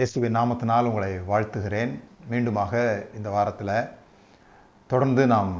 இயேசுவின் 0.00 0.36
நாமத்தினால் 0.38 0.88
உங்களை 0.88 1.12
வாழ்த்துகிறேன். 1.30 1.92
மீண்டுமாக 2.30 2.72
இந்த 3.18 3.28
வாரத்தில் 3.36 3.72
தொடர்ந்து 4.90 5.22
நாம் 5.32 5.52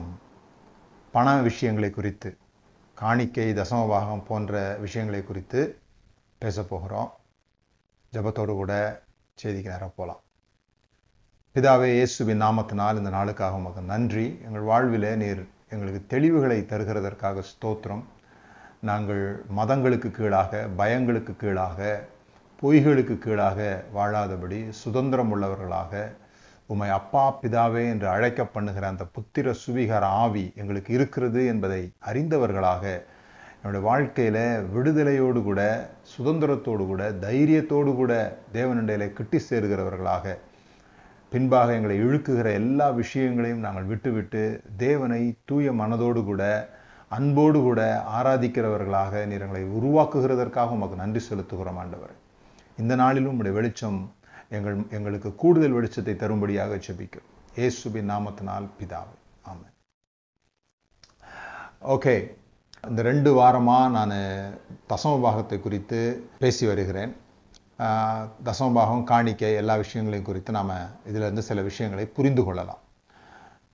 பண 1.15 1.27
விஷயங்களை 1.47 1.91
குறித்து 1.91 2.31
காணிக்கை 2.95 3.47
தசமபாகம் 3.59 4.23
போன்ற 4.29 4.63
விஷயங்களை 4.85 5.21
குறித்து 5.25 5.61
பேசப் 6.43 6.71
போகிறோம். 6.71 7.11
ஜெபத்தோடு 8.13 8.55
கூட 8.61 8.73
செய்திக்கு 9.43 9.73
நேரம் 9.75 9.97
போகலாம் 9.97 10.21
பிதாவே 11.55 11.89
இயேசுவின் 11.97 12.43
நாமத்தினால் 12.43 12.99
இந்த 13.01 13.11
நாளுக்காக 13.17 13.61
உமக்கு 13.61 13.83
நன்றி. 13.93 14.27
எங்கள் 14.47 14.69
வாழ்வில் 14.71 15.09
நீர் 15.23 15.43
எங்களுக்கு 15.73 16.01
தெளிவுகளை 16.15 16.59
தருகிறதற்காக 16.73 17.45
ஸ்தோத்திரம். 17.53 18.05
நாங்கள் 18.83 19.23
மதங்களுக்கு 19.51 20.09
கீழாக 20.11 20.61
பயங்களுக்கு 20.79 21.33
கீழாக 21.37 21.79
பொய்களுக்கு 22.63 23.15
கீழாக 23.19 23.59
வாழாதபடி 23.95 24.59
சுதந்திரம் 24.83 25.33
உள்ளவர்களாக 25.35 25.93
உமை 26.67 26.89
அப்பா 26.91 27.25
பிதாவே 27.43 27.83
என்று 27.89 28.09
அழைக்க 28.09 28.45
பண்ணுகிற 28.47 28.87
அந்த 28.89 29.05
புத்திர 29.05 29.55
சுவிகர 29.63 30.07
ஆவி 30.19 30.47
எங்களுக்கு 30.55 30.93
இருக்கிறது 30.93 31.43
என்பதை 31.45 31.83
அறிந்தவர்களாக 32.07 32.85
என்னுடைய 33.55 33.83
வாழ்க்கையில் 33.85 34.43
விடுதலையோடு 34.75 35.41
கூட 35.43 35.61
சுதந்திரத்தோடு 36.17 36.85
கூட 36.87 37.05
தைரியத்தோடு 37.21 37.93
கூட 37.95 38.13
தேவனுடைய 38.53 39.09
கிட்டி 39.13 39.41
சேருகிறவர்களாக 39.49 40.37
பின்பாக 41.33 41.73
எங்களை 41.73 41.97
இழுக்குகிற 41.99 42.51
எல்லா 42.53 42.87
விஷயங்களையும் 42.93 43.61
நாங்கள் 43.61 43.85
விட்டுவிட்டு 43.85 44.43
தேவனை 44.77 45.23
தூய 45.45 45.73
மனதோடு 45.73 46.21
கூட 46.25 46.43
அன்போடு 47.11 47.61
கூட 47.61 47.81
ஆராதிக்கிறவர்களாக 48.17 49.27
நீர் 49.27 49.41
எங்களை 49.41 49.65
உருவாக்குகிறதற்காக 49.79 50.71
உமக்கு 50.71 50.97
நன்றி 50.97 51.21
செலுத்துகிறோம் 51.29 51.77
ஆண்டவர். 51.77 52.15
இந்த 52.79 52.95
நாளிலும் 52.95 53.39
உடைய 53.39 53.55
வெளிச்சம் 53.55 54.01
எங்கள் 54.49 54.87
எங்களுக்கு 54.91 55.35
கூடுதல் 55.35 55.73
வெளிச்சத்தை 55.73 56.17
தரும்படியாக 56.17 56.75
செபிக்கும் 56.87 57.27
ஏசுபின் 57.57 58.11
நாமத்தினால் 58.11 58.67
பிதாவே. 58.79 59.17
ஆமாம் 59.43 59.75
ஓகே 61.87 62.15
இந்த 62.85 63.03
ரெண்டு 63.03 63.31
வாரமாக 63.35 63.89
நான் 63.89 64.15
தசம 64.89 65.21
பாகத்தை 65.21 65.61
குறித்து 65.61 65.99
பேசி 66.39 66.67
வருகிறேன். 66.67 67.13
ஆஹ், 67.79 68.25
தசம 68.45 68.73
பாகம் 68.73 69.05
காணிக்கை 69.05 69.55
எல்லா 69.55 69.75
விஷயங்களையும் 69.77 70.27
குறித்து 70.27 70.53
நாம் 70.53 70.73
இதிலிருந்து 71.07 71.43
சில 71.43 71.63
விஷயங்களை 71.63 72.07
புரிந்து 72.09 72.45
கொள்ளலாம். 72.45 72.83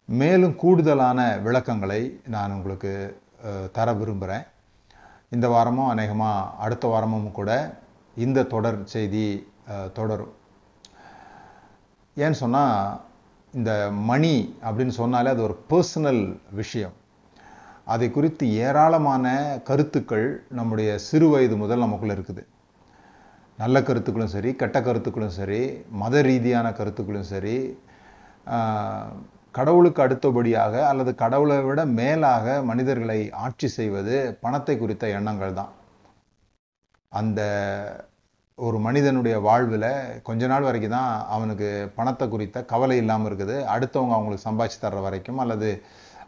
மேலும் 0.09 0.57
கூடுதலான 0.57 1.21
விளக்கங்களை 1.39 2.01
நான் 2.27 2.53
உங்களுக்கு 2.53 2.93
தர 3.77 3.89
விரும்புகிறேன் 4.01 4.45
இந்த 5.35 5.47
வாரமும் 5.55 5.91
அநேகமாக 5.93 6.51
அடுத்த 6.65 6.85
வாரமும் 6.93 7.29
கூட 7.39 7.51
இந்த 8.25 8.47
தொடர் 8.55 8.79
செய்தி 8.95 9.27
தொடரும். 9.99 10.33
ஏன்னு 12.17 12.39
சொன்னால் 12.43 13.01
இந்த 13.55 13.73
மணி 14.11 14.35
அப்படின்னு 14.67 14.95
சொன்னாலே 15.01 15.29
அது 15.35 15.43
ஒரு 15.49 15.57
பர்சனல் 15.71 16.23
விஷயம். 16.61 16.95
அதை 17.93 18.07
குறித்து 18.11 18.45
ஏராளமான 18.67 19.35
கருத்துக்கள் 19.69 20.27
நம்முடைய 20.59 20.91
சிறு 21.09 21.27
வயது 21.33 21.57
முதல் 21.63 21.85
நமக்குள்ளே 21.85 22.15
இருக்குது. 22.17 22.43
நல்ல 23.59 23.77
கருத்துக்களும் 23.89 24.35
சரி 24.35 24.51
கெட்ட 24.61 24.79
கருத்துக்களும் 24.83 25.37
சரி 25.39 25.61
மத 26.03 26.23
ரீதியான 26.29 26.67
கருத்துக்களும் 26.79 27.29
சரி 27.33 27.57
கடவுளுக்கு 29.59 30.01
அடுத்தபடியாக 30.05 30.75
அல்லது 30.91 31.11
கடவுளை 31.23 31.57
விட 31.69 31.81
மேலாக 31.99 32.57
மனிதர்களை 32.71 33.21
ஆட்சி 33.45 33.69
செய்வது 33.77 34.17
பணத்தை 34.43 34.75
குறித்த 34.83 35.05
எண்ணங்கள் 35.19 35.59
தான் 35.61 35.73
அந்த 37.13 37.41
ஒரு 38.59 38.79
மனிதனுடைய 38.87 39.37
வாழ்வில் 39.47 39.91
கொஞ்ச 40.27 40.47
நாள் 40.53 40.67
வரைக்கும் 40.67 40.97
தான் 40.97 41.13
அவனுக்கு 41.35 41.69
பணத்தை 41.97 42.27
குறித்த 42.33 42.59
கவலை 42.73 42.97
இல்லாமல் 43.03 43.29
இருக்குது. 43.31 43.57
அடுத்தவங்க 43.75 44.15
அவங்களுக்கு 44.17 44.47
சம்பாதிச்சு 44.49 44.79
தர்ற 44.85 45.01
வரைக்கும் 45.07 45.41
அல்லது 45.45 45.69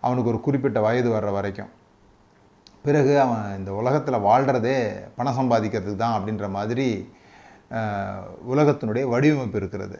அவனுக்கு 0.06 0.30
ஒரு 0.32 0.40
குறிப்பிட்ட 0.46 0.78
வயது 0.86 1.10
வர்ற 1.16 1.30
வரைக்கும். 1.36 1.70
பிறகு 2.86 3.12
அவன் 3.24 3.46
இந்த 3.58 3.70
உலகத்தில் 3.80 4.24
வாழ்கிறதே 4.28 4.76
பணம் 5.18 5.38
சம்பாதிக்கிறதுக்கு 5.40 6.02
தான் 6.04 6.16
அப்படின்ற 6.18 6.48
மாதிரி 6.56 6.88
உலகத்தினுடைய 8.54 9.04
வடிவமைப்பு 9.14 9.58
இருக்கிறது. 9.62 9.96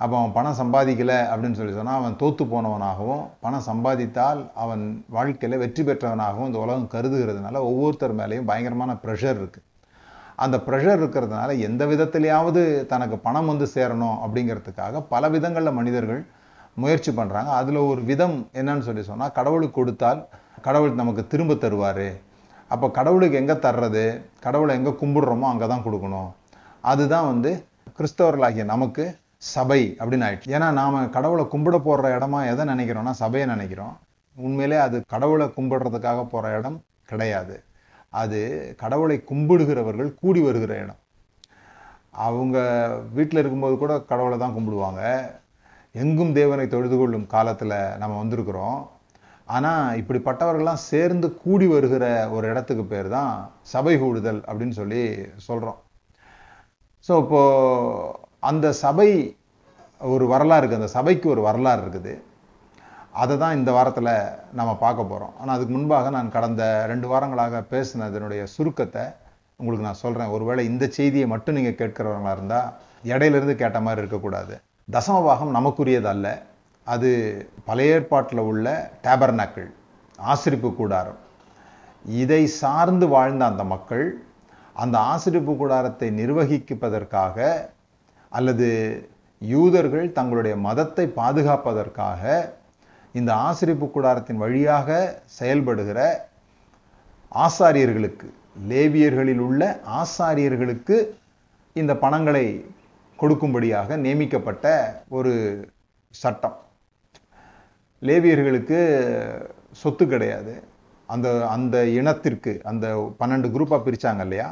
அப்போ 0.00 0.14
அவன் 0.18 0.34
பணம் 0.36 0.58
சம்பாதிக்கலை 0.60 1.18
அப்படின்னு 1.32 1.58
சொல்லி 1.58 1.74
சொன்னால் 1.76 1.98
அவன் 2.00 2.16
தோத்து 2.22 2.44
போனவனாகவும் 2.52 3.22
பணம் 3.44 3.66
சம்பாதித்தால் 3.68 4.40
அவன் 4.62 4.82
வாழ்க்கையில் 5.16 5.60
வெற்றி 5.62 5.82
பெற்றவனாகவும் 5.88 6.48
இந்த 6.50 6.60
உலகம் 6.64 6.90
கருதுகிறதுனால 6.94 7.62
ஒவ்வொருத்தர் 7.68 8.14
மேலேயும் 8.20 8.48
பயங்கரமான 8.50 8.94
ப்ரெஷர் 9.04 9.38
இருக்குது 9.40 9.66
அந்த 10.44 10.56
ப்ரெஷர் 10.66 11.00
இருக்கிறதுனால 11.02 11.50
எந்த 11.68 11.82
விதத்திலையாவது 11.92 12.62
தனக்கு 12.92 13.18
பணம் 13.26 13.50
வந்து 13.52 13.66
சேரணும் 13.74 14.18
அப்படிங்கிறதுக்காக 14.24 15.00
பல 15.12 15.28
விதங்களில் 15.34 15.78
மனிதர்கள் 15.78 16.22
முயற்சி 16.82 17.10
பண்ணுறாங்க 17.18 17.50
அதில் 17.60 17.80
ஒரு 17.90 18.00
விதம் 18.10 18.36
என்னன்னு 18.60 18.86
சொல்லி 18.88 19.02
சொன்னால் 19.10 19.36
கடவுளுக்கு 19.38 19.78
கொடுத்தால் 19.80 20.20
கடவுள் 20.66 21.00
நமக்கு 21.00 21.22
திரும்ப 21.32 21.54
தருவார். 21.54 22.08
அப்போ 22.70 22.86
கடவுளுக்கு 22.98 23.36
எங்கே 23.40 23.56
தர்றது? 23.66 24.04
கடவுளை 24.44 24.72
எங்கே 24.78 24.92
கும்பிடுறோமோ 25.02 25.46
அங்கே 25.52 25.66
தான் 25.72 25.84
கொடுக்கணும். 25.86 26.28
அதுதான் 26.90 27.28
வந்து 27.32 27.50
கிறிஸ்தவர்களாகிய 27.98 28.64
நமக்கு 28.72 29.04
சபை 29.54 29.80
அப்படின்னு 30.00 30.26
ஆயிடுச்சு. 30.26 30.52
ஏன்னா 30.56 30.68
நாம 30.80 31.02
கடவுளை 31.16 31.44
கும்பிட 31.54 31.76
போடுற 31.86 32.06
இடமா 32.16 32.40
எதை 32.52 32.64
நினைக்கிறோம்னா 32.72 33.12
சபையை 33.22 33.46
நினைக்கிறோம். 33.54 33.94
உண்மையிலே 34.36 34.78
அது 34.86 34.96
கடவுளை 35.14 35.46
கும்பிடுறதுக்காக 35.58 36.22
போகிற 36.34 36.52
இடம் 36.58 36.78
கிடையாது. 37.10 37.56
அது 38.22 38.40
கடவுளை 38.82 39.16
கும்பிடுகிறவர்கள் 39.30 40.10
கூடி 40.22 40.40
வருகிற 40.46 40.72
இடம். 40.84 41.00
அவங்க 42.26 42.58
வீட்டில் 43.16 43.40
இருக்கும்போது 43.42 43.74
கூட 43.82 43.94
கடவுளை 44.10 44.36
தான் 44.42 44.56
கும்பிடுவாங்க. 44.58 45.02
எங்கும் 45.94 46.34
தேவனை 46.38 46.66
தொழுது 46.74 46.96
கொள்ளும் 47.00 47.26
காலத்தில் 47.34 47.78
நம்ம 48.02 48.14
வந்திருக்கிறோம். 48.22 48.78
ஆனால் 49.56 49.96
இப்படிப்பட்டவர்கள்லாம் 50.00 50.84
சேர்ந்து 50.90 51.28
கூடி 51.42 51.66
வருகிற 51.72 52.04
ஒரு 52.36 52.46
இடத்துக்கு 52.52 52.84
பேர் 52.92 53.08
தான் 53.16 53.32
சபை 53.72 53.94
கூடுதல் 54.02 54.40
அப்படின்னு 54.48 54.76
சொல்லி 54.80 55.02
சொல்கிறோம் 55.48 55.78
ஸோ 57.08 57.12
இப்போது 57.24 58.24
அந்த 58.42 58.66
சபை 58.84 59.10
ஒரு 60.14 60.24
வரலாறு 60.32 60.60
இருக்குது. 60.62 60.80
அந்த 60.80 60.92
சபைக்கு 60.98 61.26
ஒரு 61.34 61.42
வரலாறு 61.48 61.80
இருக்குது. 61.84 62.14
அதை 63.22 63.34
தான் 63.42 63.56
இந்த 63.58 63.70
வாரத்தில் 63.76 64.10
நம்ம 64.58 64.70
பார்க்க 64.82 65.10
போகிறோம் 65.10 65.34
ஆனால் 65.40 65.54
அதுக்கு 65.56 65.74
முன்பாக 65.76 66.10
நான் 66.16 66.34
கடந்த 66.34 66.62
ரெண்டு 66.90 67.06
வாரங்களாக 67.12 67.62
பேசினதனுடைய 67.70 68.42
சுருக்கத்தை 68.54 69.04
உங்களுக்கு 69.60 69.86
நான் 69.88 70.02
சொல்கிறேன் 70.02 70.32
ஒருவேளை 70.36 70.62
இந்த 70.70 70.84
செய்தியை 70.96 71.26
மட்டும் 71.32 71.56
நீங்கள் 71.58 71.78
கேட்கிறவங்களா 71.80 72.32
இருந்தால் 72.36 72.72
இடையிலிருந்து 73.12 73.54
கேட்ட 73.62 73.78
மாதிரி 73.86 74.02
இருக்கக்கூடாது. 74.02 74.54
தசமபாகம் 74.96 75.56
நமக்குரியது 75.58 76.08
அல்ல. 76.12 76.26
அது 76.86 77.10
பழைய 77.68 77.94
ஏற்பாட்டில் 77.94 78.48
உள்ள 78.50 78.66
டேபர்னாக்கள் 79.04 79.70
ஆசிரிப்பு 80.18 80.68
கூடாரம். 80.80 81.20
இதை 82.22 82.42
சார்ந்து 82.60 83.06
வாழ்ந்த 83.14 83.42
அந்த 83.52 83.64
மக்கள் 83.72 84.06
அந்த 84.82 84.96
ஆசிரிப்பு 85.12 85.52
கூடாரத்தை 85.62 86.08
நிர்வகிப்பதற்காக 86.20 87.46
அல்லது 88.38 88.68
யூதர்கள் 89.42 90.06
தங்களுடைய 90.18 90.54
மதத்தை 90.66 91.04
பாதுகாப்பதற்காக 91.16 92.22
இந்த 93.18 93.30
ஆசிரிப்பு 93.48 93.86
கூடாரத்தின் 93.90 94.42
வழியாக 94.44 94.88
செயல்படுகிற 95.38 96.00
ஆசாரியர்களுக்கு 97.32 98.28
லேவியர்களில் 98.68 99.42
உள்ள 99.48 99.62
ஆசாரியர்களுக்கு 100.00 100.96
இந்த 101.80 101.92
பணங்களை 102.04 102.46
கொடுக்கும்படியாக 103.18 103.96
நியமிக்கப்பட்ட 104.04 104.66
ஒரு 105.16 105.32
சட்டம். 106.14 106.56
லேவியர்களுக்கு 108.02 108.78
சொத்து 109.82 110.04
கிடையாது. 110.12 110.54
அந்த 111.08 111.28
அந்த 111.54 111.76
இனத்திற்கு 111.98 112.52
அந்த 112.70 112.86
பன்னெண்டு 113.20 113.48
குரூப்பாக 113.54 113.84
பிரித்தாங்க 113.86 114.22
இல்லையா? 114.26 114.48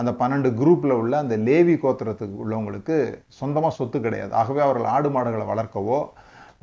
அந்த 0.00 0.10
பன்னெண்டு 0.20 0.50
குரூப்பில் 0.60 0.94
உள்ள 1.00 1.14
அந்த 1.22 1.36
லேவி 1.48 1.74
கோத்திரத்துக்கு 1.82 2.36
உள்ளவங்களுக்கு 2.44 2.96
சொந்தமாக 3.40 3.72
சொத்து 3.78 3.98
கிடையாது. 4.06 4.32
ஆகவே 4.40 4.60
அவர்கள் 4.66 4.92
ஆடு 4.94 5.10
மாடுகளை 5.16 5.46
வளர்க்கவோ 5.52 5.98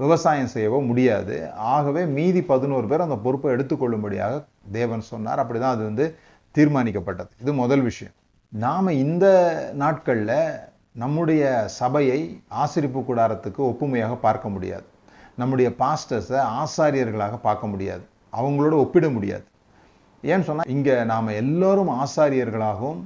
விவசாயம் 0.03 0.51
செய்யவோ 0.53 0.79
முடியாது. 0.89 1.35
ஆகவே 1.73 2.01
மீதி 2.17 2.41
பதினோரு 2.51 2.85
பேர் 2.91 3.05
அந்த 3.05 3.17
பொறுப்பை 3.25 3.49
எடுத்துக்கொள்ளும்படியாக 3.55 4.35
தேவன் 4.77 5.03
சொன்னார். 5.11 5.41
அப்படிதான் 5.43 5.75
அது 5.75 5.83
வந்து 5.89 6.05
தீர்மானிக்கப்பட்டது. 6.57 7.31
இது 7.43 7.51
முதல் 7.63 7.83
விஷயம். 7.89 8.15
நாம் 8.53 8.97
இந்த 9.05 9.25
நாட்களில் 9.83 10.37
நம்முடைய 11.03 11.43
சபையை 11.81 12.19
ஆசிரிப்பு 12.63 13.01
கூடாரத்துக்கு 13.09 13.61
ஒப்புமையாக 13.71 14.15
பார்க்க 14.25 14.55
முடியாது. 14.55 14.85
நம்முடைய 15.41 15.69
பாஸ்டர்ஸை 15.83 16.39
ஆசாரியர்களாக 16.61 17.35
பார்க்க 17.47 17.73
முடியாது. 17.73 18.03
அவங்களோட 18.39 18.73
ஒப்பிட 18.83 19.07
முடியாது. 19.09 19.45
ஏன்னு 20.23 20.47
சொன்னால் 20.47 20.71
இங்கே 20.75 20.95
நாம் 21.11 21.37
எல்லோரும் 21.41 21.91
ஆசாரியர்களாகவும் 22.03 23.01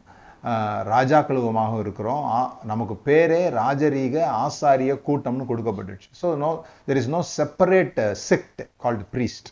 ராஜாக்களுவமாக 0.94 1.74
இருக்கிறோம். 1.84 2.26
நமக்கு 2.72 2.96
பேரே 3.08 3.42
ராஜரீக 3.60 4.16
ஆசாரிய 4.46 4.94
கூட்டம்னு 5.08 5.50
கொடுக்கப்பட்டுச்சு. 5.52 6.10
So 6.22 6.28
no 6.44 6.50
there 6.88 7.00
is 7.02 7.12
no 7.16 7.22
separate 7.38 8.00
sect 8.30 8.64
called 8.84 9.06
priest 9.14 9.50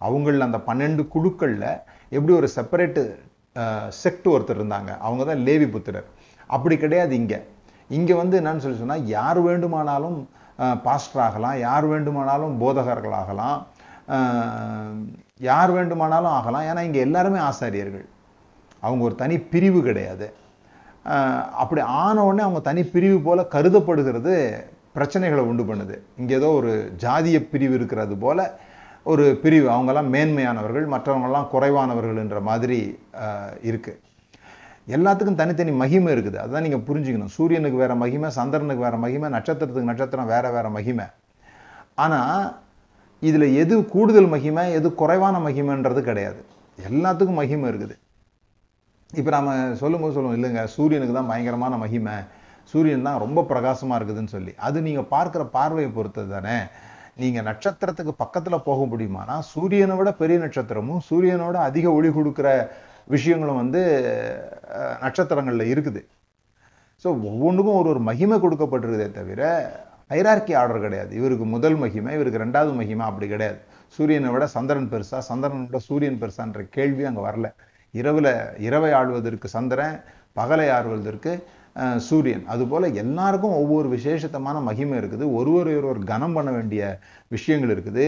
அவங்களில் 0.00 0.46
அந்த 0.48 0.58
பன்னெண்டு 0.68 1.02
குழுக்களில் 1.14 1.70
எப்படி 2.16 2.34
ஒரு 2.40 2.48
செப்பரேட்டு 2.56 3.02
செக்ட் 4.02 4.26
uh, 4.28 4.32
ஒருத்தர் 4.34 4.58
இருந்தாங்க? 4.60 4.92
அவங்க 5.06 5.22
தான் 5.28 5.42
லேவி 5.48 5.66
புத்திரர். 5.74 6.08
அப்படி 6.50 6.76
கிடையாது 6.84 7.12
இங்கே. 7.20 7.38
இங்கே 7.90 8.14
வந்து 8.20 8.36
என்னன்னு 8.40 8.64
சொல்லி 8.64 8.80
சொன்னால் 8.80 9.10
யார் 9.16 9.40
வேண்டுமானாலும் 9.48 10.16
பாஸ்டர் 10.86 11.22
ஆகலாம் 11.26 11.56
யார் 11.66 11.86
வேண்டுமானாலும் 11.92 12.56
போதகர்கள் 12.62 13.16
ஆகலாம் 13.20 13.58
யார் 15.48 15.70
வேண்டுமானாலும் 15.76 16.34
ஆகலாம். 16.38 16.66
ஏன்னா 16.70 16.82
இங்கே 16.88 17.00
எல்லாருமே 17.06 17.40
ஆசாரியர்கள். 17.50 18.06
அவங்க 18.86 19.02
ஒரு 19.08 19.16
தனி 19.22 19.36
பிரிவு 19.52 19.80
கிடையாது. 19.88 20.26
அப்படி 21.62 21.80
ஆனவுடனே 22.02 22.42
அவங்க 22.46 22.60
தனி 22.68 22.82
பிரிவு 22.94 23.18
போல் 23.26 23.50
கருதப்படுகிறது 23.54 24.34
பிரச்சனைகளை 24.96 25.42
உண்டு 25.50 25.64
பண்ணுது. 25.70 25.96
இங்கே 26.20 26.34
ஏதோ 26.40 26.48
ஒரு 26.60 26.72
ஜாதிய 27.02 27.38
பிரிவு 27.52 27.74
இருக்கிறது 27.78 28.14
போல் 28.24 28.44
ஒரு 29.12 29.24
பிரிவு. 29.42 29.66
அவங்கெல்லாம் 29.74 30.10
மேன்மையானவர்கள் 30.14 30.86
மற்றவங்கெல்லாம் 30.94 31.48
குறைவானவர்கள்ன்ற 31.54 32.40
மாதிரி 32.50 32.78
இருக்குது 33.70 34.00
எல்லாத்துக்கும் 34.94 35.38
தனித்தனி 35.40 35.72
மகிமை 35.82 36.10
இருக்குது. 36.14 36.38
அதான் 36.44 36.64
நீங்கள் 36.66 36.86
புரிஞ்சுக்கணும். 36.88 37.32
சூரியனுக்கு 37.36 37.78
வேறு 37.82 37.94
மகிமை 38.02 38.28
சந்திரனுக்கு 38.38 38.84
வேறு 38.86 38.98
மகிமை 39.04 39.28
நட்சத்திரத்துக்கு 39.36 39.90
நட்சத்திரம் 39.90 40.30
வேறு 40.32 40.48
வேறு 40.56 40.70
மகிமை. 40.76 41.06
ஆனால் 42.04 42.42
இதில் 43.28 43.46
எது 43.62 43.74
கூடுதல் 43.92 44.32
மகிமை 44.34 44.64
எது 44.78 44.88
குறைவான 45.02 45.36
மகிமைன்றது 45.46 46.00
கிடையாது. 46.08 46.40
எல்லாத்துக்கும் 46.88 47.40
மகிமை 47.42 47.66
இருக்குது. 47.70 47.94
இப்போ 49.20 49.30
நம்ம 49.36 49.50
சொல்லும்போது 49.82 50.14
சொல்லுவோம் 50.16 50.36
இல்லைங்க 50.38 50.62
சூரியனுக்கு 50.76 51.14
தான் 51.18 51.30
பயங்கரமான 51.32 51.76
மகிமை. 51.82 52.16
சூரியன் 52.72 53.06
தான் 53.08 53.22
ரொம்ப 53.24 53.40
பிரகாசமாக 53.50 53.98
இருக்குதுன்னு 53.98 54.34
சொல்லி. 54.36 54.52
அது 54.66 54.78
நீங்கள் 54.86 55.08
பார்க்குற 55.14 55.42
பார்வையை 55.56 55.90
பொறுத்தது 55.98 56.30
தானே. 56.36 56.56
நீங்கள் 57.22 57.46
நட்சத்திரத்துக்கு 57.48 58.12
பக்கத்தில் 58.22 58.64
போக 58.68 58.80
முடியுமானா 58.92 59.34
சூரியனை 59.52 59.96
விட 59.98 60.10
பெரிய 60.22 60.36
நட்சத்திரமும் 60.44 61.02
சூரியனோட 61.08 61.56
அதிக 61.68 61.86
ஒளி 61.98 62.10
கொடுக்கிற 62.16 62.48
விஷயங்களும் 63.14 63.60
வந்து 63.62 63.80
நட்சத்திரங்களில் 65.04 65.70
இருக்குது. 65.72 66.00
ஸோ 67.02 67.08
ஒவ்வொன்றுக்கும் 67.30 67.78
ஒரு 67.80 67.88
ஒரு 67.92 68.00
மகிமை 68.08 68.38
கொடுக்கப்பட்டிருக்குதே 68.44 69.08
தவிர 69.18 69.42
ஹைரார்கி 70.12 70.52
ஆர்டர் 70.60 70.84
கிடையாது. 70.86 71.12
இவருக்கு 71.20 71.46
முதல் 71.54 71.78
மகிமை 71.82 72.10
இவருக்கு 72.16 72.42
ரெண்டாவது 72.44 72.72
மகிமை 72.80 73.04
அப்படி 73.10 73.28
கிடையாது. 73.34 73.60
சூரியனை 73.96 74.30
விட 74.34 74.44
சந்திரன் 74.56 74.90
பெருசா 74.92 75.18
சந்திரனை 75.30 75.64
விட 75.68 75.80
சூரியன் 75.88 76.20
பெருசான்ற 76.22 76.62
கேள்வி 76.76 77.04
அங்கே 77.10 77.24
வரல. 77.28 77.48
இரவில் 78.00 78.32
இரவை 78.66 78.90
ஆழ்வதற்கு 79.00 79.48
சந்திரன் 79.56 79.96
பகலை 80.38 80.68
ஆழ்வதற்கு 80.76 81.32
சூரியன். 82.06 82.44
அதுபோல் 82.52 82.86
எல்லாருக்கும் 83.02 83.56
ஒவ்வொரு 83.62 83.88
விசேஷத்தமான 83.94 84.56
மகிமை 84.68 84.96
இருக்குது. 85.00 85.24
ஒருவர் 85.38 85.70
ஒருவர் 85.78 86.00
கனம் 86.12 86.36
பண்ண 86.36 86.50
வேண்டிய 86.56 86.82
விஷயங்கள் 87.34 87.72
இருக்குது. 87.74 88.06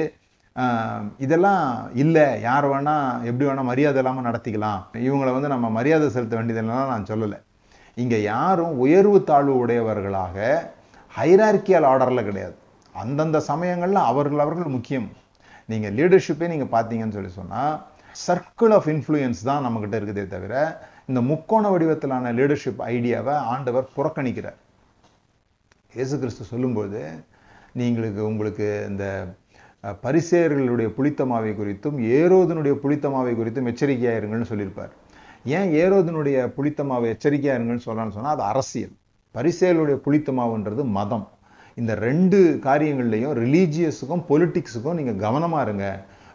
இதெல்லாம் 1.25 1.65
இல்லை. 2.03 2.27
யார் 2.49 2.67
வேணால் 2.73 3.25
எப்படி 3.31 3.47
வேணால் 3.49 3.69
மரியாதை 3.71 3.99
இல்லாமல் 4.03 4.27
நடத்திக்கலாம். 4.29 4.83
இவங்களை 5.07 5.33
வந்து 5.37 5.51
நம்ம 5.55 5.71
மரியாதை 5.79 6.07
செலுத்த 6.15 6.37
வேண்டியதெல்லாம் 6.39 6.93
நான் 6.93 7.11
சொல்லலை. 7.11 7.39
இங்கே 8.03 8.19
யாரும் 8.33 8.75
உயர்வு 8.85 9.19
தாழ்வு 9.31 9.57
உடையவர்களாக 9.65 10.37
ஹைரார்கியல் 11.19 11.89
ஆர்டரில் 11.91 12.27
கிடையாது. 12.29 12.57
அந்தந்த 13.03 13.39
சமயங்களில் 13.51 14.01
அவர்கள் 14.11 14.43
அவர்கள் 14.45 14.75
முக்கியம். 14.77 15.09
நீங்கள் 15.73 15.95
லீடர்ஷிப்பே 15.99 16.49
நீங்கள் 16.55 16.73
பார்த்தீங்கன்னு 16.75 17.17
சொல்லி 17.19 17.33
சொன்னால் 17.41 17.75
சர்க்கிள் 18.19 18.73
ஆஃப் 18.73 18.89
இன்ஃப்ளூயன்ஸ் 18.93 19.41
தான் 19.43 19.65
நம்மக்கிட்ட 19.65 19.97
இருக்குதே 19.99 20.25
தவிர 20.29 20.55
இந்த 21.09 21.21
முக்கோண 21.29 21.65
வடிவத்திலான 21.71 22.33
லீடர்ஷிப் 22.39 22.81
ஐடியாவை 22.89 23.35
ஆண்டவர் 23.53 23.87
புறக்கணிக்கிறார். 23.97 24.59
இயேசு 25.93 26.15
கிறிஸ்து 26.19 26.45
சொல்லும்போது 26.45 27.01
நீங்களுக்கு 27.77 28.23
உங்களுக்கு 28.29 28.67
இந்த 28.89 29.05
அஹ், 29.85 29.97
பரிசேயர்களுடைய 30.05 30.89
புளித்தமாவை 30.97 31.51
குறித்தும் 31.55 31.97
ஏரோதனுடைய 32.15 32.75
புளித்தமாவை 32.83 33.33
குறித்தும் 33.35 33.69
எச்சரிக்கையாக 33.71 34.19
இருங்கள்னு 34.21 34.51
சொல்லியிருப்பார். 34.51 34.93
ஏன் 35.49 35.69
ஏரோதனுடைய 35.77 36.37
புளித்தமாவை 36.57 37.09
எச்சரிக்கையாக 37.11 37.59
இருங்கன்னு 37.59 37.85
சொல்லலாம்னு 37.85 38.17
சொன்னால் 38.17 38.37
அது 38.37 38.45
அரசியல். 38.51 38.95
பரிசேயர்களுடைய 39.35 39.99
புளித்தமாவுன்றது 40.05 40.83
மதம். 40.93 41.27
இந்த 41.77 41.95
ரெண்டு 42.01 42.39
காரியங்கள்லையும் 42.65 43.35
ரிலீஜியஸுக்கும் 43.41 44.25
பொலிட்டிக்ஸுக்கும் 44.29 44.99
நீங்கள் 44.99 45.23
கவனமா 45.23 45.61
இருங்க. 45.63 45.87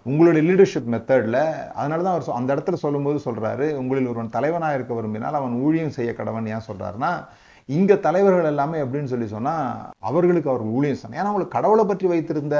உங்களுடைய 0.04 0.52
லீடர்ஷிப் 0.52 0.92
மெத்தடில் 0.92 1.70
அதனால 1.72 2.04
தான் 2.04 2.14
அவர் 2.14 2.28
சொ- 2.28 2.38
அந்த 2.40 2.56
இடத்துல 2.56 2.74
சொல்லும்போது 2.74 3.20
சொல்கிறாரு 3.26 3.74
உங்களில் 3.74 4.08
ஒருவன் 4.08 4.30
தலைவனாக 4.30 4.74
இருக்க 4.74 4.94
விரும்பினால் 4.94 5.34
அவன் 5.34 5.62
ஊழியம் 5.62 5.90
செய்ய 5.90 6.14
கடவன் 6.18 6.48
ஏன் 6.48 6.68
சொல்கிறாருன்னா 6.68 7.26
இங்கே 7.66 8.00
தலைவர்கள் 8.00 8.44
எல்லாமே 8.44 8.80
எப்படின்னு 8.80 9.12
சொல்லி 9.14 9.28
சொன்னால் 9.28 9.90
அவர்களுக்கு 10.00 10.50
அவர்கள் 10.50 10.72
ஊழியம் 10.72 10.98
செய்யணும். 10.98 11.14
ஏன்னா 11.14 11.30
அவங்களுக்கு 11.30 11.58
கடவுளை 11.58 11.86
பற்றி 11.86 12.08
வைத்திருந்த 12.08 12.56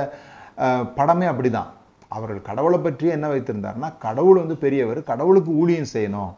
படமே 0.58 0.88
படமே 0.96 1.28
அப்படிதான். 1.32 1.70
அவர்கள் 2.08 2.42
கடவுளை 2.42 2.80
பற்றி 2.80 3.08
என்ன 3.08 3.28
வைத்திருந்தாருன்னா 3.28 3.94
கடவுள் 4.00 4.38
வந்து 4.38 4.58
பெரியவர் 4.58 5.04
கடவுளுக்கு 5.04 5.52
ஊழியம் 5.52 5.92
செய்யணும். 5.94 6.32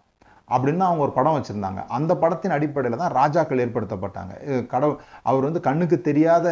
அப்படின்னு 0.56 0.86
அவங்க 0.88 1.04
ஒரு 1.06 1.14
படம் 1.18 1.36
வச்சுருந்தாங்க. 1.38 1.82
அந்த 1.98 2.12
படத்தின் 2.24 2.56
அடிப்படையில் 2.58 3.02
தான் 3.04 3.16
ராஜாக்கள் 3.20 3.64
ஏற்படுத்தப்பட்டாங்க. 3.66 4.34
கடவுள் 4.74 4.98
அவர் 5.30 5.48
வந்து 5.48 5.62
கண்ணுக்கு 5.68 5.98
தெரியாத 6.10 6.48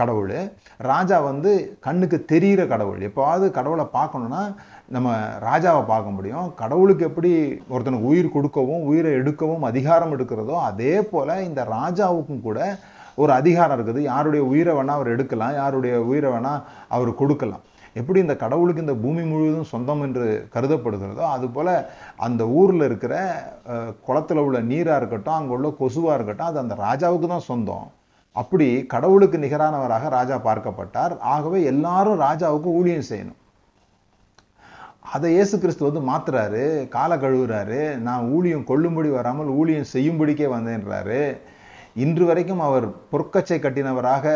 கடவுள். 0.00 0.36
ராஜா 0.90 1.18
வந்து 1.30 1.52
கண்ணுக்கு 1.88 2.20
தெரிகிற 2.32 2.62
கடவுள். 2.72 3.02
எப்போவாவது 3.10 3.48
கடவுளை 3.58 3.86
பார்க்கணுன்னா 3.98 4.42
நம்ம 4.94 5.10
ராஜாவை 5.48 5.82
பார்க்க 5.92 6.16
முடியும். 6.16 6.48
கடவுளுக்கு 6.62 7.04
எப்படி 7.10 7.30
ஒருத்தனுக்கு 7.74 8.10
உயிர் 8.14 8.34
கொடுக்கவும் 8.38 8.82
உயிரை 8.90 9.12
எடுக்கவும் 9.20 9.68
அதிகாரம் 9.70 10.12
எடுக்கிறதோ 10.16 10.56
அதே 10.70 10.96
போல் 11.12 11.32
இந்த 11.48 11.60
ராஜாவுக்கும் 11.76 12.44
கூட 12.48 12.58
ஒரு 13.22 13.32
அதிகாரம் 13.40 13.76
இருக்குது. 13.76 14.00
யாருடைய 14.10 14.42
உயிரை 14.52 14.72
வேணால் 14.76 14.98
அவர் 14.98 15.12
எடுக்கலாம் 15.14 15.54
யாருடைய 15.60 15.94
உயிரை 16.10 16.30
வேணால் 16.34 16.64
அவர் 16.96 17.10
கொடுக்கலாம். 17.20 17.64
எப்படி 17.98 18.18
இந்த 18.24 18.34
கடவுளுக்கு 18.42 18.84
இந்த 18.84 18.94
பூமி 19.02 19.22
முழுவதும் 19.32 19.70
சொந்தம் 19.72 20.02
என்று 20.06 20.26
கருதப்படுகிறதோ 20.54 21.24
அதுபோல் 21.34 21.72
அந்த 22.26 22.42
ஊரில் 22.60 22.86
இருக்கிற 22.88 23.14
குளத்தில் 24.06 24.44
உள்ள 24.46 24.60
நீராக 24.70 25.00
இருக்கட்டும் 25.00 25.38
அங்கே 25.38 25.54
உள்ள 25.56 25.68
கொசுவாக 25.80 26.16
இருக்கட்டும் 26.18 26.50
அது 26.50 26.58
அந்த 26.64 26.76
ராஜாவுக்கு 26.86 27.28
தான் 27.34 27.48
சொந்தம். 27.50 27.86
அப்படி 28.36 28.68
கடவுளுக்கு 28.92 29.38
நிகரானவராக 29.44 30.08
ராஜா 30.18 30.36
பார்க்கப்பட்டார். 30.48 31.12
ஆகவே 31.34 31.58
எல்லாரும் 31.72 32.22
ராஜாவுக்கு 32.26 32.70
ஊழியம் 32.78 33.08
செய்யணும். 33.10 33.40
அதை 35.14 35.28
இயேசு 35.36 35.54
கிறிஸ்து 35.62 35.88
வந்து 35.88 36.02
மாத்துறாரு 36.10 36.62
காலை 36.94 37.16
கழுவுறாரு 37.24 37.80
நான் 38.06 38.30
ஊழியம் 38.36 38.68
கொள்ளும்படி 38.70 39.10
வராமல் 39.18 39.50
ஊழியம் 39.60 39.90
செய்யும்படிக்கே 39.94 40.48
வந்தேன்றாரு. 40.54 41.20
இன்று 42.02 42.24
வரைக்கும் 42.28 42.62
அவர் 42.66 42.86
பொற்கச்சை 43.12 43.56
கட்டினவராக 43.64 44.26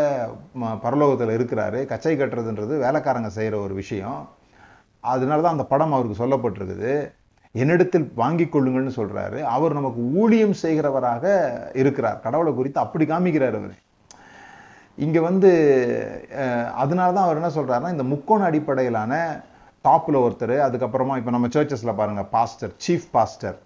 பரலோகத்தில் 0.84 1.32
இருக்கிறாரு. 1.36 1.78
கச்சை 1.92 2.12
கட்டுறதுன்றது 2.18 2.74
வேலைக்காரங்க 2.84 3.30
செய்கிற 3.36 3.54
ஒரு 3.66 3.74
விஷயம். 3.82 4.20
அதனால 5.12 5.42
தான் 5.44 5.56
அந்த 5.56 5.66
படம் 5.72 5.94
அவருக்கு 5.96 6.22
சொல்லப்பட்டிருக்குது. 6.22 6.92
என்னிடத்தில் 7.54 8.06
வாங்கி 8.22 8.46
கொள்ளுங்கள்னு 8.46 8.92
சொல்கிறாரு 9.00 9.38
அவர் 9.56 9.76
நமக்கு 9.78 10.00
ஊழியம் 10.20 10.56
செய்கிறவராக 10.62 11.24
இருக்கிறார். 11.82 12.18
கடவுளை 12.26 12.52
குறித்து 12.58 12.80
அப்படி 12.84 13.04
காமிக்கிறார் 13.12 13.58
அவர். 13.60 13.76
இங்கே 14.98 15.20
வந்து 15.28 15.50
அதனால 16.82 17.08
தான் 17.16 17.26
அவர் 17.26 17.40
என்ன 17.40 17.52
சொல்கிறாருன்னா 17.56 17.94
இந்த 17.96 18.06
முக்கோண 18.12 18.44
அடிப்படையிலான 18.50 19.12
டாப்பில் 19.88 20.22
ஒருத்தர் 20.24 20.56
அதுக்கப்புறமா 20.68 21.16
இப்போ 21.20 21.32
நம்ம 21.34 21.50
சர்ச்சஸில் 21.56 21.98
பாருங்கள் 22.00 22.30
பாஸ்டர் 22.36 22.72
சீஃப் 22.86 23.10
பாஸ்டர் 23.16 23.58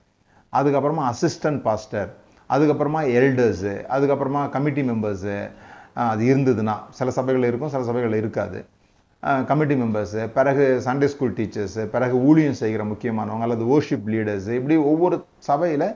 அதுக்கப்புறமா 0.53 1.05
அசிஸ்டன்ட் 1.13 1.63
பாஸ்டர் 1.69 2.11
அதுக்கப்புறமா 2.55 3.01
எல்டர்ஸு 3.19 3.75
அதுக்கப்புறமா 3.97 4.43
கமிட்டி 4.55 4.83
மெம்பர்ஸு 4.91 5.37
அது 6.11 6.23
இருந்ததுன்னா 6.33 6.75
சில 6.99 7.09
சபைகள் 7.19 7.49
இருக்கும் 7.51 7.73
சில 7.75 7.83
சபைகள் 7.89 8.15
இருக்காது. 8.21 8.61
கமிட்டி 9.49 9.75
மெம்பர்ஸு 9.81 10.23
பிறகு 10.37 10.65
சண்டே 10.87 11.09
ஸ்கூல் 11.13 11.35
டீச்சர்ஸு 11.39 11.83
பிறகு 11.95 12.17
ஊழியம் 12.29 12.61
செய்கிற 12.63 12.83
முக்கியமானவங்க 12.93 13.47
அல்லது 13.47 13.65
ஓர்ஷிப் 13.75 14.09
லீடர்ஸு 14.15 14.53
இப்படி 14.61 14.77
ஒவ்வொரு 14.93 15.19
சபையில் 15.49 15.87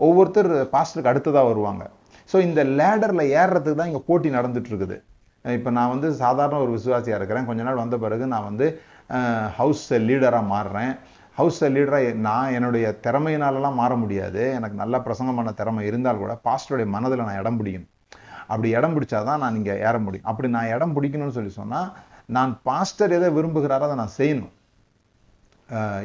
ஒவ்வொருத்தர் 0.00 0.50
பாஸ்டருக்கு 0.74 1.12
அடுத்ததாக 1.12 1.48
வருவாங்க. 1.50 1.82
ஸோ 2.32 2.36
இந்த 2.48 2.60
லேடரில் 2.78 3.24
ஏறுறதுக்கு 3.40 3.78
தான் 3.80 3.90
இங்கே 3.90 4.02
போட்டி 4.08 4.28
நடந்துகிட்ருக்குது 4.38 4.96
இப்போ 5.44 5.70
நான் 5.78 5.92
வந்து 5.94 6.08
சாதாரண 6.22 6.56
ஒரு 6.64 6.72
விசுவாசியாக 6.76 7.18
இருக்கிறேன். 7.20 7.46
கொஞ்ச 7.50 7.60
நாள் 7.68 7.82
வந்த 7.82 7.96
பிறகு 8.04 8.24
நான் 8.32 8.48
வந்து 8.50 8.66
ஹவுஸ் 9.58 9.84
லீடராக 10.08 10.44
மாறுறேன். 10.54 10.92
ஹவுஸ் 11.40 11.62
லீடராக 11.76 12.12
நான் 12.28 12.54
என்னுடைய 12.58 12.86
திறமையினாலலாம் 13.06 13.80
மாற 13.80 13.92
முடியாது. 14.02 14.42
எனக்கு 14.58 14.76
நல்ல 14.82 14.98
பிரசங்கம் 15.06 15.40
பண்ண 15.40 15.52
திறமை 15.62 15.82
இருந்தால் 15.90 16.22
கூட 16.22 16.34
பாஸ்டருடைய 16.46 16.88
மனதில் 16.94 17.26
நான் 17.28 17.40
இடம் 17.42 17.58
பிடிக்கணும். 17.60 17.90
அப்படி 18.52 18.68
இடம் 18.78 18.94
பிடிச்சா 18.96 19.18
தான் 19.30 19.42
நான் 19.44 19.58
இங்கே 19.58 19.74
ஏற 19.88 19.96
முடியும். 20.06 20.28
அப்படி 20.30 20.48
நான் 20.56 20.72
இடம் 20.76 20.94
பிடிக்கணும்னு 20.96 21.36
சொல்லி 21.36 21.52
சொன்னால் 21.60 21.90
நான் 22.36 22.52
பாஸ்டர் 22.68 23.14
எதை 23.18 23.28
விரும்புகிறாரோ 23.36 23.86
அதை 23.88 23.96
நான் 24.00 24.16
செய்யணும். 24.20 24.54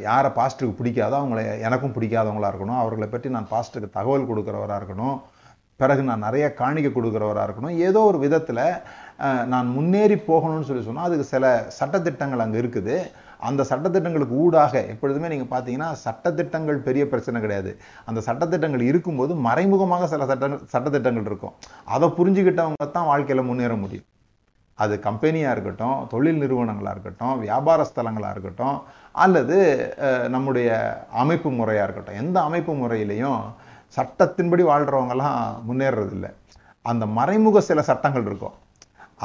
யாரை 0.08 0.30
பாஸ்டருக்கு 0.38 0.80
பிடிக்காதோ 0.80 1.16
அவங்கள 1.22 1.42
எனக்கும் 1.68 1.94
பிடிக்காதவங்களா 1.96 2.50
இருக்கணும். 2.52 2.80
அவர்களை 2.82 3.08
பற்றி 3.14 3.30
நான் 3.36 3.52
பாஸ்டருக்கு 3.54 3.98
தகவல் 3.98 4.30
கொடுக்குறவராக 4.32 4.80
இருக்கணும். 4.82 5.18
பிறகு 5.82 6.02
நான் 6.10 6.26
நிறைய 6.28 6.46
காணிக்க 6.60 6.90
கொடுக்குறவராக 6.98 7.46
இருக்கணும். 7.48 7.78
ஏதோ 7.88 8.02
ஒரு 8.10 8.20
விதத்தில் 8.26 8.66
நான் 9.54 9.68
முன்னேறி 9.78 10.18
போகணும்னு 10.30 10.68
சொல்லி 10.70 10.84
சொன்னால் 10.88 11.08
அதுக்கு 11.10 11.26
சில 11.34 11.46
சட்டத்திட்டங்கள் 11.80 12.44
அங்கே 12.46 12.60
இருக்குது. 12.64 12.98
அந்த 13.50 13.62
சட்டத்திட்டங்களுக்கு 13.72 14.36
ஊடாக 14.46 14.74
எப்பொழுதுமே 14.94 15.28
நீங்கள் 15.34 15.52
பார்த்தீங்கன்னா 15.54 15.90
சட்டத்திட்டங்கள் 16.06 16.80
பெரிய 16.88 17.04
பிரச்சனை 17.14 17.40
கிடையாது. 17.46 17.72
அந்த 18.10 18.20
சட்டத்திட்டங்கள் 18.28 18.84
இருக்கும்போது 18.90 19.36
மறைமுகமாக 19.48 20.08
சில 20.14 20.26
சட்ட 20.32 20.50
சட்டத்திட்டங்கள் 20.74 21.28
இருக்கும். 21.30 21.56
அதை 21.96 22.10
புரிஞ்சுக்கிட்டவங்க 22.20 22.90
தான் 22.98 23.10
வாழ்க்கையில் 23.12 23.50
முன்னேற 23.52 23.76
முடியும். 23.84 24.08
அது 24.84 24.94
கம்பெனியாக 25.08 25.54
இருக்கட்டும் 25.56 26.00
தொழில் 26.14 26.42
நிறுவனங்களாக 26.44 26.96
இருக்கட்டும் 26.96 27.36
வியாபார 27.44 27.82
ஸ்தலங்களாக 27.90 28.34
இருக்கட்டும் 28.36 28.78
அல்லது 29.26 29.58
நம்முடைய 30.34 30.70
அமைப்பு 31.24 31.50
முறையாக 31.60 31.86
இருக்கட்டும். 31.88 32.20
எந்த 32.24 32.38
அமைப்பு 32.48 32.74
முறையிலையும் 32.82 33.42
சட்டத்தின்படி 33.98 34.64
வாழ்கிறவங்கலாம் 34.72 35.40
முன்னேறதில்லை 35.70 36.32
அந்த 36.92 37.04
மறைமுக 37.18 37.62
சில 37.70 37.82
சட்டங்கள் 37.90 38.28
இருக்கும். 38.30 38.56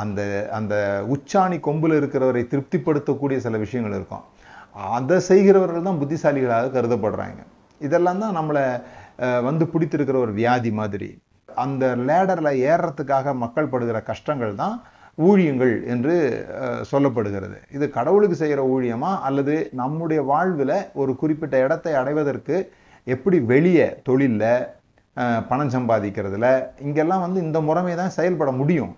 அந்த 0.02 0.20
அந்த 0.58 0.74
உச்சாணி 1.14 1.56
கொம்பில் 1.68 1.94
இருக்கிறவரை 2.00 2.42
திருப்திப்படுத்தக்கூடிய 2.52 3.38
சில 3.46 3.58
விஷயங்கள் 3.64 3.96
இருக்கும். 3.98 4.24
அதை 4.96 5.16
செய்கிறவர்கள் 5.30 5.88
தான் 5.88 6.00
புத்திசாலிகளாக 6.02 6.72
கருதப்படுறாங்க. 6.76 7.40
இதெல்லாம் 7.80 8.22
தான் 8.24 8.38
நம்மளை 8.38 8.64
வந்து 9.48 9.64
பிடித்திருக்கிற 9.72 10.16
ஒரு 10.26 10.32
வியாதி 10.40 10.70
மாதிரி. 10.80 11.10
அந்த 11.48 11.84
லேடரில் 12.08 12.58
ஏறுறதுக்காக 12.70 13.34
மக்கள் 13.42 13.72
படுகிற 13.72 13.98
கஷ்டங்கள் 14.10 14.54
தான் 14.62 14.76
ஊழியங்கள் 15.28 15.72
என்று 15.92 16.14
சொல்லப்படுகிறது. 16.90 17.56
இது 17.76 17.86
கடவுளுக்கு 17.96 18.36
செய்கிற 18.42 18.60
ஊழியமா? 18.74 19.10
அல்லது 19.28 19.54
நம்முடைய 19.80 20.20
வாழ்வில் 20.30 20.76
ஒரு 21.02 21.12
குறிப்பிட்ட 21.22 21.56
இடத்தை 21.64 21.92
அடைவதற்கு 22.02 22.56
எப்படி 23.06 23.38
வெளியே 23.52 23.88
தொழிலில் 24.08 24.48
பணம் 25.50 25.74
சம்பாதிக்கிறதுல 25.76 26.48
இங்கெல்லாம் 26.86 27.24
வந்து 27.26 27.38
இந்த 27.46 27.58
முறைமை 27.68 27.94
தான் 28.00 28.16
செயல்பட 28.18 28.50
முடியும். 28.60 28.92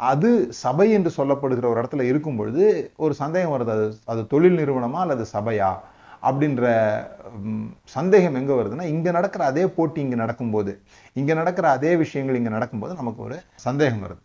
அது 0.00 0.28
சபை 0.64 0.86
என்று 0.96 1.10
சொல்லப்படுகிற 1.16 1.66
ஒரு 1.70 1.80
இடத்துல 1.82 2.04
இருக்கும் 2.10 2.38
பொழுது 2.40 2.64
ஒரு 3.04 3.14
சந்தேகம் 3.22 3.54
வருது. 3.54 3.72
அது 3.76 3.86
அது 4.12 4.22
தொழில் 4.32 4.58
நிறுவனமா 4.60 5.00
அல்லது 5.04 5.24
சபையா? 5.36 5.70
அப்படின்ற 6.28 6.64
சந்தேகம் 7.94 8.36
எங்கே 8.40 8.56
வருதுன்னா 8.58 8.84
இங்கே 8.94 9.10
நடக்கிற 9.16 9.44
அதே 9.50 9.64
போட்டி 9.76 9.98
இங்கே 10.04 10.18
நடக்கும்போது 10.22 10.72
இங்கே 11.20 11.34
நடக்கிற 11.40 11.66
அதே 11.76 11.92
விஷயங்கள் 12.02 12.38
இங்கே 12.40 12.52
நடக்கும்போது 12.56 12.94
நமக்கு 13.00 13.20
ஒரு 13.26 13.38
சந்தேகம் 13.66 14.04
வருது. 14.04 14.22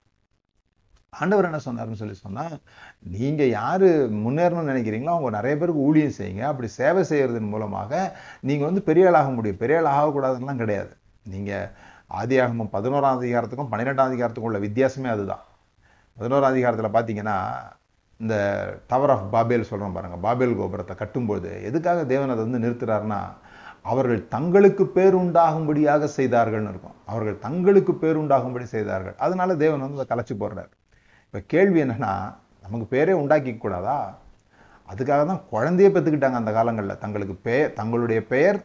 ஆண்டவர் 1.13 1.47
என்ன 1.49 1.59
சொன்னார்னு 1.65 1.99
சொல்லி 2.01 2.15
சொன்னால் 2.23 2.55
நீங்கள் 3.15 3.53
யார் 3.59 3.87
முன்னேறணும்னு 4.25 4.71
நினைக்கிறீங்களோ 4.71 5.13
அவங்க 5.15 5.29
நிறைய 5.37 5.53
பேருக்கு 5.57 5.85
ஊழியம் 5.89 6.17
செய்யுங்க. 6.19 6.43
அப்படி 6.51 6.69
சேவை 6.79 7.03
செய்கிறதன் 7.11 7.51
மூலமாக 7.53 7.91
நீங்கள் 8.49 8.69
வந்து 8.69 8.83
பெரிய 8.89 9.09
ஆளாக 9.11 9.31
முடியும். 9.37 9.61
பெரிய 9.63 9.79
ஆள் 9.81 9.93
ஆகக்கூடாதுலாம் 9.97 10.61
கிடையாது. 10.63 10.91
நீங்கள் 11.33 11.69
ஆதி 12.19 12.35
ஆகமும் 12.43 12.73
பதினோராம் 12.75 13.17
அதிகாரத்துக்கும் 13.19 13.71
பன்னிரெண்டாம் 13.73 14.09
அதிகாரத்துக்கும் 14.11 14.51
உள்ள 14.51 14.59
வித்தியாசமே 14.67 15.09
அதுதான். 15.15 15.43
பதினோராம் 16.17 16.53
அதிகாரத்தில் 16.53 16.95
பார்த்தீங்கன்னா 16.95 17.37
இந்த 18.23 18.35
டவர் 18.91 19.11
ஆஃப் 19.15 19.25
பாபேல் 19.33 19.69
சொல்கிறோம் 19.71 19.95
பாருங்கள் 19.97 20.23
பாபேல் 20.25 20.55
கோபுரத்தை 20.59 20.95
கட்டும்போது 21.01 21.49
எதுக்காக 21.69 22.05
தேவன் 22.13 22.33
அதை 22.33 22.41
வந்து 22.45 22.63
நிறுத்துறாருன்னா 22.65 23.19
அவர்கள் 23.91 24.21
தங்களுக்கு 24.27 24.83
பேருண்டாகும்படியாக 24.95 26.07
செய்தார்கள்னு 26.15 26.71
இருக்கும். 26.73 26.95
அவர்கள் 27.11 27.37
தங்களுக்கு 27.45 27.93
பேருண்டாகும்படி 28.01 28.65
செய்தார்கள். 28.75 29.15
அதனால 29.25 29.55
தேவன் 29.63 29.83
வந்து 29.85 29.99
அதை 29.99 30.07
கலைச்சி 30.13 30.35
போடுறாரு. 30.41 30.71
இப்போ 31.25 31.39
கேள்வி 31.53 31.79
என்னென்னா 31.83 32.13
நமக்கு 32.63 32.87
பேரே 32.95 33.13
உண்டாக்கிக்க 33.21 33.57
கூடாதா? 33.57 33.97
அதுக்காக 34.91 35.21
தான் 35.31 35.43
குழந்தையே 35.53 35.89
பெற்றுக்கிட்டாங்க 35.93 36.39
அந்த 36.41 36.51
காலங்களில். 36.57 37.01
தங்களுக்கு 37.03 37.35
பெயர் 37.47 37.71
தங்களுடைய 37.79 38.19
பெயர் 38.33 38.59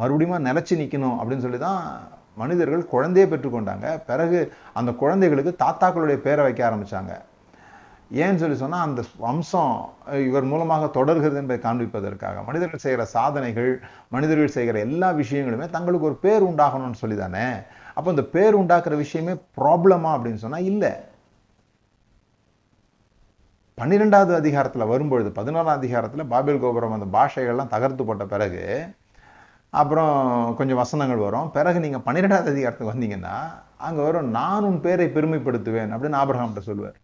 மறுபடியும் 0.00 0.46
நிலச்சி 0.48 0.74
நிற்கணும் 0.82 1.18
அப்படின்னு 1.20 1.44
சொல்லி 1.46 1.58
தான் 1.58 1.82
மனிதர்கள் 2.42 2.92
குழந்தையே 2.94 3.26
பெற்றுக்கொண்டாங்க 3.32 3.88
பிறகு 4.10 4.38
அந்த 4.80 4.90
குழந்தைகளுக்கு 5.02 5.52
தாத்தாக்களுடைய 5.64 6.18
பேரை 6.26 6.44
வைக்க 6.46 6.62
ஆரம்பித்தாங்க 6.68 7.14
ஏன்னு 8.24 8.40
சொல்லி 8.42 8.56
சொன்னால் 8.60 8.84
அந்த 8.88 9.00
வம்சம் 9.24 9.74
இவர் 10.28 10.46
மூலமாக 10.50 10.84
தொடர்கிறது 10.98 11.40
என்பதை 11.40 11.58
காண்பிப்பதற்காக. 11.64 12.44
மனிதர்கள் 12.48 12.84
செய்கிற 12.84 13.04
சாதனைகள் 13.16 13.70
மனிதர்கள் 14.14 14.54
செய்கிற 14.56 14.78
எல்லா 14.86 15.08
விஷயங்களுமே 15.20 15.66
தங்களுக்கு 15.76 16.08
ஒரு 16.10 16.16
பேர் 16.24 16.46
உண்டாகணும்னு 16.50 17.00
சொல்லி 17.02 17.18
தானே 17.18 17.46
அப்போ 17.96 18.08
இந்த 18.14 18.24
பேர் 18.36 18.58
உண்டாக்குற 18.62 18.96
விஷயமே 19.04 19.34
ப்ராப்ளமா 19.58 20.10
அப்படின்னு 20.16 20.42
சொன்னால் 20.44 20.68
இல்லை. 20.72 20.92
பன்னிரெண்டாவது 23.78 24.32
அதிகாரத்தில் 24.42 24.90
வரும்பொழுது 24.92 25.28
பதினோராம் 25.38 25.76
அதிகாரத்தில் 25.80 26.30
பாபில் 26.32 26.62
கோபுரம் 26.62 26.96
அந்த 26.96 27.08
பாஷைகள்லாம் 27.18 27.74
தகர்த்து 27.74 28.04
போட்ட 28.04 28.24
பிறகு 28.32 28.62
அப்புறம் 29.70 30.54
கொஞ்சம் 30.56 30.76
வசனங்கள் 30.76 31.16
வரும். 31.16 31.50
பிறகு 31.50 31.80
நீங்கள் 31.80 32.00
பன்னிரெண்டாவது 32.00 32.50
அதிகாரத்துக்கு 32.50 32.92
வந்தீங்கன்னா 32.94 33.36
அங்கே 33.76 34.02
வரும் 34.02 34.30
நான் 34.30 34.62
உன் 34.62 34.80
பேரை 34.80 35.06
பெருமைப்படுத்துவேன் 35.06 35.92
அப்படின்னு 35.94 36.20
ஆபிரகாம்கிட்ட 36.22 36.58
சொல்லுவார். 36.58 36.96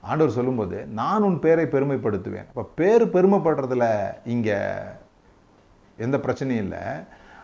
ஆண்டவர் 0.00 0.32
சொல்லும்போது 0.32 0.86
நான் 0.86 1.22
உன் 1.22 1.38
பேரை 1.38 1.64
பெருமைப்படுத்துவேன். 1.64 2.46
அப்போ 2.48 2.62
பேர் 2.74 3.06
பெருமைப்படுறதுல 3.06 4.14
இங்கே 4.24 4.58
எந்த 5.96 6.16
பிரச்சனையும் 6.18 6.64
இல்லை. 6.66 6.78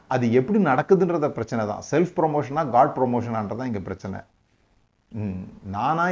அது 0.09 0.33
எப்படி 0.33 0.59
நடக்குதுன்றத 0.63 1.29
பிரச்சனை 1.29 1.67
தான். 1.67 1.83
செல்ஃப் 1.91 2.13
ப்ரொமோஷனா 2.17 2.71
காட் 2.71 2.97
ப்ரொமோஷனான்றதான் 2.97 3.65
இங்கே 3.65 3.79
பிரச்சனை. 3.79 4.21
ம், 5.13 5.47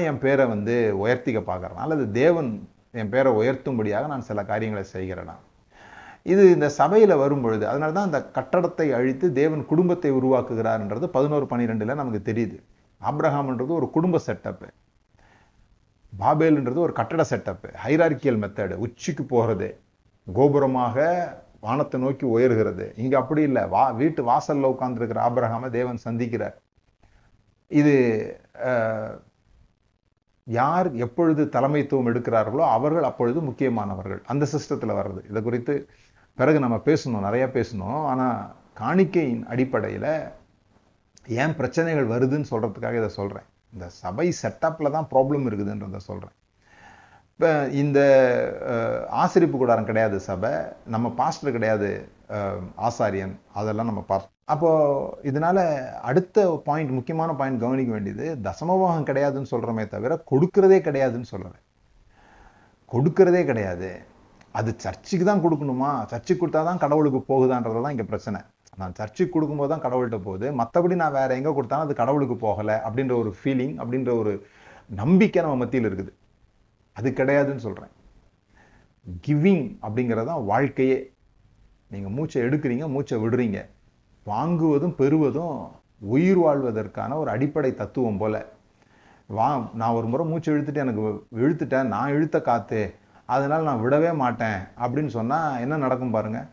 என் 0.09 0.19
பேரை 0.19 0.47
வந்து 0.47 0.95
உயர்த்திக்க 1.07 1.41
பார்க்குறேன்? 1.41 1.77
அல்லது 1.77 2.11
தேவன் 2.11 2.69
என் 2.91 3.09
பேரை 3.09 3.33
உயர்த்தும்படியாக 3.33 4.07
நான் 4.07 4.21
சில 4.21 4.45
காரியங்களை 4.45 4.89
செய்கிறேனா? 4.93 5.35
இது 6.33 6.43
இந்த 6.55 6.69
சபையில் 6.79 7.21
வரும்பொழுது 7.23 7.65
அதனால 7.71 7.95
தான் 7.97 8.09
அந்த 8.09 8.21
கட்டடத்தை 8.37 8.87
அழித்து 8.99 9.27
தேவன் 9.41 9.63
குடும்பத்தை 9.73 10.11
உருவாக்குகிறார்ன்றது 10.19 11.07
பதினோரு 11.17 11.47
பன்னிரெண்டில் 11.51 12.01
நமக்கு 12.01 12.21
தெரியுது. 12.31 12.57
ஆப்ரஹாம்ன்றது 13.01 13.73
ஒரு 13.81 13.89
குடும்ப 13.97 14.19
செட்டப்பு 14.29 14.69
பாபேல்ன்றது 16.13 16.79
ஒரு 16.87 16.93
கட்டட 17.01 17.23
செட்டப்பு 17.33 17.69
ஹைரார்கியல் 17.85 18.41
மெத்தடு 18.43 18.75
உச்சிக்கு 18.87 19.25
போகிறது 19.33 19.69
கோபுரமாக 20.27 20.97
வானத்தை 21.67 21.99
நோக்கி 22.05 22.25
உயர்கிறது. 22.35 22.87
இங்கே 23.03 23.17
அப்படி 23.21 23.43
இல்லை. 23.49 23.63
வா 23.75 23.83
வீட்டு 24.01 24.21
வாசலில் 24.31 24.71
உட்காந்துருக்கிற 24.73 25.21
ஆப்ரஹாமை 25.29 25.69
தேவன் 25.77 26.05
சந்திக்கிறார். 26.07 26.57
இது 27.71 27.95
யார் 30.47 30.89
எப்பொழுது 31.05 31.43
தலைமைத்துவம் 31.57 32.09
எடுக்கிறார்களோ 32.11 32.65
அவர்கள் 32.77 33.09
அப்பொழுது 33.11 33.39
முக்கியமானவர்கள். 33.49 34.21
அந்த 34.33 34.45
சிஸ்டத்தில் 34.55 34.99
வர்றது. 34.99 35.23
இதை 35.31 35.43
குறித்து 35.49 35.75
பிறகு 36.39 36.59
நம்ம 36.65 36.77
பேசணும் 36.87 37.27
நிறையா 37.27 37.49
பேசணும். 37.57 37.99
ஆனால் 38.13 38.39
காணிக்கையின் 38.81 39.43
அடிப்படையில் 39.53 40.13
ஏன் 41.43 41.57
பிரச்சனைகள் 41.59 42.13
வருதுன்னு 42.13 42.51
சொல்கிறதுக்காக 42.53 42.99
இதை 43.01 43.11
சொல்கிறேன் 43.19 43.47
இந்த 43.75 43.87
சபை 44.03 44.27
செட்டப்பில் 44.41 44.95
தான் 44.97 45.07
ப்ராப்ளம் 45.13 45.47
இருக்குதுன்றத 45.49 46.01
சொல்கிறேன் 46.09 46.37
இப்போ 47.33 47.51
இந்த 47.83 48.01
ஆசிரிப்பு 49.23 49.57
கூடாரம் 49.61 49.89
கிடையாது 49.91 50.17
சபை 50.29 50.53
நம்ம 50.95 51.07
பாஸ்டர் 51.21 51.57
கிடையாது 51.57 51.89
ஆசாரியன். 52.89 53.35
அதெல்லாம் 53.61 53.91
நம்ம 53.91 54.03
பார்த்து 54.11 54.33
அப்போது 54.53 55.21
இதனால் 55.31 55.63
அடுத்த 56.11 56.45
பாயிண்ட் 56.69 56.93
முக்கியமான 56.99 57.31
பாயிண்ட் 57.41 57.63
கவனிக்க 57.65 57.91
வேண்டியது 57.97 58.27
தசமபாகம் 58.47 59.09
கிடையாதுன்னு 59.11 59.53
சொல்கிறோமே 59.53 59.85
தவிர 59.95 60.19
கொடுக்கறதே 60.33 60.79
கிடையாதுன்னு 60.89 61.31
சொல்கிறேன் 61.33 61.61
கொடுக்கறதே 62.95 63.43
கிடையாது. 63.51 63.91
அது 64.59 64.71
சர்ச்சுக்கு 64.85 65.25
தான் 65.29 65.43
கொடுக்கணுமா? 65.45 65.91
சர்ச்சுக்கு 66.11 66.41
கொடுத்தா 66.43 66.61
தான் 66.69 66.83
கடவுளுக்கு 66.85 67.21
போகுதான்றது 67.31 67.81
தான் 67.85 67.95
இங்கே 67.95 68.07
பிரச்சனை. 68.11 68.41
நான் 68.81 68.95
சர்ச்சுக்கு 68.99 69.33
கொடுக்கும்போது 69.35 69.71
தான் 69.73 69.85
கடவுள்கிட்ட 69.87 70.19
போகுது. 70.27 70.47
மற்றபடி 70.61 70.95
நான் 71.03 71.17
வேற 71.19 71.31
எங்கே 71.39 71.53
கொடுத்தாலும் 71.57 71.87
அது 71.87 71.95
கடவுளுக்கு 72.03 72.37
போகலை 72.47 72.77
அப்படின்ற 72.87 73.15
ஒரு 73.23 73.31
ஃபீலிங் 73.39 73.75
அப்படின்ற 73.83 74.13
ஒரு 74.23 74.33
நம்பிக்கை 75.01 75.43
நம்ம 75.45 75.59
மத்தியில் 75.63 75.89
இருக்குது. 75.91 76.13
அது 76.97 77.09
கிடையாதுன்னு 77.21 77.65
சொல்கிறேன் 77.67 77.93
கிவிங் 79.27 79.65
அப்படிங்கிறது 79.87 80.29
தான் 80.33 80.45
வாழ்க்கையே. 80.51 80.99
நீங்கள் 81.93 82.15
மூச்சை 82.17 82.39
எடுக்கிறீங்க 82.47 82.87
மூச்சை 82.97 83.17
விடுறீங்க. 83.23 83.59
வாங்குவதும் 84.27 84.99
பெறுவதும் 85.01 85.57
உயிர் 86.15 86.41
வாழ்வதற்கான 86.45 87.17
ஒரு 87.23 87.31
அடிப்படை 87.37 87.71
தத்துவம் 87.81 88.21
போல். 88.21 88.41
வா 89.37 89.49
நான் 89.81 89.97
ஒரு 89.99 90.07
முறை 90.13 90.25
மூச்சு 90.31 90.49
இழுத்துட்டு 90.55 90.85
எனக்கு 90.85 91.03
இழுத்துட்டேன் 91.43 91.91
நான் 91.95 92.15
இழுத்த 92.17 92.39
காற்று 92.49 92.81
அதனால் 93.29 93.63
நான் 93.63 93.83
விடவே 93.85 94.17
மாட்டேன். 94.17 94.59
அப்படின்னு 94.85 95.07
சொன்னால் 95.19 95.61
என்ன 95.61 95.77
நடக்கும் 95.77 96.11
பாருங்கள் 96.11 96.49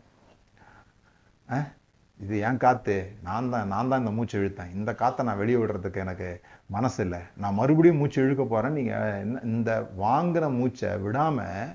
இது 2.20 2.36
ஏன் 2.48 2.58
காற்று 2.58 2.96
நான் 3.24 3.50
தான் 3.50 3.68
நான் 3.68 3.90
தான் 3.90 4.00
இந்த 4.00 4.12
மூச்சு 4.12 4.36
இழுத்தேன். 4.40 4.74
இந்த 4.74 4.96
காற்றை 4.96 5.26
நான் 5.28 5.38
வெளியே 5.38 5.58
விடுறதுக்கு 5.58 5.96
எனக்கு 5.96 6.28
மனசு 6.68 7.04
இல்லை 7.04 7.20
நான் 7.38 7.54
மறுபடியும் 7.54 7.98
மூச்சு 7.98 8.20
இழுக்க 8.24 8.44
போகிறேன் 8.44 8.74
நீங்கள் 8.74 9.18
என்ன- 9.22 9.42
இந்த 9.44 9.72
வாங்கின 10.00 10.50
மூச்சை 10.52 10.98
விடாமல் 10.98 11.72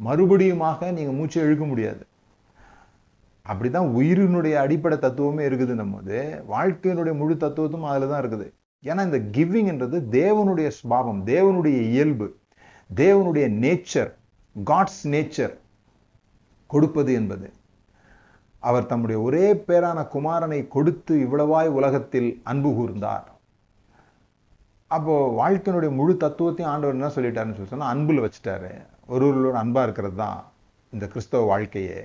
மறுபடியுமாக 0.00 0.90
நீங்கள் 0.92 1.14
மூச்சை 1.14 1.42
இழுக்க 1.42 1.64
முடியாது. 1.64 2.02
அப்படி 3.46 3.70
தான் 3.70 3.92
உயிரினுடைய 3.96 4.54
அடிப்படை 4.54 4.98
தத்துவமே 4.98 5.44
இருக்குதுன்னும் 5.48 5.94
போது 5.94 6.18
வாழ்க்கையினுடைய 6.48 7.14
முழு 7.16 7.34
தத்துவத்தும் 7.36 7.88
அதில் 7.90 8.08
தான் 8.08 8.22
இருக்குது. 8.22 8.46
ஏன்னா 8.82 9.02
இந்த 9.08 9.18
கிவ்விங்ன்றது 9.36 9.98
தேவனுடைய 10.18 10.70
ஸ்வாபம் 10.78 11.20
தேவனுடைய 11.24 11.78
இயல்பு 11.92 12.28
தேவனுடைய 12.90 13.46
நேச்சர் 13.64 14.12
காட்ஸ் 14.56 15.02
நேச்சர் 15.12 15.54
கொடுப்பது 16.72 17.10
என்பது. 17.18 17.48
அவர் 18.68 18.88
தம்முடைய 18.90 19.18
ஒரே 19.26 19.46
பேரான 19.68 20.00
குமாரனை 20.14 20.58
கொடுத்து 20.74 21.14
இவ்வளவாய் 21.26 21.68
உலகத்தில் 21.78 22.28
அன்பு 22.50 22.70
கூர்ந்தார். 22.78 23.28
அப்போ 24.96 25.14
வாழ்க்கையினுடைய 25.40 25.90
முழு 25.98 26.14
தத்துவத்தையும் 26.24 26.70
ஆண்டவர் 26.72 26.96
என்ன 26.98 27.10
சொல்லிட்டாருன்னு 27.16 27.56
சொல்லி 27.56 27.72
சொன்னால் 27.72 27.92
அன்பில் 27.94 28.24
வச்சுட்டாரு. 28.24 28.72
ஒருவர்களோட 29.12 29.56
அன்பாக 29.62 29.86
இருக்கிறது 29.86 30.16
தான் 30.24 30.40
இந்த 30.92 31.04
கிறிஸ்தவ 31.12 31.46
வாழ்க்கையே. 31.52 32.00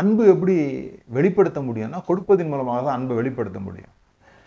அன்பு 0.00 0.22
எப்படி 0.32 0.56
வெளிப்படுத்த 1.16 1.60
முடியும்னா 1.68 2.00
கொடுப்பதன் 2.10 2.50
மூலமாக 2.52 2.80
தான் 2.86 2.96
அன்பை 2.98 3.16
வெளிப்படுத்த 3.20 3.58
முடியும். 3.66 3.92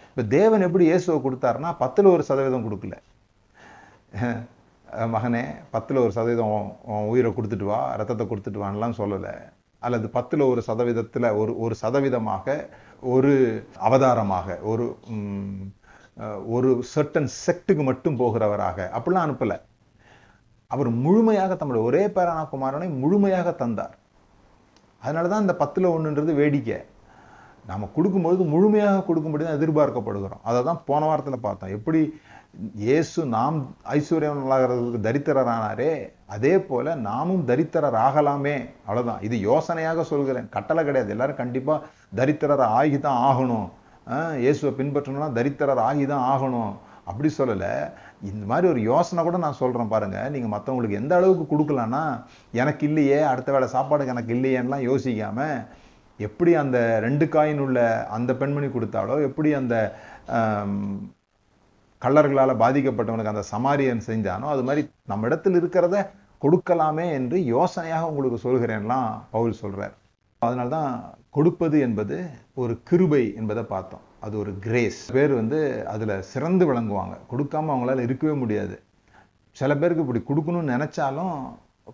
இப்போ 0.10 0.24
தேவன் 0.38 0.66
எப்படி 0.68 0.86
இயேசுவை 0.90 1.18
கொடுத்தாருன்னா 1.26 1.72
பத்தில் 1.84 2.14
ஒரு 2.16 2.24
சதவீதம் 2.30 2.66
கொடுக்கல. 2.68 2.96
மகனே 5.14 5.44
பத்தில் 5.74 6.02
ஒரு 6.04 6.12
சதவீதம் 6.18 6.54
உயிரை 7.14 7.30
கொடுத்துட்டு 7.38 7.68
வா 7.72 7.80
ரத்தத்தை 8.00 8.26
கொடுத்துட்டு 8.28 8.62
வான்லாம் 8.64 9.00
சொல்லலை. 9.00 9.34
அல்லது 9.86 10.08
பத்தில் 10.16 10.44
ஒரு 10.52 10.62
சதவீதத்தில் 10.68 11.28
ஒரு 11.42 11.52
ஒரு 11.64 11.76
சதவீதமாக 11.82 12.56
ஒரு 13.14 13.34
அவதாரமாக 13.88 14.58
ஒரு 14.72 14.86
ஒரு 16.56 16.70
சர்டன் 16.94 17.30
செக்டுக்கு 17.46 17.84
மட்டும் 17.90 18.20
போகிறவராக. 18.22 18.78
அப்படிலாம் 18.98 19.26
அனுப்பலை. 19.28 19.58
அவர் 20.72 20.90
முழுமையாக 21.06 21.56
தம்முடைய 21.60 21.84
ஒரே 21.90 22.04
பேரான 22.16 22.42
குமாரனை 22.54 22.88
முழுமையாக 23.04 23.50
தந்தார். 23.62 23.96
அதனால 25.04 25.30
தான் 25.32 25.46
இந்த 25.46 25.56
பத்தில் 25.62 25.94
ஒன்றுன்றது 25.96 26.34
வேடிக்கை. 26.42 26.80
நாம் 27.70 27.94
கொடுக்கும்பொழுது 27.96 28.44
முழுமையாக 28.54 29.06
கொடுக்கும்படி 29.08 29.44
தான் 29.46 29.58
எதிர்பார்க்கப்படுகிறோம். 29.60 30.44
அதை 30.50 30.60
தான் 30.70 30.84
போன 30.90 31.02
வாரத்தில் 31.10 31.46
பார்த்தோம். 31.48 31.74
எப்படி 31.78 32.02
இயேசு 32.86 33.20
நாம் 33.36 33.58
ஐஸ்வர்யவனாகிறதுக்கு 33.96 35.00
தரித்திரரானாரே 35.08 35.92
அதே 36.36 36.54
போல் 36.70 36.90
நாமும் 37.08 37.44
தரித்திரர் 37.50 37.98
ஆகலாமே 38.06 38.56
அவ்வளோதான் 38.86 39.24
இது 39.28 39.36
யோசனையாக 39.50 40.04
சொல்கிறேன். 40.12 40.48
கட்டளை 40.56 40.84
கிடையாது. 40.88 41.14
எல்லாரும் 41.16 41.42
கண்டிப்பாக 41.42 41.86
தரித்திரர் 42.20 42.66
ஆகி 42.80 43.00
தான் 43.08 43.20
ஆகணும் 43.30 43.68
இயேசுவை 44.44 44.72
பின்பற்றணும்னா 44.78 45.28
தரித்திரர் 45.40 45.82
ஆகி 45.90 46.06
தான் 46.12 46.26
ஆகணும். 46.34 46.72
அப்படி 47.10 47.30
சொல்லலை. 47.40 47.74
இந்த 48.30 48.44
மாதிரி 48.52 48.66
ஒரு 48.72 48.82
யோசனை 48.92 49.22
கூட 49.28 49.38
நான் 49.44 49.60
சொல்கிறேன் 49.60 49.92
பாருங்கள் 49.94 50.32
நீங்கள் 50.34 50.54
மற்றவங்களுக்கு 50.54 51.00
எந்த 51.02 51.14
அளவுக்கு 51.20 51.46
கொடுக்கலான்னா 51.52 52.02
எனக்கு 52.62 52.84
இல்லையே 52.90 53.20
அடுத்த 53.32 53.50
வேளை 53.56 53.68
சாப்பாடுக்கு 53.76 54.16
எனக்கு 54.16 54.34
இல்லையேன்னுலாம் 54.38 54.88
யோசிக்காமல் 54.90 55.56
எப்படி 56.20 56.54
அந்த 56.54 56.78
ரெண்டு 57.00 57.26
காயின் 57.26 57.62
உள்ள 57.66 57.80
அந்த 58.18 58.32
பெண்மணி 58.34 58.68
கொடுத்தாலோ 58.68 59.16
எப்படி 59.24 59.54
அந்த 59.54 59.76
கல்லர்களால் 62.02 62.62
பாதிக்கப்பட்டவனுக்கு 62.64 63.34
அந்த 63.34 63.46
சமாரியன் 63.52 64.08
செஞ்சானோ 64.08 64.48
அது 64.56 64.64
மாதிரி 64.64 64.84
நம்ம 65.06 65.26
இடத்தில் 65.26 65.58
இருக்கிறத 65.62 65.98
கொடுக்கலாமே 66.44 67.08
என்று 67.12 67.38
யோசனையாக 67.56 68.10
உங்களுக்கு 68.12 68.40
சொல்கிறேன்லாம் 68.48 69.10
பவுல் 69.32 69.60
அதனால் 70.42 70.76
தான் 70.76 70.92
கொடுப்பது 71.30 71.80
என்பது 71.80 72.18
ஒரு 72.62 72.74
கிருபை 72.90 73.24
என்பதை 73.36 73.64
பார்த்தோம். 73.64 74.04
அது 74.26 74.36
ஒரு 74.38 74.52
கிரேஸ். 74.66 75.02
பேர் 75.12 75.34
வந்து 75.34 75.60
அதில் 75.88 76.14
சிறந்து 76.22 76.74
விளங்குவாங்க. 76.74 77.16
கொடுக்காம 77.32 77.72
அவங்களால 77.74 78.06
இருக்கவே 78.08 78.34
முடியாது. 78.34 78.76
சில 79.58 79.76
பேருக்கு 79.76 80.06
இப்படி 80.06 80.22
கொடுக்கணும்னு 80.30 80.74
நினச்சாலும் 80.76 81.36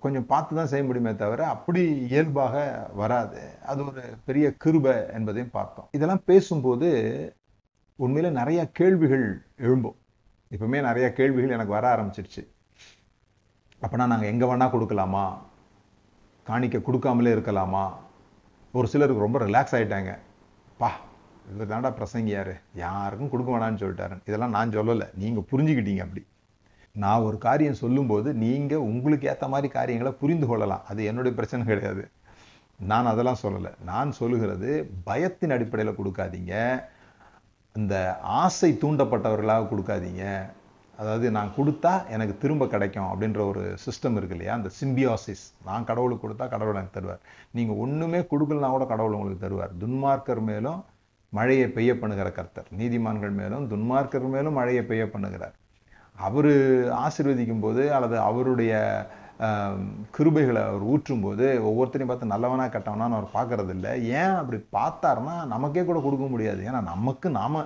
கொஞ்சம் 0.04 0.26
பார்த்து 0.26 0.56
தான் 0.56 0.70
செய்ய 0.72 0.86
முடியுமே 0.86 1.16
தவிர 1.16 1.48
அப்படி 1.48 1.82
இயல்பாக 2.08 2.56
வராது. 2.94 3.42
அது 3.66 3.86
ஒரு 3.86 4.04
பெரிய 4.26 4.54
கிருபை 4.54 4.94
என்பதையும் 5.14 5.52
பார்த்தோம். 5.52 5.88
இதெல்லாம் 5.92 6.24
பேசும்போது 6.26 6.90
உண்மையில 8.00 8.30
நிறைய 8.30 8.62
கேள்விகள் 8.72 9.46
எழும்பும். 9.58 9.98
இப்பவுமே 10.52 10.82
நிறைய 10.82 11.14
கேள்விகள் 11.14 11.56
எனக்கு 11.58 11.76
வர 11.78 11.86
ஆரம்பிச்சிருச்சு. 11.96 12.44
அப்படின்னா 13.82 14.06
நாங்கள் 14.14 14.32
எங்கே 14.32 14.46
வேணால் 14.46 14.74
கொடுக்கலாமா? 14.76 15.26
காணிக்க 16.48 16.78
கொடுக்காமலே 16.88 17.34
இருக்கலாமா? 17.36 17.86
ஒரு 18.72 18.88
சிலருக்கு 18.88 19.26
ரொம்ப 19.26 19.40
ரிலாக்ஸ் 19.40 19.76
ஆகிட்டாங்க 19.78 20.14
பா 20.78 20.90
இவர் 21.52 21.70
தாண்டா 21.72 21.90
பிரசங்கியார். 22.00 22.54
யாருக்கும் 22.74 23.30
கொடுக்க 23.30 23.52
வேணான்னு 23.52 23.82
சொல்லிட்டாரு 23.82 24.16
இதெல்லாம் 24.26 24.56
நான் 24.58 24.70
சொல்லலை. 24.70 25.08
நீங்கள் 25.24 25.48
புரிஞ்சுக்கிட்டீங்க 25.52 26.04
அப்படி. 26.08 26.24
நான் 27.04 27.26
ஒரு 27.28 27.38
காரியம் 27.46 27.82
சொல்லும்போது 27.84 28.30
நீங்கள் 28.44 28.86
உங்களுக்கு 28.90 29.28
ஏற்ற 29.28 29.48
மாதிரி 29.54 29.68
காரியங்களை 29.78 30.12
புரிந்து 30.22 30.48
கொள்ளலாம். 30.48 30.84
அது 30.92 31.02
என்னுடைய 31.10 31.34
பிரச்சனை 31.38 31.64
கிடையாது. 31.66 32.04
நான் 32.92 33.12
அதெல்லாம் 33.12 33.42
சொல்லலை. 33.42 33.72
நான் 33.90 34.12
சொல்லுகிறது 34.12 34.70
பயத்தின் 35.04 35.56
அடிப்படையில் 35.56 35.98
கொடுக்காதீங்க. 36.00 36.54
இந்த 37.76 37.96
ஆசை 38.42 38.70
தூண்டப்பட்டவர்களாக 38.82 39.68
கொடுக்காதீங்க. 39.72 40.24
அதாவது 40.98 41.32
நான் 41.38 41.52
கொடுத்தா 41.58 41.94
எனக்கு 42.16 42.38
திரும்ப 42.38 42.68
கிடைக்கும் 42.68 43.10
அப்படின்ற 43.12 43.40
ஒரு 43.48 43.64
சிஸ்டம் 43.86 44.18
இருக்கு 44.20 44.36
இல்லையா? 44.36 44.54
அந்த 44.54 44.70
சிம்பியாசிஸ் 44.82 45.44
நான் 45.66 45.88
கடவுளுக்கு 45.90 46.24
கொடுத்தா 46.26 46.46
கடவுள் 46.54 46.80
எனக்கு 46.80 46.98
தருவார். 47.00 47.24
நீங்கள் 47.52 47.80
ஒன்றுமே 47.86 48.20
கொடுக்கலனா 48.34 48.70
கூட 48.76 48.86
கடவுள் 48.86 49.18
உங்களுக்கு 49.18 49.46
தருவார். 49.48 49.74
துன்மார்க்கர் 49.84 50.42
மேலும் 50.52 50.80
மழையை 51.30 51.68
பெய்ய 51.68 51.92
பண்ணுகிற 52.00 52.32
கர்த்தர். 52.32 52.72
நீதிமான்கள் 52.78 53.36
மேலும் 53.42 53.68
துன்மார்க்கர் 53.72 54.34
மேலும் 54.36 54.58
மழையை 54.62 54.84
பெய்ய 54.84 55.06
பண்ணுகிறார். 55.06 55.56
அவர் 56.28 56.54
ஆசிர்வதிக்கும் 57.06 57.64
போது 57.66 57.84
அல்லது 57.98 58.18
அவருடைய 58.30 58.74
கிருபைகளை 60.16 60.62
அவர் 60.70 60.84
ஊற்றும் 60.92 61.24
போது 61.24 61.46
ஒவ்வொருத்தரையும் 61.70 62.12
பார்த்து 62.12 62.34
நல்லவனா 62.34 62.66
கெட்டவனான்னு 62.76 63.18
அவர் 63.18 63.36
பார்க்கறது 63.38 63.74
இல்லை 63.78 63.92
ஏன் 64.20 64.36
அப்படி 64.42 64.58
பார்த்தாருன்னா 64.78 65.36
நமக்கே 65.54 65.84
கூட 65.90 66.00
கொடுக்க 66.06 66.28
முடியாது. 66.34 66.62
ஏன்னா 66.70 66.82
நமக்கு 66.94 67.30
நாம் 67.40 67.60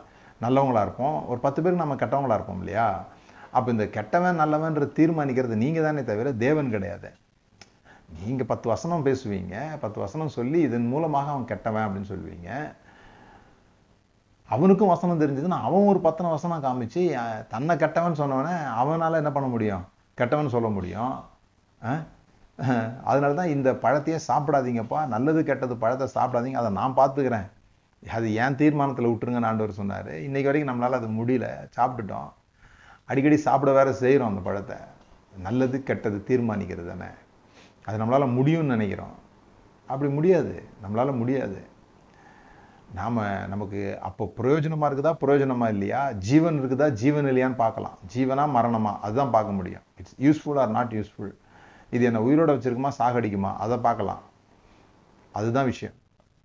நல்லவங்களாக 0.45 0.85
இருப்போம். 0.87 1.17
ஒரு 1.31 1.39
பத்து 1.45 1.59
பேருக்கு 1.61 1.83
நம்ம 1.85 1.99
கெட்டவங்களா 2.01 2.37
இருப்போம் 2.39 2.61
இல்லையா? 2.63 2.87
அப்போ 3.57 3.69
இந்த 3.75 3.85
கெட்டவன் 3.97 4.41
நல்லவன்ற 4.41 4.85
தீர்மானிக்கிறது 4.99 5.55
நீங்கள் 5.63 5.87
தானே 5.87 6.03
தவிர 6.09 6.31
தேவன் 6.45 6.73
கிடையாது. 6.75 7.09
நீங்கள் 8.23 8.49
பத்து 8.51 8.67
வசனம் 8.73 9.07
பேசுவீங்க. 9.07 9.55
பத்து 9.83 9.99
வசனம் 10.03 10.35
சொல்லி 10.37 10.59
இதன் 10.67 10.91
மூலமாக 10.93 11.31
அவன் 11.33 11.49
கெட்டவன் 11.51 11.85
அப்படின்னு 11.85 12.11
சொல்லுவீங்க. 12.13 12.49
அவனுக்கும் 14.53 14.91
வசனம் 14.93 15.21
தெரிஞ்சதுன்னா 15.21 15.57
அவன் 15.67 15.89
ஒரு 15.91 15.99
பத்தனை 16.05 16.27
வசனம் 16.35 16.63
காமிச்சு 16.63 17.01
தன்னை 17.53 17.73
கெட்டவன் 17.81 18.19
சொன்னவனே 18.21 18.55
அவனால் 18.81 19.19
என்ன 19.21 19.31
பண்ண 19.35 19.47
முடியும்? 19.55 19.83
கெட்டவன் 20.19 20.53
சொல்ல 20.55 20.69
முடியும். 20.77 21.15
அதனால 23.09 23.31
தான் 23.39 23.53
இந்த 23.55 23.69
பழத்தையே 23.83 24.19
சாப்பிடாதீங்கப்பா. 24.27 25.01
நல்லது 25.15 25.41
கெட்டது 25.49 25.75
பழத்தை 25.83 26.07
சாப்பிடாதீங்க. 26.17 26.59
அதை 26.61 26.71
நான் 26.79 26.97
பார்த்துக்கிறேன். 27.01 27.47
அது 28.17 28.27
ஏன் 28.43 28.59
தீர்மானத்தில் 28.61 29.09
விட்டுருங்கன்னு 29.11 29.49
ஆண்டவர் 29.51 29.79
சொன்னார். 29.79 30.11
இன்றைக்கி 30.25 30.49
வரைக்கும் 30.49 30.71
நம்மளால் 30.71 30.99
அது 30.99 31.07
முடியல. 31.19 31.47
சாப்பிட்டுட்டோம். 31.77 32.29
அடிக்கடி 33.05 33.37
சாப்பிட 33.47 33.71
வேற 33.79 33.89
செய்கிறோம் 34.03 34.31
அந்த 34.31 34.41
பழத்தை. 34.47 34.77
நல்லது 35.47 35.77
கெட்டது 35.89 36.19
தீர்மானிக்கிறது 36.27 36.85
தானே. 36.91 37.09
அது 37.87 37.97
நம்மளால் 38.01 38.35
முடியும்னு 38.37 38.75
நினைக்கிறோம். 38.75 39.15
அப்படி 39.91 40.09
முடியாது. 40.17 40.55
நம்மளால் 40.83 41.19
முடியாது. 41.21 41.59
நாம் 42.97 43.17
நமக்கு 43.51 43.79
அப்போ 44.07 44.23
பிரயோஜனமாக 44.37 44.87
இருக்குதா 44.89 45.11
பிரயோஜனமாக 45.23 45.73
இல்லையா? 45.75 46.11
ஜீவன் 46.27 46.57
இருக்குதா 46.61 46.87
ஜீவன் 47.01 47.27
இல்லையான்னு 47.31 47.57
பார்க்கலாம். 47.63 47.97
ஜீவனா 48.13 48.45
மரணமா? 48.55 48.93
அதுதான் 49.05 49.33
பார்க்க 49.35 49.57
முடியும். 49.59 49.83
It's 49.99 50.17
useful 50.25 50.59
or 50.63 50.73
not 50.77 50.95
useful 50.97 51.31
இது 51.95 52.03
என்ன 52.05 52.21
உயிரோட 52.27 52.51
வச்சிருக்குமா 52.55 52.91
சாகடிக்குமா? 52.99 53.51
அதை 53.65 53.77
பார்க்கலாம். 53.77 54.23
அதுதான் 55.39 55.69
விஷயம். 55.71 55.95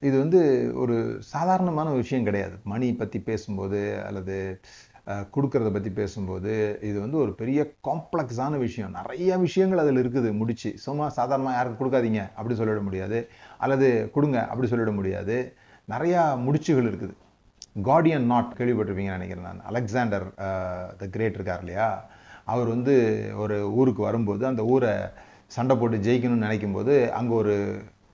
இது 0.02 0.16
வந்து 0.18 0.40
ஒரு 0.83 0.96
சாதாரணமான 1.35 1.88
விஷயம் 2.00 2.26
கிடையாது. 2.28 2.57
மணி 2.72 2.87
பற்றி 2.94 3.18
பேசும்போது 3.30 3.80
அல்லது 4.09 4.37
கொடுக்கறத 5.35 5.70
பற்றி 5.72 5.90
பேசும்போது 5.90 6.52
இது 6.88 7.00
வந்து 7.00 7.18
ஒரு 7.24 7.33
பெரிய 7.40 7.61
காம்ப்ளெக்ஸான 7.88 8.59
விஷயம். 8.59 8.94
நிறைய 8.98 9.38
விஷயங்கள் 9.46 9.83
அதில் 9.83 10.00
இருக்குது. 10.02 10.30
முடிச்சு. 10.40 10.70
சும்மா 10.85 11.09
சாதாரணமாக 11.09 11.57
யாருக்கும் 11.57 11.80
கொடுக்காதீங்க. 11.83 12.22
அப்படி 12.38 12.54
சொல்லிட 12.61 12.83
முடியாது. 12.83 13.18
அல்லது 13.59 13.88
கொடுங்க. 14.14 14.38
அப்படி 14.52 14.70
சொல்லிட 14.70 14.92
முடியாது. 15.00 15.37
நிறையா 15.92 16.20
முடிச்சுகள் 16.44 16.88
இருக்குது. 16.90 17.14
கார்டியன் 17.88 18.29
நாட் 18.33 18.55
கேள்விப்பட்டிருப்பீங்கன்னு 18.59 19.16
நினைக்கிறேன் 19.18 19.47
நான். 19.49 19.64
அலெக்சாண்டர் 19.70 20.27
த 21.01 21.07
கிரேட் 21.14 21.37
இருக்கார் 21.38 21.62
இல்லையா? 21.64 21.88
அவர் 22.53 22.68
வந்து 22.75 22.94
ஒரு 23.42 23.57
ஊருக்கு 23.81 24.03
வரும்போது 24.09 24.42
அந்த 24.51 24.62
ஊரை 24.75 24.92
சண்டை 25.57 25.75
போட்டு 25.81 25.97
ஜெயிக்கணும்னு 26.07 26.47
நினைக்கும் 26.47 26.77
போது 26.77 26.94
அங்கே 27.18 27.35
ஒரு 27.40 27.55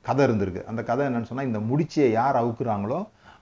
கதை 0.08 0.22
இருந்திருக்கு. 0.28 0.62
அந்த 0.70 0.82
கதை 0.90 1.04
என்னன்னு 1.08 1.28
சொன்னால் 1.30 1.50
இந்த 1.50 1.60
முடிச்சியை 1.70 2.08
யார் 2.20 2.40
அவுக்குறாங்களோ 2.42 3.00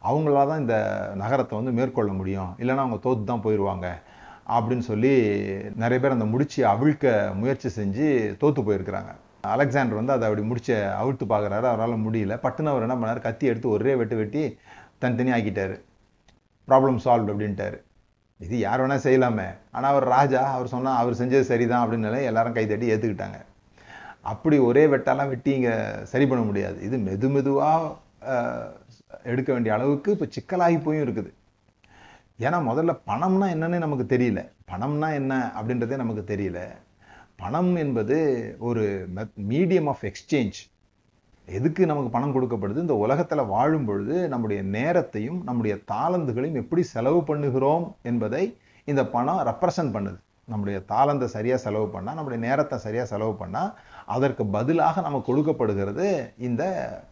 அவங்களால 0.08 0.48
தான் 0.50 0.62
இந்த 0.64 0.76
நகரத்தை 1.22 1.54
வந்து 1.60 1.76
மேற்கொள்ள 1.78 2.10
முடியும். 2.18 2.50
இல்லைன்னா 2.62 2.84
அவங்க 2.84 2.98
தோத்து 3.06 3.24
தான் 3.30 3.44
போயிடுவாங்க 3.46 3.86
அப்படின்னு 4.56 4.84
சொல்லி 4.90 5.14
நிறைய 5.82 5.98
பேர் 6.02 6.16
அந்த 6.16 6.28
முடிச்சியை 6.34 6.66
அவிழ்க்க 6.74 7.14
முயற்சி 7.40 7.70
செஞ்சு 7.78 8.06
தோற்று 8.42 8.62
போயிருக்கிறாங்க. 8.68 9.12
அலெக்சாண்டர் 9.44 10.00
வந்து 10.00 10.14
அதை 10.14 10.24
அப்படி 10.28 10.44
முடிச்ச 10.50 10.70
அவுழ்த்து 11.00 11.24
பார்க்குறாரு. 11.32 11.66
அவரால் 11.72 12.04
முடியல. 12.06 12.36
பட்டுன்னு 12.44 12.72
அவர் 12.72 12.86
என்ன 12.86 12.96
பண்ணார்? 13.00 13.26
கத்தி 13.26 13.46
எடுத்து 13.50 13.68
ஒரே 13.76 13.94
வெட்டு 14.00 14.16
வெட்டி 14.16 14.42
தனித்தனி 15.02 15.32
ஆக்கிட்டாரு. 15.36 15.76
ப்ராப்ளம் 16.68 16.98
சால்வ் 17.04 17.30
அப்படின்ட்டாரு. 17.32 17.78
இது 18.40 18.58
யார் 18.58 18.82
வேணால் 18.82 19.04
செய்யலாமே. 19.04 19.46
ஆனால் 19.74 19.90
அவர் 19.92 20.06
ராஜா 20.14 20.42
அவர் 20.56 20.72
சொன்னால் 20.74 20.98
அவர் 21.02 21.20
செஞ்சது 21.20 21.46
சரிதான் 21.52 21.82
அப்படின்னு 21.84 22.20
எல்லாரும் 22.30 22.56
கை 22.58 22.66
தட்டி 22.66 22.90
ஏத்துக்கிட்டாங்க. 22.94 23.38
அப்படி 24.32 24.58
ஒரே 24.58 24.84
வெட்டாலாம் 24.92 25.30
வெட்டி 25.32 25.50
இங்கே 25.58 25.74
சரி 26.12 26.26
பண்ண 26.26 26.42
முடியாது. 26.48 26.78
இது 26.88 26.96
மெது 26.96 27.28
மெதுவாக 27.34 27.96
எடுக்க 29.32 29.52
வேண்டிய 29.52 29.74
அளவுக்கு 29.74 30.10
இப்போ 30.14 30.26
சிக்கலாகி 30.36 30.78
போயும் 30.82 31.04
இருக்குது. 31.06 31.30
ஏன்னா 32.46 32.58
முதல்ல 32.70 32.92
பணம்னா 33.10 33.46
என்னன்னு 33.54 33.78
நமக்கு 33.84 34.04
தெரியல. 34.16 34.40
பணம்னா 34.70 35.08
என்ன 35.20 35.52
அப்படின்றதே 35.58 35.96
நமக்கு 35.96 36.24
தெரியல. 36.32 36.60
பணம் 37.38 37.72
என்பது 37.82 38.16
ஒரு 38.68 38.84
மீடியம் 39.50 39.88
ஆஃப் 39.92 40.04
எக்ஸ்சேஞ்ச் 40.10 40.58
எதுக்கு 41.48 41.82
நமக்கு 41.90 42.10
பணம் 42.14 42.32
கொடுக்கப்படுது? 42.34 42.84
இந்த 42.84 42.96
உலகத்தில் 43.04 43.50
வாழும் 43.52 43.86
பொழுது 43.88 44.16
நம்முடைய 44.32 44.60
நேரத்தையும் 44.76 45.38
நம்முடைய 45.48 45.74
தாளந்துகளையும் 45.92 46.60
எப்படி 46.62 46.82
செலவு 46.94 47.20
பண்ணுகிறோம் 47.28 47.86
என்பதை 48.10 48.42
இந்த 48.88 49.02
பணம் 49.14 49.40
ரெப்ரசன்ட் 49.50 49.94
பண்ணுது. 49.96 50.18
நம்முடைய 50.52 50.78
தாளந்தை 50.92 51.26
சரியாக 51.36 51.60
செலவு 51.64 51.86
பண்ணால் 51.94 52.16
நம்முடைய 52.18 52.40
நேரத்தை 52.46 52.76
சரியாக 52.84 53.08
செலவு 53.12 53.34
பண்ணால் 53.40 53.72
அதற்கு 54.14 54.44
பதிலாக 54.56 55.00
நமக்கு 55.06 55.28
கொடுக்கப்படுகிறது 55.30 56.06
இந்த 56.48 56.62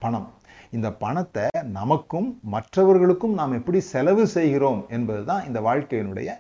பணம். 0.04 0.28
இந்த 0.76 0.88
பணத்தை 1.02 1.44
நமக்கும் 1.78 2.28
மற்றவர்களுக்கும் 2.54 3.36
நாம் 3.40 3.58
எப்படி 3.58 3.80
செலவு 3.92 4.24
செய்கிறோம் 4.36 4.80
என்பது 4.96 5.22
தான் 5.30 5.46
இந்த 5.50 5.60
வாழ்க்கையினுடைய 5.68 6.30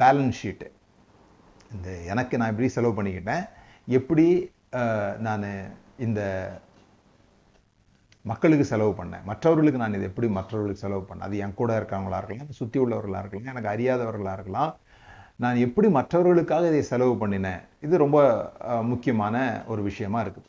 பேலன்ஸ் 0.00 0.40
ஷீட்டு 0.40 0.68
இந்த 1.76 1.88
எனக்கு 2.12 2.38
நான் 2.40 2.52
எப்படி 2.52 2.70
செலவு 2.76 2.96
பண்ணிக்கிட்டேன். 2.98 3.44
எப்படி 3.98 4.26
நான் 5.26 5.46
இந்த 6.06 6.20
மக்களுக்கு 8.30 8.64
செலவு 8.70 8.92
பண்ணேன். 8.98 9.24
மற்றவர்களுக்கு 9.28 9.80
நான் 9.82 9.96
இதை 9.98 10.06
எப்படி 10.10 10.28
மற்றவர்களுக்கு 10.38 10.84
செலவு 10.84 11.02
பண்ணேன்? 11.08 11.26
அது 11.28 11.36
என் 11.44 11.58
கூட 11.60 11.70
இருக்கவங்களாக 11.80 12.20
இருக்கலாம் 12.22 12.58
சுற்றி 12.60 12.78
உள்ளவர்களாக 12.84 13.22
இருக்கலாம் 13.22 13.52
எனக்கு 13.54 13.72
அறியாதவர்களாக 13.74 14.36
இருக்கலாம். 14.38 14.72
நான் 15.44 15.62
எப்படி 15.66 15.88
மற்றவர்களுக்காக 15.96 16.68
இதை 16.72 16.82
செலவு 16.92 17.14
பண்ணினேன்? 17.22 17.60
இது 17.86 18.02
ரொம்ப 18.04 18.18
முக்கியமான 18.92 19.36
ஒரு 19.72 19.82
விஷயமா 19.88 20.20
இருக்குது. 20.24 20.48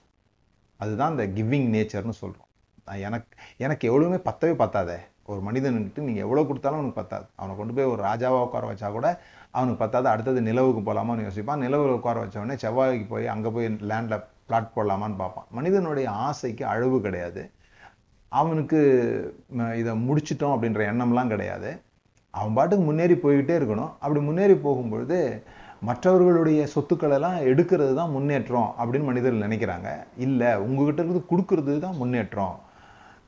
அதுதான் 0.84 1.13
இந்த 1.15 1.25
கிவ்விங் 1.38 1.69
நேச்சர்னு 1.75 2.15
சொல்கிறோம் 2.23 2.49
நான் 2.88 3.03
எனக்கு 3.08 3.32
எனக்கு 3.65 3.86
எவ்வளவுமே 3.91 4.19
பத்தவே 4.27 4.53
பத்தாதே. 4.62 4.97
ஒரு 5.32 5.41
மனிதனுக்கு 5.47 6.05
நீங்கள் 6.08 6.25
எவ்வளோ 6.25 6.43
கொடுத்தாலும் 6.49 6.79
அவனுக்கு 6.79 6.99
பத்தாது. 7.01 7.25
அவனை 7.39 7.53
கொண்டு 7.58 7.73
போய் 7.77 7.91
ஒரு 7.93 8.01
ராஜாவா 8.10 8.39
உட்கார 8.45 8.67
வச்சா 8.69 8.89
கூட 8.95 9.08
அவனுக்கு 9.54 9.82
பத்தாது 9.84 10.08
அடுத்தது 10.14 10.40
நிலவுக்கு 10.50 10.82
போகலாமான்னு 10.88 11.26
யோசிப்பான். 11.28 11.64
நிலவில் 11.66 11.96
உட்கார 11.98 12.20
வச்ச 12.24 12.38
உடனே 12.42 12.58
செவ்வாய்க்கு 12.64 13.08
போய் 13.14 13.32
அங்கே 13.34 13.50
போய் 13.56 13.68
லேண்டில் 13.92 14.26
பிளாட் 14.48 14.74
போடலாமான்னு 14.76 15.18
பார்ப்பான். 15.22 15.48
மனிதனுடைய 15.58 16.08
ஆசைக்கு 16.28 16.64
அளவு 16.74 16.98
கிடையாது. 17.06 17.44
அவனுக்கு 18.32 18.80
இதை 19.82 19.94
முடிச்சிட்டோம் 20.08 20.54
அப்படின்ற 20.56 20.82
எண்ணம்லாம் 20.92 21.32
கிடையாது. 21.34 21.70
அவன் 22.40 22.56
பாட்டுக்கு 22.58 22.84
முன்னேறி 22.90 23.16
போய்கிட்டே 23.24 23.56
இருக்கணும். 23.60 23.92
அப்படி 24.02 24.20
முன்னேறி 24.28 24.56
போகும்பொழுது 24.68 25.20
மற்றவர்களுடைய 25.88 26.62
சொத்துக்களெல்லாம் 26.74 27.38
எடுக்கிறது 27.50 27.94
தான் 28.00 28.14
முன்னேற்றம் 28.16 28.72
அப்படின்னு 28.80 29.10
மனிதர்கள் 29.10 29.46
நினைக்கிறாங்க. 29.48 29.90
இல்லை 30.26 30.50
உங்ககிட்ட 30.66 31.00
இருக்கிறது 31.02 31.30
கொடுக்கறது 31.32 31.76
தான் 31.86 32.00
முன்னேற்றம். 32.02 32.58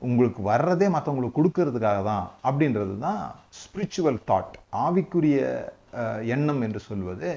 உங்களுக்கு 0.06 0.40
வர்றதே 0.50 0.86
மற்றவங்களுக்கு 0.94 1.38
கொடுக்கறதுக்காக 1.38 1.98
தான் 2.10 2.24
அப்படின்றது 2.48 2.94
தான் 3.06 3.22
ஸ்பிரிச்சுவல் 3.60 4.18
தாட் 4.30 4.56
ஆவிக்குரிய 4.84 5.40
எண்ணம் 6.34 6.60
என்று 6.66 6.80
சொல்வது 6.88 7.30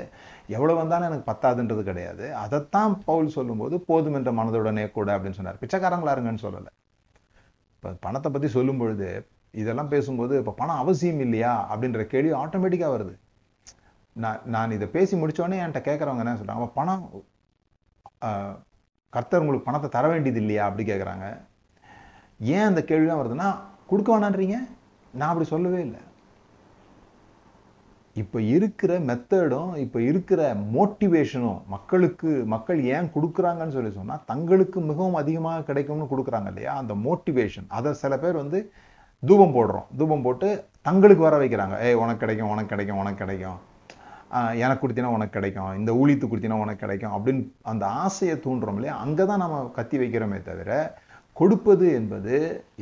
எவ்வளவு 0.55 0.79
வந்தாலும் 0.79 1.07
எனக்கு 1.09 1.29
பத்தாதுன்றது 1.31 1.83
கிடையாது. 1.89 2.25
அதைத்தான் 2.43 2.93
பவுல் 3.07 3.35
சொல்லும்போது 3.37 3.75
போதும் 3.89 4.17
என்ற 4.19 4.31
மனதுடனே 4.39 4.85
கூட 4.97 5.09
அப்படின்னு 5.15 5.39
சொன்னார். 5.39 5.61
பிச்சைக்காரங்களா 5.63 6.15
இருங்கன்னு 6.15 6.45
சொல்லலை. 6.45 6.71
இப்போ 7.75 7.91
பணத்தை 8.05 8.29
பற்றி 8.31 8.49
சொல்லும் 8.57 8.81
பொழுது 8.81 9.09
இதெல்லாம் 9.61 9.91
பேசும்போது 9.93 10.33
இப்போ 10.41 10.53
பணம் 10.61 10.81
அவசியம் 10.83 11.21
இல்லையா 11.25 11.53
அப்படின்ற 11.71 12.03
கேள்வி 12.13 12.33
ஆட்டோமேட்டிக்காக 12.43 12.93
வருது. 12.95 13.13
நான் 14.23 14.43
நான் 14.55 14.75
இதை 14.77 14.87
பேசி 14.95 15.13
முடித்தோடனே 15.21 15.59
என்கிட்ட 15.61 15.81
கேட்குறவங்க 15.87 16.23
என்ன 16.25 16.37
சொல்கிறாங்க 16.41 16.67
பணம் 16.79 17.03
கர்த்தர் 19.15 19.43
உங்களுக்கு 19.43 19.67
பணத்தை 19.67 19.89
தர 19.95 20.05
வேண்டியது 20.11 20.39
இல்லையா? 20.43 20.63
அப்படி 20.67 20.83
கேட்குறாங்க. 20.89 21.25
ஏன் 22.55 22.67
அந்த 22.69 22.81
கேள்விலாம் 22.89 23.21
வருதுன்னா 23.21 23.49
கொடுக்க 23.89 24.09
வேணான்றீங்க. 24.13 24.57
நான் 25.19 25.31
அப்படி 25.31 25.47
சொல்லவே 25.53 25.79
இல்லை. 25.87 26.01
இப்போ 28.21 28.39
இருக்கிற 28.55 28.91
மெத்தடும் 29.07 29.71
இப்போ 29.83 29.99
இருக்கிற 30.09 30.41
மோட்டிவேஷனும் 30.75 31.57
மக்களுக்கு 31.73 32.29
மக்கள் 32.53 32.79
ஏன் 32.95 33.07
கொடுக்குறாங்கன்னு 33.15 33.75
சொல்லி 33.77 33.91
சொன்னால் 33.97 34.21
தங்களுக்கு 34.31 34.79
மிகவும் 34.89 35.17
அதிகமாக 35.21 35.65
கிடைக்கும்னு 35.69 36.11
கொடுக்குறாங்க 36.11 36.49
இல்லையா? 36.53 36.73
அந்த 36.81 36.93
மோட்டிவேஷன் 37.05 37.67
அதை 37.77 37.91
சில 38.01 38.13
பேர் 38.23 38.41
வந்து 38.43 38.59
தூபம் 39.29 39.55
போடுறோம். 39.57 39.87
தூபம் 39.99 40.23
போட்டு 40.27 40.49
தங்களுக்கு 40.87 41.23
வர 41.27 41.35
வைக்கிறாங்க. 41.41 41.75
ஏய் 41.87 41.99
உனக்கு 42.03 42.23
கிடைக்கும் 42.23 42.51
உனக்கு 42.53 42.71
கிடைக்கும் 42.73 43.01
உனக்கு 43.03 43.21
கிடைக்கும். 43.23 43.59
எனக்கு 44.63 44.81
கொடுத்தினா 44.83 45.11
உனக்கு 45.17 45.35
கிடைக்கும். 45.37 45.73
இந்த 45.79 45.91
ஊழித்து 46.03 46.25
கொடுத்தினா 46.31 46.61
உனக்கு 46.65 46.83
கிடைக்கும். 46.85 47.13
அப்படின்னு 47.17 47.43
அந்த 47.73 47.85
ஆசையை 48.05 48.37
தூண்டுறோம் 48.45 48.79
இல்லையா? 48.79 48.95
அங்கே 49.05 49.25
தான் 49.31 49.43
நம்ம 49.45 49.59
கத்தி 49.79 49.97
வைக்கிறோமே 50.03 50.39
தவிர 50.49 50.71
கொடுப்பது 51.41 51.85
என்பது 51.99 52.35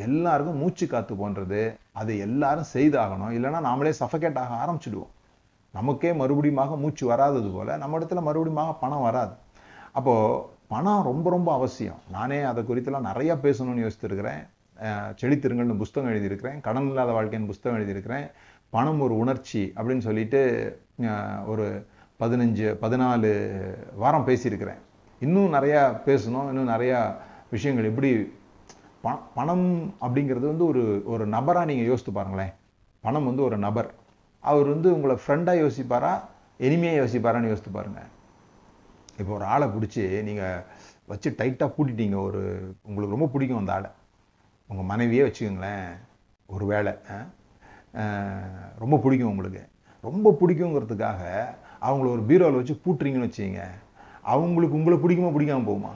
எல்லாருக்கும் 0.07 0.61
மூச்சு 0.63 0.85
காத்து 0.93 1.13
போன்றது. 1.23 1.61
அது 1.99 2.11
எல்லாரும் 2.27 2.71
செய்தாகணும். 2.75 3.33
இல்லைன்னா 3.39 3.61
நாமளே 3.69 3.93
சஃபகேட் 4.03 4.41
ஆக 4.45 4.55
ஆரம்பிச்சிடுவோம். 4.63 5.11
நமக்கே 5.77 6.09
மறுபடியுமாக 6.21 6.77
மூச்சு 6.81 7.03
வராதது 7.11 7.49
போல் 7.53 7.79
நம்ம 7.81 7.99
இடத்துல 7.99 8.21
மறுபடியுமாக 8.27 8.73
பணம் 8.81 9.05
வராது. 9.07 9.33
அப்போது 9.97 10.41
பணம் 10.73 11.05
ரொம்ப 11.09 11.27
ரொம்ப 11.35 11.49
அவசியம். 11.59 11.99
நானே 12.15 12.39
அதை 12.49 12.61
குறித்தெல்லாம் 12.67 13.07
நிறையா 13.09 13.33
பேசணும்னு 13.45 13.85
யோசித்திருக்கிறேன். 13.85 14.41
செழித்திருங்கள்னு 15.21 15.81
புஸ்தகம் 15.81 16.11
எழுதியிருக்கிறேன். 16.11 16.59
கடன் 16.67 16.87
இல்லாத 16.91 17.11
வாழ்க்கைன்னு 17.17 17.51
புஸ்தகம் 17.51 17.77
எழுதியிருக்கிறேன். 17.79 18.27
பணம் 18.75 19.01
ஒரு 19.05 19.15
உணர்ச்சி 19.23 19.63
அப்படின்னு 19.77 20.05
சொல்லிட்டு 20.07 20.41
ஒரு 21.51 21.65
பதினஞ்சு 22.21 22.67
பதினாலு 22.83 23.31
வாரம் 24.01 24.27
பேசியிருக்கிறேன். 24.27 24.81
இன்னும் 25.25 25.53
நிறையா 25.57 25.81
பேசணும். 26.07 26.47
இன்னும் 26.51 26.71
நிறையா 26.75 26.99
விஷயங்கள் 27.55 27.89
எப்படி 27.91 28.11
பணம் 29.37 29.67
அப்படிங்கிறது 30.05 30.47
வந்து 30.51 30.65
ஒரு 30.71 30.83
ஒரு 31.13 31.23
நபராக 31.35 31.69
நீங்கள் 31.71 31.89
யோசித்து 31.91 32.13
பாருங்களேன். 32.17 32.53
பணம் 33.05 33.27
வந்து 33.29 33.43
ஒரு 33.49 33.57
நபர். 33.67 33.89
அவர் 34.49 34.67
வந்து 34.73 34.89
உங்களை 34.95 35.15
ஃப்ரெண்டாக 35.23 35.61
யோசிப்பாரா? 35.63 36.13
எனிமையாக 36.67 36.99
யோசிப்பாரான்னு 37.01 37.51
யோசித்து 37.51 37.71
பாருங்க. 37.77 38.01
இப்போ 39.19 39.31
ஒரு 39.37 39.45
ஆளை 39.53 39.65
பிடிச்சி 39.75 40.03
நீங்கள் 40.27 40.63
வச்சு 41.11 41.29
டைட்டாக 41.39 41.73
கூட்டிட்டீங்க 41.75 42.17
ஒரு 42.27 42.41
உங்களுக்கு 42.87 43.15
ரொம்ப 43.15 43.27
பிடிக்கும் 43.33 43.61
அந்த 43.61 43.73
ஆளை. 43.77 43.89
உங்கள் 44.69 44.89
மனைவியே 44.91 45.23
வச்சுக்கோங்களேன் 45.27 45.87
ஒரு 46.55 46.65
வேளை 46.71 46.93
ரொம்ப 48.83 48.95
பிடிக்கும் 49.03 49.31
உங்களுக்கு. 49.33 49.63
ரொம்ப 50.07 50.27
பிடிக்குங்கிறதுக்காக 50.39 51.21
அவங்கள 51.87 52.07
ஒரு 52.15 52.23
பீரோவில் 52.29 52.59
வச்சு 52.59 52.75
பூட்டுறீங்கன்னு 52.85 53.29
வச்சுங்க 53.29 53.61
அவங்களுக்கு 54.33 54.77
உங்களை 54.79 54.97
பிடிக்குமா 55.03 55.29
பிடிக்காம 55.35 55.65
போகுமா? 55.69 55.91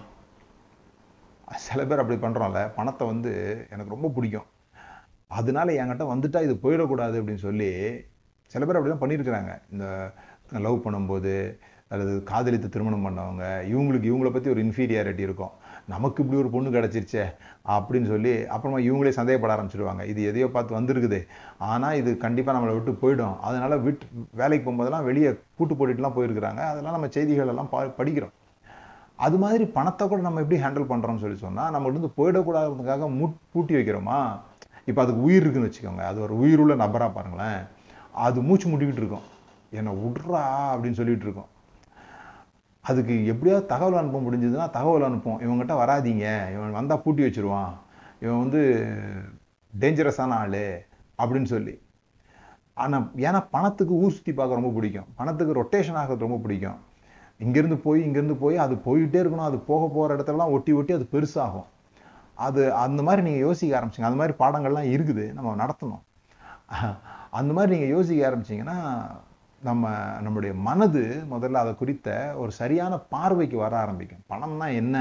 சில 1.66 1.82
பேர் 1.90 2.02
அப்படி 2.02 2.20
பண்ணுறோம்ல 2.24 2.62
பணத்தை 2.78 3.04
வந்து 3.12 3.32
எனக்கு 3.74 3.94
ரொம்ப 3.96 4.08
பிடிக்கும். 4.16 4.48
அதனால 5.40 5.68
என்கிட்ட 5.82 6.06
வந்துட்டா 6.14 6.40
இது 6.48 6.54
போயிடக்கூடாது 6.64 7.16
அப்படின்னு 7.20 7.46
சொல்லி 7.48 7.72
சில 8.48 8.66
பேர் 8.66 8.76
அப்படிதான் 8.76 9.02
பண்ணியிருக்கிறாங்க. 9.02 9.62
இந்த 9.72 10.12
லவ் 10.52 10.82
பண்ணும்போது 10.86 11.58
அல்லது 11.90 12.24
காதலித்து 12.24 12.70
திருமணம் 12.70 13.06
பண்ணவங்க 13.06 13.44
இவங்களுக்கு 13.44 14.12
இவங்கள 14.12 14.30
பற்றி 14.30 14.50
ஒரு 14.50 14.66
இன்ஃபீரியாரிட்டி 14.66 15.20
இருக்கும். 15.20 15.50
நமக்கு 15.88 16.24
இப்படி 16.24 16.42
ஒரு 16.42 16.50
பொண்ணு 16.50 16.70
கிடச்சிருச்சே 16.70 17.24
அப்படின்னு 17.68 18.08
சொல்லி 18.08 18.46
அப்புறமா 18.46 18.80
இவங்களே 18.80 19.10
சந்தேகப்பட 19.10 19.56
ஆரம்பிச்சிடுவாங்க 19.56 20.06
இது 20.06 20.24
எதையோ 20.24 20.48
பார்த்து 20.48 20.82
வந்திருக்குது. 20.82 21.28
ஆனால் 21.58 21.96
இது 21.96 22.18
கண்டிப்பாக 22.18 22.60
நம்மளை 22.60 22.82
விட்டு 22.82 22.92
போயிடும். 22.92 23.40
அதனால் 23.40 23.80
விட்டு 23.80 24.06
வேலைக்கு 24.32 24.72
போகும்போதெல்லாம் 24.72 25.04
வெளியே 25.04 25.40
கூட்டு 25.56 25.74
போட்டுட்டுலாம் 25.76 26.14
போயிருக்கிறாங்க. 26.16 26.58
அதெல்லாம் 26.58 26.92
நம்ம 26.92 27.08
செய்திகள் 27.08 27.48
எல்லாம் 27.48 27.70
பா- 27.72 27.94
படிக்கிறோம். 27.98 28.32
அது 29.16 29.38
மாதிரி 29.38 29.66
பணத்தை 29.66 30.08
கூட 30.08 30.22
நம்ம 30.22 30.42
எப்படி 30.42 30.62
ஹேண்டில் 30.62 30.86
பண்ணுறோம்னு 30.86 31.20
சொல்லி 31.20 31.38
சொன்னால் 31.38 31.72
நம்ம 31.72 31.90
வந்து 31.90 32.08
போயிடக்கூடாதுக்காக 32.08 33.16
முட் 33.16 33.36
பூட்டி 33.52 33.76
வைக்கிறோமா? 33.76 34.40
இப்போ 34.86 35.02
அதுக்கு 35.02 35.22
உயிர் 35.22 35.42
இருக்குன்னு 35.42 35.72
வச்சுக்கோங்க. 35.72 36.06
அது 36.06 36.22
ஒரு 36.22 36.38
உயிருள்ள 36.38 36.76
நபரா 36.76 37.12
பாருங்களேன். 37.14 37.76
அது 38.26 38.42
மூச்சு 38.48 38.68
முட்டிக்கிட்டு 38.70 39.02
இருக்கும். 39.04 39.26
என்னை 39.78 39.92
விட்றா 40.04 40.42
அப்படின்னு 40.74 41.00
சொல்லிகிட்டு 41.00 41.26
இருக்கோம். 41.28 41.50
அதுக்கு 42.90 43.16
எப்படியாவது 43.32 43.66
தகவல் 43.72 44.00
அனுப்ப 44.02 44.20
முடிஞ்சதுன்னா 44.26 44.68
தகவல் 44.78 45.08
அனுப்போம் 45.08 45.42
இவங்ககிட்ட 45.46 45.76
வராதீங்க. 45.84 46.26
இவன் 46.56 46.78
வந்தால் 46.78 47.02
பூட்டி 47.04 47.22
வச்சிருவான். 47.26 47.74
இவன் 48.24 48.42
வந்து 48.44 48.62
டேஞ்சரஸான 49.82 50.38
ஆள் 50.44 50.62
அப்படின்னு 51.22 51.50
சொல்லி. 51.54 51.76
ஆனால் 52.84 53.06
ஏன்னா 53.28 53.40
பணத்துக்கு 53.56 53.94
ஊர் 54.04 54.16
சுற்றி 54.18 54.34
பார்க்க 54.34 54.60
ரொம்ப 54.60 54.72
பிடிக்கும். 54.78 55.10
பணத்துக்கு 55.20 55.58
ரொட்டேஷன் 55.60 56.00
ஆகிறது 56.02 56.26
ரொம்ப 56.28 56.40
பிடிக்கும். 56.46 56.80
இங்கேருந்து 57.46 57.78
போய் 57.86 58.00
இங்கேருந்து 58.08 58.38
போய் 58.44 58.58
அது 58.66 58.76
போயிட்டே 58.88 59.20
இருக்கணும். 59.24 59.50
அது 59.50 59.60
போக 59.72 59.84
போகிற 59.96 60.16
இடத்துலலாம் 60.18 60.54
ஒட்டி 60.58 60.72
ஒட்டி 60.80 60.94
அது 60.98 61.08
பெருசாகும். 61.14 61.68
அது 62.48 62.62
அந்த 62.86 63.02
மாதிரி 63.08 63.22
நீங்கள் 63.28 63.46
யோசிக்க 63.48 63.80
ஆரம்பிச்சிங்க. 63.80 64.10
அந்த 64.12 64.20
மாதிரி 64.22 64.36
பாடங்கள்லாம் 64.44 64.90
இருக்குது. 64.96 65.26
நம்ம 65.38 65.56
நடத்தணும். 65.64 66.04
அந்த 67.40 67.52
மாதிரி 67.54 67.72
நீங்கள் 67.76 67.94
யோசிக்க 67.96 68.30
ஆரம்பிச்சீங்கன்னா 68.30 68.78
நம்ம 69.62 69.92
நம்முடைய 70.26 70.54
மனது 70.68 71.04
முதல்ல 71.32 71.62
அதை 71.64 71.74
குறித்த 71.76 72.10
ஒரு 72.42 72.52
சரியான 72.60 72.94
பார்வைக்கு 73.14 73.58
வர 73.64 73.74
ஆரம்பிக்கும். 73.84 74.26
பணம்னா 74.32 74.68
என்ன 74.82 74.96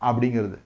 அப்படிங்கிறது. 0.00 0.58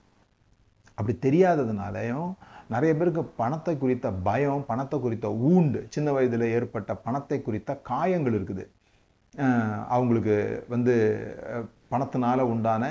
அப்படி 0.98 1.14
தெரியாததுனாலையும் 1.26 2.30
நிறைய 2.74 2.92
பேருக்கு 2.98 3.22
பணத்தை 3.40 3.74
குறித்த 3.78 4.06
பயம் 4.28 4.62
பணத்தை 4.70 4.96
குறித்த 5.00 5.26
ஊண்டு 5.50 5.80
சின்ன 5.94 6.09
வயதில் 6.12 6.46
ஏற்பட்ட 6.56 6.94
பணத்தை 7.06 7.38
குறித்த 7.48 7.76
காயங்கள் 7.90 8.37
இருக்குது. 8.38 8.64
அவங்களுக்கு 9.94 10.37
வந்து 10.74 10.94
பணத்தினால 11.92 12.40
உண்டான 12.52 12.85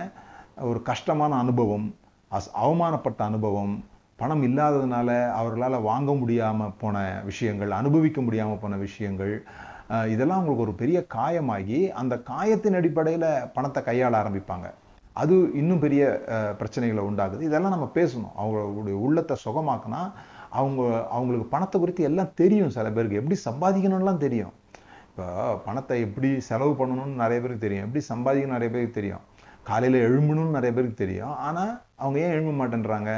ஒரு 0.69 0.79
கஷ்டமான 0.89 1.31
அனுபவம் 1.43 1.87
அஸ் 2.31 2.49
அவமானப்பட்ட 2.63 3.21
அனுபவம் 3.29 3.73
பணம் 4.21 4.43
இல்லாததுனால 4.47 5.09
அவர்களால் 5.39 5.85
வாங்க 5.89 6.11
முடியாமல் 6.21 6.75
போன 6.81 6.97
விஷயங்கள் 7.29 7.71
அனுபவிக்க 7.79 8.19
முடியாமல் 8.27 8.61
போன 8.63 8.77
விஷயங்கள் 8.85 9.33
இதெல்லாம் 10.11 10.39
அவங்களுக்கு 10.39 10.65
ஒரு 10.67 10.73
பெரிய 10.81 10.99
காயமாகி 11.15 11.79
அந்த 12.01 12.15
காயத்தின் 12.29 12.77
அடிப்படையில் 12.79 13.27
பணத்தை 13.55 13.81
கையாள 13.89 14.13
ஆரம்பிப்பாங்க. 14.21 14.67
அது 15.21 15.35
இன்னும் 15.61 15.83
பெரிய 15.83 16.03
பிரச்சனைகளை 16.61 17.03
உண்டாகுது 17.09 17.43
இதெல்லாம் 17.49 17.75
நம்ம 17.75 17.89
பேசணும். 17.99 18.33
அவங்களுடைய 18.41 18.95
உள்ளத்தை 19.07 19.35
சுகமாக்கினா 19.43 20.01
அவங்க 20.59 20.81
அவங்களுக்கு 21.15 21.47
பணத்தை 21.53 21.77
குறித்து 21.79 22.03
எல்லாம் 22.09 22.33
தெரியும் 22.41 22.73
சில 22.77 22.89
பேருக்கு. 22.95 23.21
எப்படி 23.21 23.37
சம்பாதிக்கணும்லாம் 23.47 24.25
தெரியும். 24.25 24.53
இப்போ 25.11 25.25
பணத்தை 25.67 25.95
எப்படி 26.07 26.29
செலவு 26.49 26.73
பண்ணணும்னு 26.79 27.21
நிறைய 27.23 27.39
பேருக்கு 27.41 27.65
தெரியும். 27.67 27.85
எப்படி 27.87 28.03
சம்பாதிக்கணும் 28.11 28.57
நிறைய 28.57 28.71
பேருக்கு 28.73 28.99
தெரியும். 28.99 29.23
காலையில் 29.69 30.05
எழும்பணும்னு 30.07 30.57
நிறைய 30.57 30.71
பேருக்கு 30.77 31.03
தெரியும். 31.05 31.35
ஆனால் 31.47 31.73
அவங்க 32.01 32.17
ஏன் 32.25 32.35
எழும்ப 32.35 32.53
மாட்டேன்றாங்க? 32.61 33.11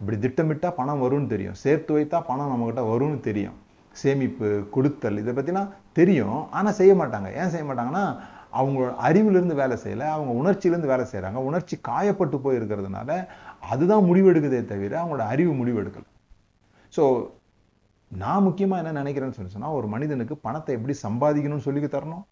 இப்படி 0.00 0.16
திட்டமிட்டால் 0.24 0.76
பணம் 0.80 1.02
வரும்னு 1.04 1.32
தெரியும். 1.32 1.56
சேர்த்து 1.62 1.92
வைத்தா 1.96 2.18
பணம் 2.28 2.50
நம்மக்கிட்ட 2.52 2.82
வரும்னு 2.92 3.18
தெரியும். 3.28 3.56
சேமிப்பு 4.00 4.48
கொடுத்தல் 4.74 5.20
இதை 5.22 5.32
பற்றினா 5.38 5.62
தெரியும். 5.98 6.38
ஆனால் 6.58 6.76
செய்ய 6.80 6.92
மாட்டாங்க. 7.00 7.28
ஏன் 7.40 7.52
செய்ய 7.54 7.64
மாட்டாங்கன்னா 7.70 8.04
அவங்க 8.60 8.80
அறிவிலிருந்து 9.06 9.56
வேலை 9.62 9.76
செய்யலை 9.82 10.06
அவங்க 10.14 10.30
உணர்ச்சியிலேருந்து 10.40 10.92
வேலை 10.92 11.04
செய்கிறாங்க 11.10 11.40
உணர்ச்சி 11.48 11.76
காயப்பட்டு 11.88 12.36
போய் 12.44 12.58
இருக்கிறதுனால 12.60 13.10
அதுதான் 13.72 14.06
முடிவெடுக்குதே 14.08 14.60
தவிர 14.72 14.96
அவங்களோட 15.02 15.26
அறிவு 15.32 15.52
முடிவெடுக்கல. 15.60 16.06
ஸோ 16.96 17.02
நான் 18.10 18.44
முக்கியமாக 18.46 18.82
என்ன 18.82 18.96
நினைக்கிறேன்னு 19.02 19.36
சொல்லி 19.36 19.54
சொன்னால் 19.56 19.76
ஒரு 19.80 19.88
மனிதனுக்கு 19.94 20.36
பணத்தை 20.46 20.72
எப்படி 20.78 20.94
சம்பாதிக்கணும்னு 21.06 21.66
சொல்லி 21.68 21.90
தரணும்? 21.96 22.24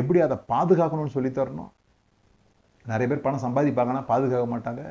எப்படி 0.00 0.18
அதை 0.26 0.36
பாதுகாக்கணும்னு 0.52 1.16
சொல்லி 1.16 1.30
தரணும்? 1.38 1.72
நிறைய 2.90 3.06
பேர் 3.10 3.24
பணம் 3.26 3.44
சம்பாதிப்பாங்கன்னா 3.46 4.02
பாதுகாக்க 4.10 4.46
மாட்டாங்க. 4.54 4.82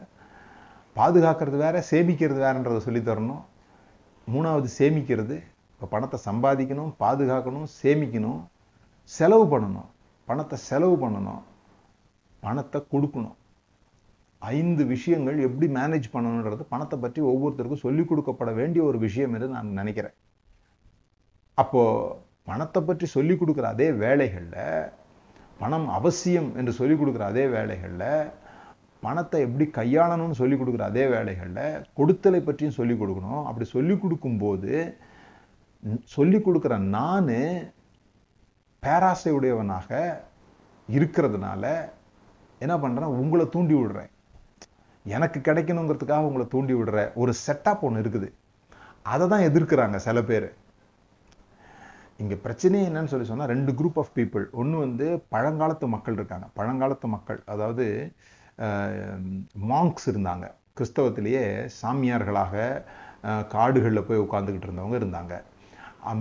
பாதுகாக்கிறது 0.98 1.58
வேற 1.66 1.76
சேமிக்கிறது 1.92 2.40
வேறுன்றதை 2.46 2.82
சொல்லி 2.88 3.02
தரணும். 3.10 3.44
மூணாவது 4.34 4.68
சேமிக்கிறது 4.80 5.36
இப்போ 5.74 5.88
பணத்தை 5.94 6.18
சம்பாதிக்கணும் 6.28 6.92
பாதுகாக்கணும் 7.04 7.66
சேமிக்கணும் 7.82 8.42
செலவு 9.04 9.46
பண்ணணும். 9.54 9.90
பணத்தை 10.30 10.58
செலவு 10.70 10.96
பண்ணணும். 11.02 11.42
பணத்தை 12.46 12.80
கொடுக்கணும். 12.94 13.36
ஐந்து 14.40 14.84
விஷயங்கள் 14.86 15.38
எப்படி 15.48 15.68
மேனேஜ் 15.78 16.08
பண்ணணுன்றது 16.14 16.64
பணத்தை 16.74 16.98
பற்றி 17.00 17.22
ஒவ்வொருத்தருக்கும் 17.32 17.84
சொல்லிக் 17.86 18.10
கொடுக்கப்பட 18.12 18.52
வேண்டிய 18.54 18.82
ஒரு 18.90 18.98
விஷயம் 19.06 19.34
என்று 19.34 19.48
நான் 19.56 19.78
நினைக்கிறேன். 19.80 20.16
அப்போது 21.62 22.16
பணத்தை 22.50 22.80
பற்றி 22.84 23.06
சொல்லிக் 23.16 23.40
கொடுக்குற 23.42 23.68
அதே 23.76 23.88
வேலைகளில் 24.04 24.92
பணம் 25.60 25.88
அவசியம் 26.00 26.50
என்று 26.60 26.72
சொல்லிக் 26.80 27.02
கொடுக்குற 27.02 27.24
அதே 27.32 27.46
வேலைகளில் 27.48 28.10
பணத்தை 29.06 29.40
எப்படி 29.48 29.66
கையாளணும்னு 29.78 30.40
சொல்லிக் 30.42 30.62
கொடுக்குற 30.62 30.84
அதே 30.92 31.06
வேலைகளில் 31.16 31.84
கொடுத்தலை 32.00 32.40
பற்றியும் 32.46 32.78
சொல்லிக் 32.80 33.02
கொடுக்கணும். 33.02 33.44
அப்படி 33.50 33.66
சொல்லிக் 33.76 34.04
கொடுக்கும்போது 34.04 34.74
சொல்லிக் 36.16 36.46
கொடுக்குற 36.46 36.76
நான் 36.96 37.36
பேராசை 38.84 39.32
உடையவனாக 39.38 40.00
இருக்கிறதுனால 40.98 41.64
என்ன 42.64 42.74
பண்ணுறேன் 42.84 43.16
உங்களை 43.22 43.46
தூண்டி 43.54 43.76
விடுறேன். 43.78 44.12
எனக்கு 45.16 45.40
கிடைக்கணுங்கிறதுக்காக 45.48 46.28
உங்களை 46.30 46.46
தூண்டி 46.54 46.74
விடுற 46.80 47.00
ஒரு 47.22 47.32
செட்டப் 47.46 47.84
ஒன்று 47.88 48.04
இருக்குது. 48.04 48.30
அதை 49.14 49.26
தான் 49.32 49.48
எதிர்க்கிறாங்க 49.48 49.98
சில 50.06 50.22
பேர். 50.30 50.48
இங்கே 52.22 52.36
பிரச்சனையே 52.44 52.86
என்னன்னு 52.90 53.12
சொல்லி 53.14 53.28
சொன்னால் 53.30 53.52
ரெண்டு 53.54 53.72
குரூப் 53.80 53.98
ஆஃப் 54.02 54.14
பீப்புள் 54.18 54.46
ஒன்று 54.62 54.78
வந்து 54.84 55.08
பழங்காலத்து 55.36 55.88
மக்கள் 55.96 56.18
இருக்காங்க. 56.20 56.48
பழங்காலத்து 56.60 57.08
மக்கள். 57.16 57.40
அதாவது 57.54 57.86
மாங்க்ஸ் 59.72 60.08
இருந்தாங்க. 60.12 60.46
கிறிஸ்தவத்திலேயே 60.78 61.44
சாமியார்களாக 61.82 62.54
காடுகளில் 63.54 64.08
போய் 64.08 64.24
உட்காந்துக்கிட்டு 64.26 64.68
இருந்தவங்க 64.70 64.98
இருந்தாங்க. 65.02 65.36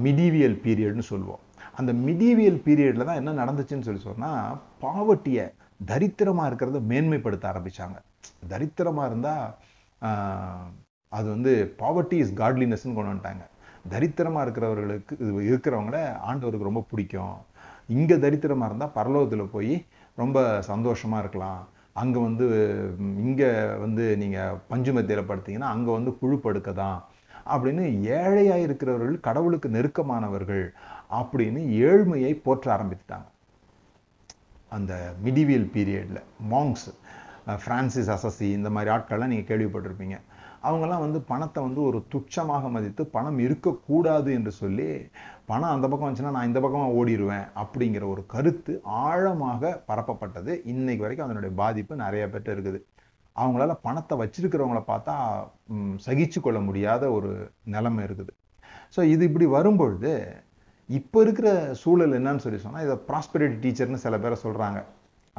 மிடீவியல் 0.06 0.56
பீரியட்னு 0.64 1.04
சொல்லுவோம். 1.12 1.42
அந்த 1.78 1.90
மிடீவியல் 2.06 2.58
பீரியடில் 2.66 3.08
தான் 3.08 3.20
என்ன 3.20 3.32
நடந்துச்சுன்னு 3.42 3.86
சொல்லி 3.88 4.02
சொன்னால் 4.10 4.58
பாவட்டியை 4.84 5.44
தரித்திரமாக 5.90 6.48
இருக்கிறத 6.50 6.80
மேன்மைப்படுத்த 6.90 7.44
ஆரம்பித்தாங்க 7.52 7.98
தரித்திரமாக 8.52 9.08
இருந்தால் 9.10 9.46
அது 11.18 11.26
வந்து 11.34 11.52
பாவர்ட்டி 11.82 12.16
இஸ் 12.22 12.32
காட்லினஸ்ன்னு 12.40 12.96
கொண்டு 12.96 13.10
வந்துட்டாங்க. 13.12 13.44
தரித்திரமாக 13.92 14.44
இருக்கிறவர்களுக்கு 14.46 15.14
இது 15.22 15.32
இருக்கிறவங்கள 15.50 15.98
ஆண்டவருக்கு 16.30 16.68
ரொம்ப 16.70 16.82
பிடிக்கும். 16.90 17.36
இங்கே 17.96 18.16
தரித்திரமாக 18.24 18.68
இருந்தால் 18.70 18.94
பரலோகத்தில் 18.98 19.52
போய் 19.54 19.74
ரொம்ப 20.22 20.38
சந்தோஷமாக 20.70 21.22
இருக்கலாம். 21.24 21.62
அங்கே 22.00 22.20
வந்து 22.26 22.46
இங்கே 23.24 23.50
வந்து 23.84 24.04
நீங்கள் 24.22 24.58
பஞ்சுமத்தியில் 24.70 25.28
படுத்தீங்கன்னா 25.30 25.70
அங்கே 25.74 25.90
வந்து 25.98 26.12
புழு 26.20 26.36
படுக்க 26.46 26.70
தான் 26.82 26.98
அப்படின்னு 27.54 27.84
ஏழையாக 28.18 28.64
இருக்கிறவர்கள் 28.66 29.16
கடவுளுக்கு 29.28 29.68
நெருக்கமானவர்கள் 29.76 30.64
அப்படின்னு 31.20 31.60
ஏழ்மையை 31.88 32.32
போற்ற 32.46 32.66
ஆரம்பித்துட்டாங்க. 32.76 33.28
அந்த 34.76 34.92
மிடிவியல் 35.24 35.66
பீரியடில் 35.74 36.22
மாங்ஸ் 36.52 36.86
ஃப்ரான்சிஸ் 37.62 38.12
அசசி 38.14 38.46
இந்த 38.58 38.68
மாதிரி 38.76 38.92
ஆட்கள்லாம் 38.94 39.32
நீங்கள் 39.32 39.50
கேள்விப்பட்டிருப்பீங்க. 39.50 40.16
அவங்கெல்லாம் 40.66 41.04
வந்து 41.04 41.18
பணத்தை 41.30 41.60
வந்து 41.66 41.80
ஒரு 41.88 41.98
துச்சமாக 42.12 42.68
மதித்து 42.76 43.02
பணம் 43.16 43.40
இருக்கக்கூடாது 43.46 44.30
என்று 44.38 44.52
சொல்லி 44.62 44.88
பணம் 45.50 45.74
அந்த 45.74 45.86
பக்கம் 45.88 46.06
வந்துச்சுன்னா 46.06 46.34
நான் 46.36 46.48
இந்த 46.50 46.60
பக்கமாக 46.64 46.96
ஓடிடுவேன் 46.98 47.46
அப்படிங்கிற 47.62 48.04
ஒரு 48.12 48.22
கருத்து 48.34 48.72
ஆழமாக 49.04 49.72
பரப்பப்பட்டது. 49.90 50.52
இன்னைக்கு 50.72 51.04
வரைக்கும் 51.04 51.26
அதனுடைய 51.26 51.52
பாதிப்பு 51.60 52.02
நிறைய 52.04 52.24
பேர்ட்ட 52.32 52.54
இருக்குது. 52.56 52.78
அவங்களால 53.36 53.74
பணத்தை 53.86 54.14
வச்சிருக்கிறவங்கள 54.22 54.80
பார்த்தா 54.92 55.14
சகிச்சு 56.06 56.40
கொள்ள 56.40 56.58
முடியாத 56.68 57.04
ஒரு 57.16 57.30
நிலைமை 57.74 58.02
இருக்குது. 58.08 58.32
ஸோ 58.96 59.02
இது 59.14 59.22
இப்படி 59.30 59.46
வரும்பொழுது 59.56 60.12
இப்போ 60.88 61.18
இருக்கிற 61.24 61.48
சூழல் 61.82 62.16
என்னன்னு 62.18 62.44
சொல்லி 62.44 62.58
சொன்னால் 62.64 62.84
இதை 62.86 62.96
ப்ராஸ்பரிட்டி 63.08 63.56
டீச்சர்னு 63.64 64.04
சில 64.04 64.16
பேரை 64.24 64.36
சொல்கிறாங்க 64.44 64.80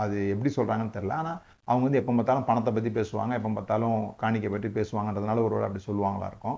அது 0.03 0.15
எப்படி 0.33 0.49
சொல்கிறாங்கன்னு 0.55 0.95
தெரில 0.95 1.13
ஆனால் 1.21 1.39
அவங்க 1.67 1.83
வந்து 1.87 1.99
எப்போ 1.99 2.13
பார்த்தாலும் 2.15 2.47
பணத்தை 2.47 2.71
பற்றி 2.77 2.91
பேசுவாங்க 2.97 3.33
எப்போ 3.39 3.49
பார்த்தாலும் 3.57 3.99
காணிக்கை 4.21 4.49
பற்றி 4.53 4.69
பேசுவாங்கன்றதுனால 4.77 5.43
ஒரு 5.47 5.65
அப்படி 5.67 5.83
சொல்லுவாங்களா 5.89 6.29
இருக்கும். 6.31 6.57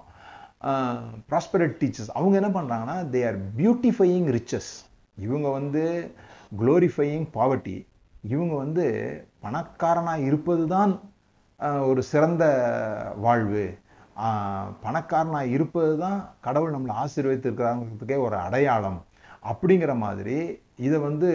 ப்ராஸ்பரட் 1.29 1.75
டீச்சர்ஸ் 1.81 2.13
அவங்க 2.13 2.35
என்ன 2.41 2.49
பண்ணுறாங்கன்னா 2.57 2.97
தே 3.15 3.19
ஆர் 3.27 3.37
பியூட்டிஃபையிங் 3.57 4.27
ரிச்சஸ் 4.37 4.71
இவங்க 5.15 5.47
வந்து 5.49 5.83
குளோரிஃபையிங் 6.59 7.27
பாவர்ட்டி 7.33 7.77
இவங்க 8.21 8.53
வந்து 8.55 8.85
பணக்காரனாக 9.39 10.25
இருப்பது 10.29 10.67
தான் 10.67 10.93
ஒரு 11.89 12.01
சிறந்த 12.03 12.43
வாழ்வு. 13.17 13.65
பணக்காரனாக 14.85 15.53
இருப்பது 15.55 15.93
தான் 15.97 16.19
கடவுள் 16.41 16.73
நம்மளை 16.75 16.93
ஆசீர்வதித்திருக்கிறாங்கிறதுக்கே 17.03 18.17
ஒரு 18.19 18.35
அடையாளம். 18.37 18.99
அப்படிங்கிற 19.51 19.91
மாதிரி 19.97 20.37
இதை 20.85 20.97
வந்து 21.05 21.27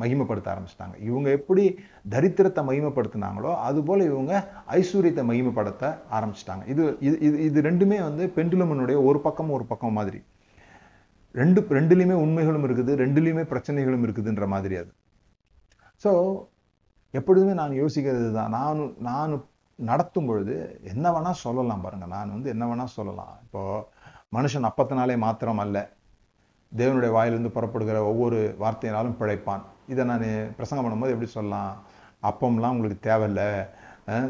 மகிமைப்படுத்த 0.00 0.48
ஆரம்பிச்சிட்டாங்க. 0.52 0.96
இவங்க 1.08 1.28
எப்படி 1.38 1.64
தரித்திரத்தை 2.14 2.62
மகிமைப்படுத்தினாங்களோ 2.68 3.52
அதுபோல் 3.68 4.02
இவங்க 4.10 4.32
ஐஸ்வர்யத்தை 4.78 5.22
மகிமைப்படுத்த 5.30 5.84
ஆரம்பிச்சிட்டாங்க. 6.16 6.64
இது 6.72 6.82
இது 7.08 7.30
இது 7.48 7.60
ரெண்டுமே 7.68 7.98
வந்து 8.08 8.26
பெண்டுலமனுடைய 8.38 8.98
ஒரு 9.10 9.20
பக்கம் 9.26 9.54
ஒரு 9.58 9.66
பக்கம் 9.72 9.96
மாதிரி. 10.00 10.20
ரெண்டு 11.40 11.60
ரெண்டுலேயுமே 11.78 12.16
உண்மைகளும் 12.24 12.66
இருக்குது 12.68 12.92
ரெண்டுலேயுமே 13.02 13.44
பிரச்சனைகளும் 13.52 14.04
இருக்குதுன்ற 14.06 14.46
மாதிரி 14.54 14.76
அது. 14.82 14.92
ஸோ 16.04 16.10
எப்பொழுதுமே 17.18 17.54
நான் 17.60 17.80
யோசிக்கிறது 17.82 18.28
தான் 18.38 18.52
நான் 18.56 18.80
நான் 19.08 19.32
நடத்தும் 19.78 20.28
பொழுது 20.28 20.54
என்ன 20.92 21.06
வேணால் 21.14 21.42
சொல்லலாம் 21.44 21.84
பாருங்கள் 21.84 22.12
நான் 22.14 22.34
வந்து 22.36 22.48
என்ன 22.54 22.64
வேணால் 22.70 22.94
சொல்லலாம். 22.96 23.34
இப்போது 23.44 23.84
மனுஷன் 24.36 24.68
அப்பத்தினாலே 24.68 25.16
மாத்திரம் 25.26 25.62
அல்ல. 25.64 25.78
தேவனுடைய 26.78 27.10
வாயிலிருந்து 27.16 27.54
புறப்படுகிற 27.56 27.98
ஒவ்வொரு 28.10 28.38
வார்த்தையினாலும் 28.62 29.18
பிழைப்பான். 29.20 29.62
இதை 29.92 30.02
நான் 30.10 30.26
பிரசங்கம் 30.56 30.84
பண்ணும்போது 30.86 31.14
எப்படி 31.14 31.30
சொல்லலாம்? 31.36 31.72
அப்பம்லாம் 32.30 32.74
உங்களுக்கு 32.76 32.98
தேவையில்லை. 33.08 33.50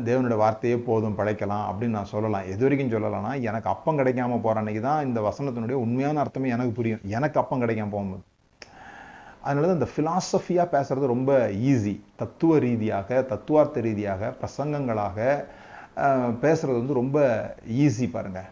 தேவனுடைய 0.09 0.39
வார்த்தையே 0.43 0.77
போதும் 0.87 1.17
பிழைக்கலாம் 1.19 1.67
அப்படின்னு 1.69 1.97
நான் 1.99 2.11
சொல்லலாம். 2.13 2.49
எது 2.53 2.63
வரைக்கும் 2.65 2.93
சொல்லலைன்னா 2.95 3.33
எனக்கு 3.51 3.69
அப்பம் 3.73 3.99
கிடைக்காம 4.01 4.39
போகிற 4.47 4.61
அன்னைக்கு 4.63 4.83
தான் 4.89 5.05
இந்த 5.09 5.21
வசனத்தினுடைய 5.29 5.77
உண்மையான 5.85 6.21
அர்த்தமே 6.23 6.53
எனக்கு 6.57 6.73
புரியும். 6.79 7.05
எனக்கு 7.17 7.41
அப்பம் 7.43 7.63
கிடைக்காம 7.63 7.93
போகும்போது. 7.95 8.25
அதனால 9.45 9.67
தான் 9.69 9.79
இந்த 9.81 9.89
ஃபிலாசபியாக 9.93 10.67
பேசுகிறது 10.75 11.13
ரொம்ப 11.15 11.33
ஈஸி 11.71 11.95
தத்துவ 12.23 12.59
ரீதியாக 12.67 13.21
தத்துவார்த்த 13.33 13.85
ரீதியாக 13.87 14.33
பிரசங்கங்களாக 14.41 15.19
பேசுகிறது 16.43 16.79
வந்து 16.81 17.01
ரொம்ப 17.01 17.19
ஈஸி 17.85 18.09
பாருங்க. 18.17 18.43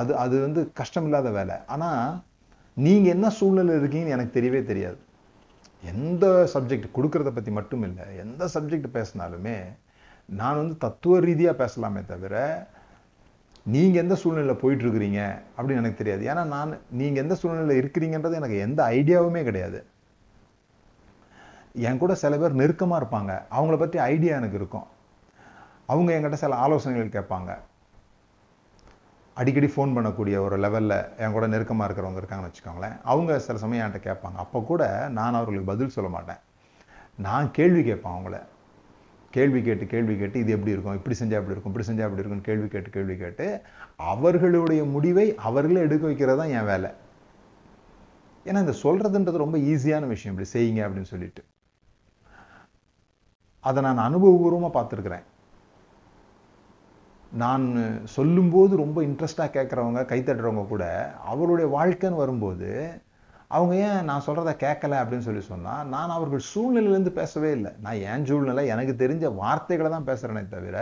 அது 0.00 0.12
அது 0.24 0.34
வந்து 0.46 0.60
கஷ்டமில்லாத 0.80 1.30
வேலை. 1.38 1.56
ஆனால் 1.74 2.02
நீங்கள் 2.84 3.14
என்ன 3.14 3.26
சூழ்நிலை 3.38 3.74
இருக்கீங்கன்னு 3.80 4.14
எனக்கு 4.16 4.36
தெரியவே 4.38 4.60
தெரியாது. 4.70 4.98
எந்த 5.92 6.26
சப்ஜெக்ட் 6.54 6.86
கொடுக்கறத 6.96 7.30
பற்றி 7.36 7.52
மட்டும் 7.58 7.84
இல்லை 7.88 8.06
எந்த 8.24 8.44
சப்ஜெக்ட் 8.54 8.88
பேசினாலுமே 8.96 9.56
நான் 10.40 10.60
வந்து 10.60 10.74
தத்துவ 10.84 11.18
ரீதியாக 11.26 11.60
பேசலாமே 11.62 12.00
தவிர 12.06 12.34
நீங்கள் 13.74 14.02
எந்த 14.02 14.14
சூழ்நிலையில் 14.20 14.60
போயிட்டுருக்குறீங்க 14.62 15.20
அப்படின்னு 15.56 15.82
எனக்கு 15.82 16.00
தெரியாது. 16.00 16.22
ஏன்னா 16.30 16.42
நான் 16.54 16.72
நீங்கள் 17.00 17.22
எந்த 17.24 17.34
சூழ்நிலையில் 17.40 17.80
இருக்கிறீங்கன்றது 17.82 18.40
எனக்கு 18.40 18.58
எந்த 18.66 18.80
ஐடியாவுமே 18.98 19.42
கிடையாது. 19.48 19.78
என் 21.88 22.02
கூட 22.02 22.12
சில 22.24 22.36
பேர் 22.42 22.60
நெருக்கமாக 22.60 23.00
இருப்பாங்க. 23.02 23.32
அவங்கள 23.56 23.78
பற்றி 23.78 23.98
ஐடியா 24.12 24.36
எனக்கு 24.40 24.60
இருக்கும். 24.60 24.86
அவங்க 25.92 26.10
என்கிட்ட 26.16 26.38
சில 26.44 26.56
ஆலோசனைகள் 26.66 27.14
கேட்பாங்க. 27.16 27.50
அடிக்கடி 29.38 29.68
ஃபோன் 29.74 29.94
பண்ணக்கூடிய 29.96 30.36
ஒரு 30.44 30.56
லெவலில் 30.64 30.98
என் 31.22 31.34
கூட 31.36 31.46
நெருக்கமாக 31.52 31.86
இருக்கிறவங்க 31.88 32.20
இருக்காங்கன்னு 32.20 32.50
வச்சுக்கோங்களேன். 32.50 32.94
அவங்க 33.12 33.38
சில 33.46 33.58
சமயம் 33.58 33.84
என்கிட்ட 33.86 34.00
கேட்பாங்க. 34.08 34.38
அப்போ 34.44 34.58
கூட 34.70 34.82
நான் 35.18 35.38
அவர்களுக்கு 35.38 35.70
பதில் 35.72 35.94
சொல்ல 35.96 36.10
மாட்டேன். 36.10 36.40
நான் 37.26 37.50
கேள்வி 37.58 37.82
கேட்பேன் 37.88 38.14
அவங்கள. 38.16 38.38
கேள்வி 39.30 39.60
கேட்டு 39.62 39.86
கேள்வி 39.86 40.14
கேட்டு 40.18 40.40
இது 40.42 40.52
எப்படி 40.52 40.72
இருக்கும்? 40.74 40.94
இப்படி 40.94 41.16
செஞ்சால் 41.18 41.38
எப்படி 41.40 41.54
இருக்கும்? 41.56 41.72
இப்படி 41.72 41.86
செஞ்சால் 41.88 42.06
எப்படி 42.06 42.22
இருக்கும்னு 42.22 42.48
கேள்வி 42.48 42.68
கேட்டு 42.68 42.90
கேள்வி 42.90 43.16
கேட்டு 43.16 43.46
அவர்களுடைய 44.12 44.84
முடிவை 44.84 45.34
அவர்களே 45.48 45.80
எடுக்க 45.80 46.06
வைக்கிறது 46.06 46.38
தான் 46.38 46.54
என் 46.58 46.70
வேலை. 46.72 46.90
ஏன்னா 48.46 48.60
இந்த 48.64 48.74
சொல்கிறதுன்றது 48.84 49.44
ரொம்ப 49.44 49.58
ஈஸியான 49.58 50.06
விஷயம். 50.14 50.38
இப்படி 50.38 50.50
செய்யுங்க 50.54 50.82
அப்படின்னு 50.84 51.12
சொல்லிட்டு. 51.14 51.44
அதை 53.60 53.82
நான் 53.82 54.04
அனுபவபூர்வமாக 54.08 54.76
பார்த்துருக்குறேன். 54.78 55.24
நான் 57.42 57.64
சொல்லும்போது 58.16 58.72
ரொம்ப 58.76 58.98
இன்ட்ரெஸ்டாக 59.02 59.54
கேட்குறவங்க 59.56 60.00
கைத்தட்டுறவங்க 60.10 60.64
கூட 60.68 60.84
அவருடைய 61.32 61.66
வாழ்க்கைன்னு 61.76 62.22
வரும்போது 62.22 62.70
அவங்க 63.56 63.74
ஏன் 63.88 64.06
நான் 64.08 64.24
சொல்கிறத 64.26 64.52
கேட்கல 64.62 64.94
அப்படின்னு 65.00 65.26
சொல்லி 65.26 65.42
சொன்னால் 65.48 65.88
நான் 65.94 66.14
அவர்கள் 66.16 66.48
சூழ்நிலையிலேருந்து 66.52 67.12
பேசவே 67.18 67.50
இல்லை. 67.50 67.72
நான் 67.84 68.00
என் 68.12 68.26
சூழ்நிலை 68.28 68.64
எனக்கு 68.74 68.94
தெரிஞ்ச 69.02 69.34
வார்த்தைகளை 69.34 69.90
தான் 69.90 70.08
பேசுகிறேனே 70.08 70.42
தவிர 70.54 70.76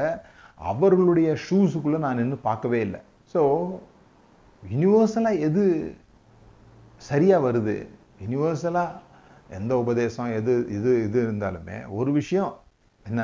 அவர்களுடைய 0.70 1.28
ஷூஸுக்குள்ளே 1.46 1.98
நான் 2.06 2.20
நின்று 2.20 2.38
பார்க்கவே 2.48 2.80
இல்லை. 2.86 3.00
ஸோ 3.34 3.42
யூனிவர்சலாக 4.62 5.42
எது 5.48 5.64
சரியாக 7.10 7.44
வருது? 7.48 7.76
யூனிவர்சலாக 8.24 9.00
எந்த 9.58 9.72
உபதேசம் 9.82 10.30
எது 10.38 10.52
இது 10.76 10.90
இது 11.06 11.18
இருந்தாலுமே 11.26 11.78
ஒரு 11.98 12.12
விஷயம் 12.12 12.54
என்ன? 13.06 13.22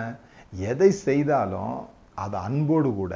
எதை 0.73 0.91
செய்தாலும் 1.07 1.77
அதை 2.25 2.37
அன்போடு 2.49 2.91
கூட 3.01 3.15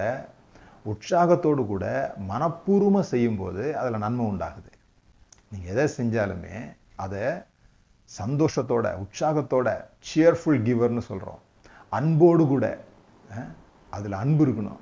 உற்சாகத்தோடு 0.92 1.62
கூட 1.72 1.84
மனப்பூர்வமாக 2.30 3.04
செய்யும்போது 3.12 3.62
அதில் 3.80 4.02
நன்மை 4.04 4.24
உண்டாகுது. 4.32 4.70
நீங்கள் 5.52 5.72
எதை 5.74 5.84
செஞ்சாலுமே 5.98 6.56
அதை 7.04 7.24
சந்தோஷத்தோட 8.10 8.86
உற்சாகத்தோட 9.02 9.68
சியர்ஃபுல் 10.08 10.60
கிவர்னு 10.66 11.02
சொல்கிறோம் 11.10 11.40
அன்போடு 11.98 12.44
கூட 12.52 12.66
அதில் 13.96 14.20
அன்பு 14.22 14.42
இருக்கணும். 14.46 14.80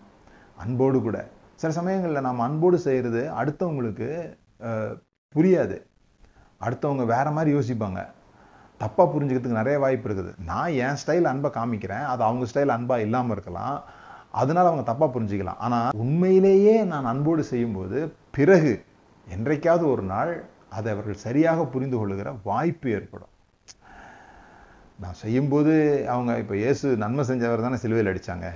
அன்போடு 0.63 0.99
கூட. 1.07 1.19
சில 1.61 1.71
சமயங்களில் 1.79 2.27
நாம் 2.27 2.47
அன்போடு 2.47 2.77
செய்கிறது 2.87 3.23
அடுத்தவங்களுக்கு 3.41 4.09
புரியாது. 5.35 5.77
அடுத்தவங்க 6.67 7.05
வேறு 7.15 7.31
மாதிரி 7.37 7.51
யோசிப்பாங்க. 7.57 8.01
தப்பாக 8.83 9.07
புரிஞ்சுக்கிறதுக்கு 9.13 9.61
நிறைய 9.61 9.79
வாய்ப்பு 9.83 10.07
இருக்குது. 10.09 10.31
நான் 10.51 10.77
என் 10.85 11.01
ஸ்டைல் 11.03 11.31
அன்பை 11.33 11.51
காமிக்கிறேன். 11.57 12.07
அது 12.13 12.23
அவங்க 12.29 12.47
ஸ்டைல் 12.51 12.75
அன்பாக 12.77 13.05
இல்லாமல் 13.07 13.35
இருக்கலாம். 13.37 13.77
அதனால 14.41 14.69
அவங்க 14.71 14.85
தப்பாக 14.91 15.11
புரிஞ்சுக்கலாம். 15.15 15.61
ஆனால் 15.67 15.99
உண்மையிலேயே 16.05 16.75
நான் 16.93 17.11
அன்போடு 17.13 17.43
செய்யும்போது 17.53 17.99
பிறகு 18.37 18.73
என்றைக்காவது 19.27 19.85
ஒரு 19.95 20.05
நாள் 20.15 20.33
அதை 20.77 20.89
அவர்கள் 20.95 21.23
சரியாக 21.27 21.65
புரிந்து 21.75 21.97
கொள்ளுகிற 22.01 22.29
வாய்ப்பு 22.49 22.89
ஏற்படும். 22.97 23.33
நான் 25.03 25.21
செய்யும்போது 25.23 25.73
அவங்க 26.15 26.33
இப்போ 26.43 26.55
இயேசு 26.63 26.87
நன்மை 27.05 27.23
செஞ்சவர் 27.31 27.67
தானே 27.67 27.79
சிலுவையில் 27.85 28.11
அடித்தாங்க 28.13 28.49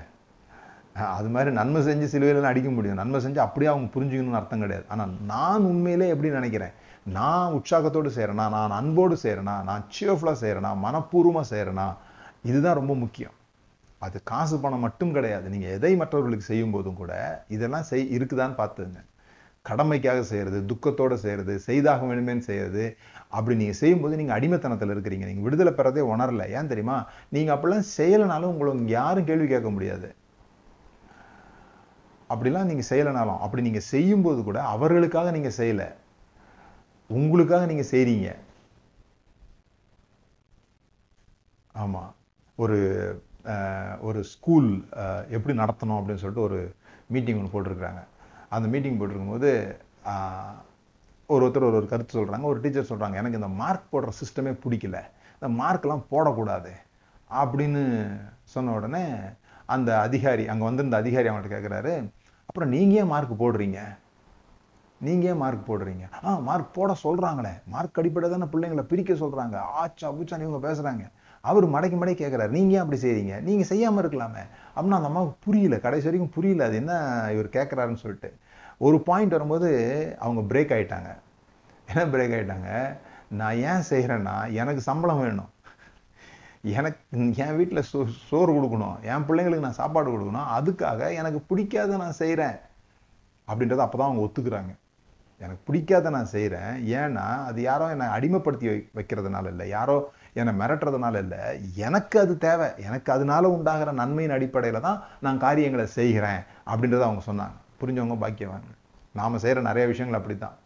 அது 1.17 1.29
மாதிரி 1.35 1.51
நன்மை 1.59 1.81
செஞ்சு 1.87 2.07
சிலுவையிலலாம் 2.13 2.53
அடிக்க 2.53 2.69
முடியும். 2.77 3.01
நன்மை 3.01 3.19
செஞ்சு 3.25 3.41
அப்படியே 3.45 3.71
அவங்க 3.73 3.89
புரிஞ்சுக்கணும்னு 3.95 4.39
அர்த்தம் 4.41 4.63
கிடையாது. 4.65 4.87
ஆனால் 4.95 5.11
நான் 5.33 5.67
உண்மையிலே 5.71 6.07
எப்படி 6.13 6.29
நினைக்கிறேன்? 6.37 6.75
நான் 7.17 7.55
உற்சாகத்தோடு 7.57 8.11
செய்கிறேனா 8.15 8.47
நான் 8.55 8.77
அன்போடு 8.81 9.17
செய்கிறேனா 9.25 9.57
நான் 9.71 9.83
சியர்ஃபுல்லாக 9.97 10.39
செய்கிறேனா 10.45 10.71
மனப்பூர்வமாக 10.85 11.47
செய்கிறேனா 11.53 11.87
இதுதான் 12.51 12.79
ரொம்ப 12.81 12.95
முக்கியம். 13.03 13.35
அது 14.05 14.17
காசு 14.31 14.57
பணம் 14.63 14.85
மட்டும் 14.87 15.13
கிடையாது. 15.17 15.47
நீங்கள் 15.53 15.75
எதை 15.77 15.93
மற்றவர்களுக்கு 16.01 16.51
செய்யும் 16.51 16.75
போதும் 16.75 16.99
கூட 17.03 17.13
இதெல்லாம் 17.57 17.87
செய் 17.91 18.11
இருக்குதான்னு 18.17 18.59
பார்த்துங்க 18.63 19.03
கடமைக்காக 19.69 20.21
செய்கிறது 20.31 20.59
துக்கத்தோடு 20.71 21.17
செய்கிறது 21.23 21.55
செய்தாக 21.69 22.07
வேணுமேன்னு 22.09 22.45
செய்கிறது 22.49 22.85
அப்படி 23.37 23.55
நீங்கள் 23.61 23.79
செய்யும்போது 23.81 24.19
நீங்கள் 24.21 24.37
அடிமைத்தனத்தில் 24.37 24.93
இருக்கிறீங்க. 24.95 25.27
நீங்கள் 25.31 25.47
விடுதலை 25.47 25.73
பெறதே 25.79 26.03
உணரல. 26.13 26.45
ஏன் 26.57 26.71
தெரியுமா? 26.73 26.99
நீங்கள் 27.35 27.55
அப்படிலாம் 27.55 27.89
செய்யலைனாலும் 27.97 28.53
உங்களுக்கு 28.53 28.97
யாரும் 29.01 29.29
கேள்வி 29.31 29.49
கேட்க 29.55 29.71
முடியாது. 29.77 30.09
அப்படிலாம் 32.33 32.71
நீங்கள் 32.71 32.91
செய்யலைனாலும் 32.93 33.43
அப்படி 33.45 33.67
நீங்கள் 33.69 33.89
செய்யும்போது 33.93 34.41
கூட 34.49 34.61
அவர்களுக்காக 34.75 35.33
நீங்கள் 35.37 35.59
செய்யலை. 35.61 35.89
உங்களுக்காக 37.11 37.67
நீங்கள் 37.73 37.93
செய்கிறீங்க 37.93 38.29
ஆமாம் 41.83 42.13
ஒரு 42.59 42.79
ஒரு 44.09 44.21
ஸ்கூல் 44.33 44.69
எப்படி 45.37 45.55
நடத்தணும் 45.63 45.99
அப்படின்னு 45.99 46.23
சொல்லிட்டு 46.23 46.47
ஒரு 46.49 46.59
மீட்டிங் 47.15 47.39
ஒன்று 47.41 47.55
போட்டிருக்கிறாங்க. 47.55 48.03
அந்த 48.57 48.67
மீட்டிங் 48.73 48.99
போட்டிருக்கும்போது 49.01 49.51
ஒரு 51.35 51.43
ஒருத்தர் 51.45 51.69
ஒரு 51.69 51.79
ஒரு 51.81 51.89
கருத்து 51.93 52.19
சொல்கிறாங்க 52.19 52.47
ஒரு 52.53 52.61
டீச்சர் 52.65 52.91
சொல்கிறாங்க 52.91 53.21
எனக்கு 53.21 53.41
இந்த 53.41 53.51
மார்க் 53.63 53.93
போடுற 53.93 54.11
சிஸ்டமே 54.21 54.53
பிடிக்கல. 54.65 54.99
இந்த 55.39 55.49
மார்க்லாம் 55.63 56.05
போடக்கூடாது. 56.13 56.73
அப்படின்னு 57.41 57.83
சொன்ன 58.55 58.75
உடனே 58.79 59.05
அந்த 59.75 59.91
அதிகாரி 60.07 60.45
அங்கே 60.53 60.65
வந்திருந்த 60.69 60.97
அதிகாரி 61.03 61.29
அவங்கள்ட்ட 61.29 61.53
கேட்குறாரு 61.55 61.95
அப்புறம் 62.49 62.73
நீங்கள் 62.75 62.99
ஏன் 63.01 63.11
மார்க் 63.13 63.41
போடுறீங்க? 63.43 63.81
நீங்கள் 65.01 65.31
ஏன் 65.31 65.41
மார்க் 65.43 65.69
போடுறீங்க? 65.71 66.05
ஆ 66.25 66.39
மார்க் 66.49 66.77
போட 66.77 66.93
சொல்கிறாங்களே 67.07 67.53
மார்க் 67.75 67.99
அடிப்படை 68.01 68.29
தானே 68.35 68.47
பிள்ளைங்களை 68.53 68.85
பிரிக்க 68.93 69.15
சொல்கிறாங்க 69.23 69.57
ஆச்சா 69.81 70.09
பூச்சான்னு 70.17 70.47
இவங்க 70.47 70.61
பேசுகிறாங்க 70.69 71.05
அவர் 71.51 71.67
மடக்கி 71.75 71.97
மடக்கி 72.01 72.21
கேட்குறாரு 72.23 72.55
நீங்கள் 72.57 72.77
ஏன் 72.77 72.83
அப்படி 72.85 73.01
செய்கிறீங்க 73.05 73.35
நீங்கள் 73.49 73.69
செய்யாமல் 73.71 74.03
இருக்கலாமே. 74.03 74.45
அப்படின்னா 74.75 74.99
அந்த 75.01 75.11
அம்மாவுக்கு 75.11 75.37
புரியல. 75.47 75.77
கடைசி 75.87 76.09
வரைக்கும் 76.09 76.35
புரியல. 76.37 76.69
அது 76.69 76.77
என்ன 76.83 76.93
இவர் 77.35 77.57
கேட்குறாருன்னு 77.57 78.03
சொல்லிட்டு. 78.05 78.31
ஒரு 78.87 78.97
பாயிண்ட் 79.09 79.37
வரும்போது 79.37 79.69
அவங்க 80.25 80.41
பிரேக் 80.53 80.75
ஆகிட்டாங்க 80.77 81.11
என்ன 81.91 82.07
பிரேக் 82.15 82.35
ஆகிட்டாங்க 82.39 82.71
நான் 83.41 83.61
ஏன் 83.71 83.87
செய்கிறேன்னா 83.91 84.35
எனக்கு 84.63 84.83
சம்பளம் 84.91 85.23
வேணும். 85.25 85.51
எனக்கு 86.79 87.01
என் 87.45 87.57
வீட்டில் 87.59 87.87
சோ 87.91 87.99
சோறு 88.29 88.51
கொடுக்கணும். 88.57 88.97
என் 89.13 89.27
பிள்ளைங்களுக்கு 89.27 89.67
நான் 89.67 89.81
சாப்பாடு 89.83 90.09
கொடுக்கணும் 90.15 90.49
அதுக்காக 90.57 91.01
எனக்கு 91.21 91.41
பிடிக்காத 91.51 91.97
நான் 92.03 92.19
செய்கிறேன் 92.23 92.57
அப்படின்றத 93.49 93.83
அப்போ 93.85 93.99
தான் 93.99 94.09
அவங்க 94.09 94.25
ஒத்துக்கிறாங்க. 94.27 94.73
எனக்கு 95.45 95.63
பிடிக்காத 95.69 96.11
நான் 96.17 96.33
செய்கிறேன் 96.35 96.73
ஏன்னா 97.01 97.25
அது 97.49 97.59
யாரோ 97.71 97.87
என்னை 97.95 98.07
அடிமைப்படுத்தி 98.17 98.67
வை 98.71 98.79
வைக்கிறதுனால 98.99 99.51
இல்லை. 99.55 99.67
யாரோ 99.77 99.97
என்னை 100.41 100.53
மிரட்டுறதுனால 100.61 101.21
இல்லை. 101.25 101.41
எனக்கு 101.87 102.17
அது 102.23 102.35
தேவை. 102.47 102.69
எனக்கு 102.89 103.09
அதனால 103.17 103.51
உண்டாகிற 103.57 103.93
நன்மையின் 104.01 104.35
அடிப்படையில் 104.37 104.87
தான் 104.87 104.99
நான் 105.27 105.43
காரியங்களை 105.45 105.87
செய்கிறேன் 105.99 106.43
அப்படின்றத 106.71 107.05
அவங்க 107.09 107.23
சொன்னாங்க. 107.31 107.57
புரிஞ்சவங்க 107.81 108.17
பாக்கியவாங்க 108.25 108.71
நாம் 109.21 109.43
செய்கிற 109.45 109.61
நிறைய 109.69 109.85
விஷயங்கள் 109.93 110.19
அப்படி 110.21 110.37
தான் 110.39 110.57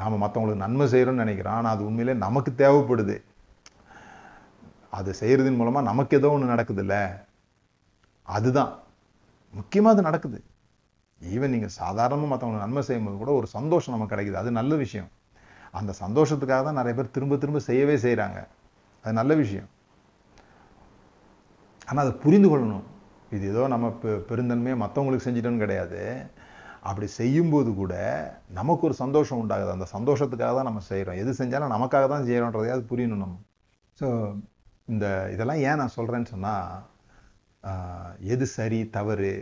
நாம் 0.00 0.22
மற்றவங்களுக்கு 0.22 0.64
நன்மை 0.64 0.86
செய்கிறோம்னு 0.94 1.24
நினைக்கிறோம். 1.24 1.56
ஆனால் 1.58 1.74
அது 1.74 1.82
உண்மையிலே 1.88 2.14
நமக்கு 2.26 2.50
தேவைப்படுது. 2.62 3.16
அது 4.98 5.10
செய்கிறதின் 5.20 5.58
மூலமாக 5.60 5.88
நமக்கு 5.90 6.16
ஏதோ 6.18 6.28
ஒன்று 6.34 6.52
நடக்குது 6.54 6.82
இல்லை 6.84 7.00
அதுதான். 8.36 8.72
முக்கியமாக 9.58 9.94
அது 9.94 10.02
நடக்குது. 10.08 10.38
ஈவன் 11.20 11.52
நீங்கள் 11.54 11.76
சாதாரணமாக 11.82 12.30
மற்றவங்களுக்கு 12.30 12.66
நன்மை 12.66 12.82
செய்யும்போது 12.88 13.16
கூட 13.22 13.32
ஒரு 13.40 13.46
சந்தோஷம் 13.56 13.94
நமக்கு 13.94 14.14
கிடைக்குது. 14.14 14.40
அது 14.42 14.50
நல்ல 14.60 14.74
விஷயம். 14.84 15.08
அந்த 15.78 15.92
சந்தோஷத்துக்காக 16.02 16.62
தான் 16.68 16.78
நிறைய 16.80 16.94
பேர் 16.98 17.14
திரும்ப 17.16 17.36
திரும்ப 17.42 17.60
செய்யவே 17.68 17.96
செய்கிறாங்க 18.04 18.38
அது 19.04 19.14
நல்ல 19.20 19.32
விஷயம். 19.42 19.68
ஆனால் 21.88 22.04
அதை 22.04 22.14
புரிந்து 22.24 22.48
கொள்ளணும். 22.50 22.86
இது 23.36 23.44
ஏதோ 23.52 23.62
நம்ம 23.74 23.86
பெ 24.02 24.10
பெருந்தன்மையை 24.28 24.76
மற்றவங்களுக்கு 24.82 25.26
செஞ்சிட்டோன்னு 25.26 25.62
கிடையாது. 25.64 26.00
அப்படி 26.88 27.06
செய்யும்போது 27.20 27.70
கூட 27.80 27.94
நமக்கு 28.58 28.86
ஒரு 28.88 28.94
சந்தோஷம் 29.02 29.40
உண்டாகுது. 29.42 29.70
அந்த 29.76 29.86
சந்தோஷத்துக்காக 29.94 30.52
தான் 30.58 30.68
நம்ம 30.70 30.82
செய்கிறோம் 30.90 31.20
எது 31.22 31.32
செஞ்சாலும் 31.40 31.74
நமக்காக 31.74 32.04
தான் 32.12 32.26
செய்கிறோன்றதையாவது 32.28 32.84
புரியணும் 32.92 33.22
நம்ம. 33.24 33.36
ஸோ 34.00 34.08
இந்த 34.92 35.06
இதெல்லாம் 35.34 35.62
ஏன் 35.68 35.80
நான் 35.82 35.96
சொல்கிறேன்னு 35.98 36.32
சொன்னால் 36.34 36.66
எது 38.34 38.46
சரி 38.56 38.80
தவறு 38.96 39.32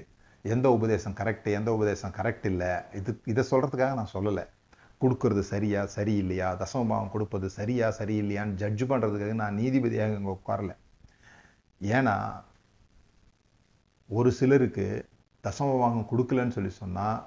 எந்த 0.44 0.66
உபதேசம் 0.77 1.16
கரெக்டு 1.20 1.51
எந்த 1.59 1.70
உபதேசம் 1.77 2.14
கரெக்ட் 2.18 2.47
இல்லை 2.53 2.70
இது 2.99 3.11
இதை 3.33 3.42
சொல்கிறதுக்காக 3.51 3.94
நான் 4.01 4.14
சொல்லலை. 4.16 4.44
கொடுக்கறது 5.05 5.43
சரியா 5.53 5.81
சரியில்லையா? 5.97 6.49
தசமபாவம் 6.62 7.12
கொடுப்பது 7.14 7.49
சரியா 7.59 7.87
சரியில்லையான்னு 8.01 8.59
ஜட்ஜ் 8.62 8.85
பண்ணுறதுக்காக 8.90 9.35
நான் 9.43 9.59
நீதிபதியாக 9.61 10.19
இங்கே 10.19 10.35
உட்காரல. 10.38 10.73
ஏன்னா 11.81 12.17
ஒரு 14.19 14.31
சிலருக்கு 14.40 14.87
தசமபாகம் 15.45 16.11
கொடுக்கலன்னு 16.11 16.57
சொல்லி 16.57 16.73
சொன்னால் 16.83 17.19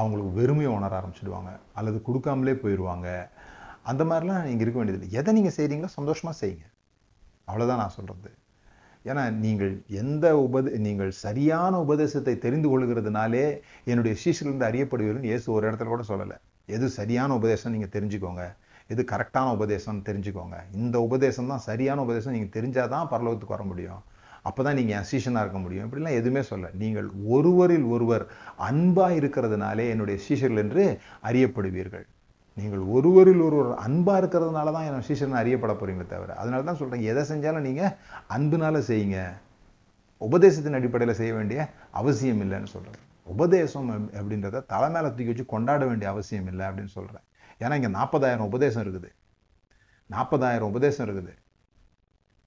அவங்களுக்கு 0.00 0.30
வெறுமையை 0.38 0.70
உணர 0.76 0.92
ஆரம்பிச்சிடுவாங்க. 1.00 1.50
அல்லது 1.78 1.98
கொடுக்காமலே 2.06 2.54
போயிடுவாங்க. 2.62 3.08
அந்த 3.90 4.02
மாதிரிலாம் 4.10 4.46
நீங்கள் 4.48 4.64
இருக்க 4.64 4.78
வேண்டியதில்லை. 4.80 5.10
எதை 5.20 5.34
நீங்கள் 5.36 5.56
செய்கிறீங்களோ 5.58 5.90
சந்தோஷமாக 5.98 6.36
செய்யுங்க. 6.40 6.66
அவ்வளோதான் 7.48 7.82
நான் 7.82 7.96
சொல்கிறது 7.98 8.30
ஏன்னா 9.10 9.22
நீங்கள் 9.44 9.72
எந்த 10.02 10.26
உபதே 10.44 10.70
நீங்கள் 10.84 11.10
சரியான 11.24 11.80
உபதேசத்தை 11.84 12.34
தெரிந்து 12.44 12.68
கொள்கிறதுனாலே 12.72 13.42
என்னுடைய 13.90 14.14
சீசிலிருந்து 14.22 14.68
அறியப்படுவீர்கள் 14.68 15.28
இயேசு 15.30 15.46
ஒரு 15.56 15.64
இடத்துல 15.68 15.90
கூட 15.92 16.04
சொல்லலை. 16.10 16.36
எது 16.68 16.86
சரியான 16.98 17.30
உபதேசம் 17.40 17.74
நீங்கள் 17.74 17.94
தெரிஞ்சுக்கோங்க. 17.96 18.44
எது 18.92 19.02
கரெக்டான 19.12 19.52
உபதேசம்னு 19.58 20.02
தெரிஞ்சுக்கோங்க. 20.08 20.56
இந்த 20.80 20.96
உபதேசம் 21.06 21.50
தான் 21.52 21.64
சரியான 21.68 22.02
உபதேசம் 22.06 22.34
நீங்கள் 22.36 22.54
தெரிஞ்சால் 22.56 22.92
தான் 22.94 23.10
பரலோகத்துக்கு 23.12 23.56
வர 23.56 23.64
முடியும். 23.70 24.02
அப்போ 24.48 24.60
தான் 24.66 24.76
நீங்கள் 24.78 24.98
அசீஷனாக 25.02 25.10
சீஷனாக 25.10 25.44
இருக்க 25.44 25.58
முடியும். 25.64 25.84
இப்படிலாம் 25.86 26.18
எதுவுமே 26.20 26.42
சொல்ல 26.48 26.70
நீங்கள் 26.82 27.06
ஒருவரில் 27.36 27.86
ஒருவர் 27.94 28.24
அன்பாக 28.68 29.18
இருக்கிறதுனாலே 29.20 29.86
என்னுடைய 29.92 30.16
சீஷர்கள் 30.26 30.62
என்று 30.64 30.84
அறியப்படுவீர்கள். 31.28 32.04
நீங்கள் 32.56 32.82
ஒருவரில் 32.96 33.40
ஒருவர் 33.46 33.70
அன்பாக 33.86 34.20
இருக்கிறதுனால 34.22 34.72
தான் 34.76 34.86
என் 34.88 35.06
சீஷன் 35.08 35.40
அறியப்பட 35.42 35.72
போகிறீங்களே 35.78 36.08
தவிர 36.12 36.34
அதனால 36.42 36.66
தான் 36.68 36.80
சொல்கிறேன் 36.80 37.08
எதை 37.12 37.24
செஞ்சாலும் 37.30 37.66
நீங்கள் 37.68 37.94
அன்பினால் 38.36 38.86
செய்யுங்க. 38.90 39.18
உபதேசத்தின் 40.20 40.78
அடிப்படையில் 40.80 41.18
செய்ய 41.20 41.32
வேண்டிய 41.38 41.60
அவசியம் 42.00 42.42
இல்லைன்னு 42.44 42.70
சொல்கிறேன் 42.76 43.03
உபதேசம் 43.24 44.10
அப்படின்றத 44.12 44.66
தலை 44.66 44.90
மேலே 44.90 45.08
தூக்கி 45.08 45.24
வச்சு 45.24 45.44
கொண்டாட 45.46 45.86
வேண்டிய 45.86 46.10
அவசியம் 46.10 46.46
இல்லை 46.46 46.66
அப்படின்னு 46.66 46.94
சொல்கிறேன் 46.98 47.24
ஏன்னா 47.60 47.74
இங்கே 47.74 47.88
நாற்பதாயிரம் 47.88 48.46
உபதேசம் 48.46 48.84
இருக்குது. 48.84 49.10
நாற்பதாயிரம் 50.06 50.68
உபதேசம் 50.68 51.06
இருக்குது. 51.06 51.32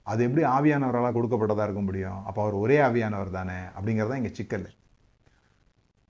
அது 0.04 0.24
எப்படி 0.24 0.48
ஆவியானவரால் 0.48 1.16
கொடுக்கப்பட்டதாக 1.18 1.64
இருக்க 1.64 1.82
முடியும்? 1.82 2.26
அப்போ 2.26 2.42
அவர் 2.42 2.54
ஒரே 2.54 2.78
ஆவியானவர் 2.80 3.30
தானே? 3.30 3.54
அப்படிங்கிறதா 3.54 4.16
இங்கே 4.16 4.34
சிக்கல். 4.34 4.68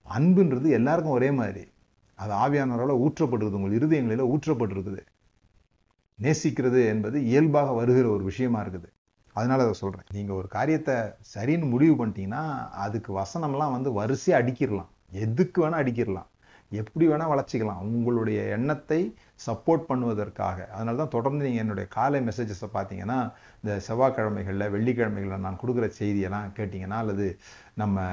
அன்புன்றது 0.05 0.69
எல்லாருக்கும் 0.69 1.13
ஒரே 1.13 1.31
மாதிரி. 1.31 1.71
அது 2.15 2.33
ஆவியானவரால் 2.33 3.01
ஊற்றப்பட்டிருக்குது. 3.05 3.59
உங்கள் 3.61 3.77
இருதயங்களில் 3.79 4.29
ஊற்றப்பட்டிருக்குது. 4.33 5.01
நேசிக்கிறது 6.21 6.87
என்பது 6.87 7.25
இயல்பாக 7.25 7.71
வருகிற 7.71 8.09
ஒரு 8.09 8.23
விஷயமா 8.23 8.61
இருக்குது. 8.61 8.89
அதனால 9.37 9.65
அதை 9.65 9.75
சொல்கிறேன் 9.83 10.15
நீங்கள் 10.17 10.39
ஒரு 10.39 10.47
காரியத்தை 10.57 10.95
சரின்னு 11.33 11.73
முடிவு 11.73 11.95
பண்ணிட்டீங்கன்னா 11.99 12.43
அதுக்கு 12.85 13.11
வசனம்லாம் 13.21 13.75
வந்து 13.77 13.91
வரிசையாக 13.99 14.41
அடிக்கிடலாம் 14.41 14.91
எதுக்கு 15.25 15.59
வேணால் 15.63 15.81
அடிக்கிடலாம் 15.83 16.29
எப்படி 16.71 17.05
வேணால் 17.09 17.31
வளர்ச்சிக்கலாம். 17.31 17.83
உங்களுடைய 17.87 18.39
எண்ணத்தை 18.55 18.97
சப்போர்ட் 19.45 19.83
பண்ணுவதற்காக. 19.89 20.57
அதனால 20.75 20.97
தான் 21.01 21.13
தொடர்ந்து 21.15 21.45
நீங்கள் 21.45 21.63
என்னுடைய 21.63 21.87
காலை 21.95 22.19
மெசேஜஸை 22.27 22.69
பார்த்தீங்கன்னா 22.73 23.19
இந்த 23.61 23.73
செவ்வாய்க்கிழமைகளில் 23.87 24.71
வெள்ளிக்கிழமைகளில் 24.75 25.45
நான் 25.45 25.59
கொடுக்குற 25.61 25.87
செய்தியெல்லாம் 25.99 26.51
கேட்டிங்கன்னா 26.57 26.99
அல்லது 27.03 27.27
நம்ம 27.81 28.07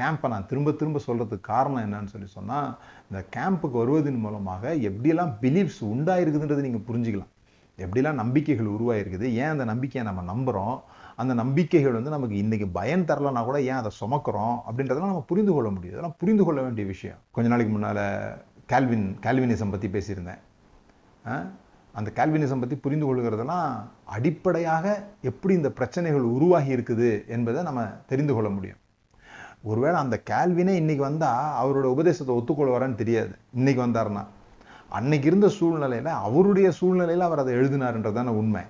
கேம்பை 0.00 0.30
நான் 0.34 0.48
திரும்ப 0.52 0.74
திரும்ப 0.80 1.02
சொல்கிறதுக்கு 1.08 1.50
காரணம் 1.52 1.84
என்னன்னு 1.86 2.14
சொல்லி 2.14 2.30
சொன்னால் 2.38 2.70
இந்த 3.10 3.22
கேம்புக்கு 3.36 3.78
வருவதன் 3.82 4.24
மூலமாக 4.26 4.74
எப்படியெல்லாம் 4.90 5.34
பிலீஃப்ஸ் 5.44 5.82
உண்டாயிருக்குதுன்றது 5.94 6.66
நீங்கள் 6.68 6.88
புரிஞ்சுக்கலாம். 6.90 7.32
எப்படிலாம் 7.84 8.20
நம்பிக்கைகள் 8.22 8.74
உருவாயிருக்குது 8.74 9.26
ஏன் 9.40 9.52
அந்த 9.54 9.64
நம்பிக்கையை 9.70 10.04
நம்ம 10.10 10.22
நம்புகிறோம் 10.32 10.76
அந்த 11.22 11.32
நம்பிக்கைகள் 11.40 11.96
வந்து 11.96 12.14
நமக்கு 12.14 12.36
இன்றைக்கி 12.42 12.66
பயன் 12.78 13.04
தரலனா 13.08 13.42
கூட 13.48 13.58
ஏன் 13.68 13.78
அதை 13.80 13.90
சுமக்கிறோம்? 14.00 14.56
அப்படின்றதெல்லாம் 14.68 15.12
நம்ம 15.12 15.24
புரிந்து 15.30 15.52
கொள்ள 15.52 15.68
முடியும். 15.74 15.94
அதெல்லாம் 15.96 16.18
புரிந்து 16.22 16.44
கொள்ள 16.44 16.60
வேண்டிய 16.62 16.86
விஷயம். 16.86 17.20
கொஞ்ச 17.36 17.50
நாளைக்கு 17.52 17.72
முன்னால் 17.74 18.02
கேல்வின் 18.72 19.06
கால்வினிசம் 19.26 19.72
பற்றி 19.74 19.88
பேசியிருந்தேன். 19.94 20.42
அந்த 21.98 22.08
கால்வினிசம் 22.16 22.62
பற்றி 22.62 22.76
புரிந்து 22.84 23.06
கொள்கிறதெல்லாம் 23.06 23.68
அடிப்படையாக 24.16 24.86
எப்படி 25.30 25.52
இந்த 25.54 25.70
பிரச்சனைகள் 25.78 26.32
உருவாகி 26.36 26.70
இருக்குது 26.76 27.10
என்பதை 27.36 27.62
நம்ம 27.68 27.84
தெரிந்து 28.10 28.34
கொள்ள 28.34 28.48
முடியும். 28.56 28.80
ஒருவேளை 29.70 29.98
அந்த 30.04 30.16
கேள்வினே 30.30 30.74
இன்றைக்கி 30.82 31.02
வந்தால் 31.08 31.46
அவரோட 31.62 31.86
உபதேசத்தை 31.94 32.32
ஒத்துக்கொள்வாரான்னு 32.38 33.00
தெரியாது. 33.02 33.32
இன்றைக்கி 33.58 33.80
வந்தாருன்னா. 33.86 34.24
அன்னைக்கு 34.88 35.26
இருந்த 35.26 35.48
சூழ்நிலையில் 35.48 36.10
அவருடைய 36.26 36.70
சூழ்நிலையில் 36.70 37.26
அவர் 37.28 37.38
அதை 37.38 37.54
எழுதினாருன்றதான 37.54 38.34
உண்மை. 38.40 38.62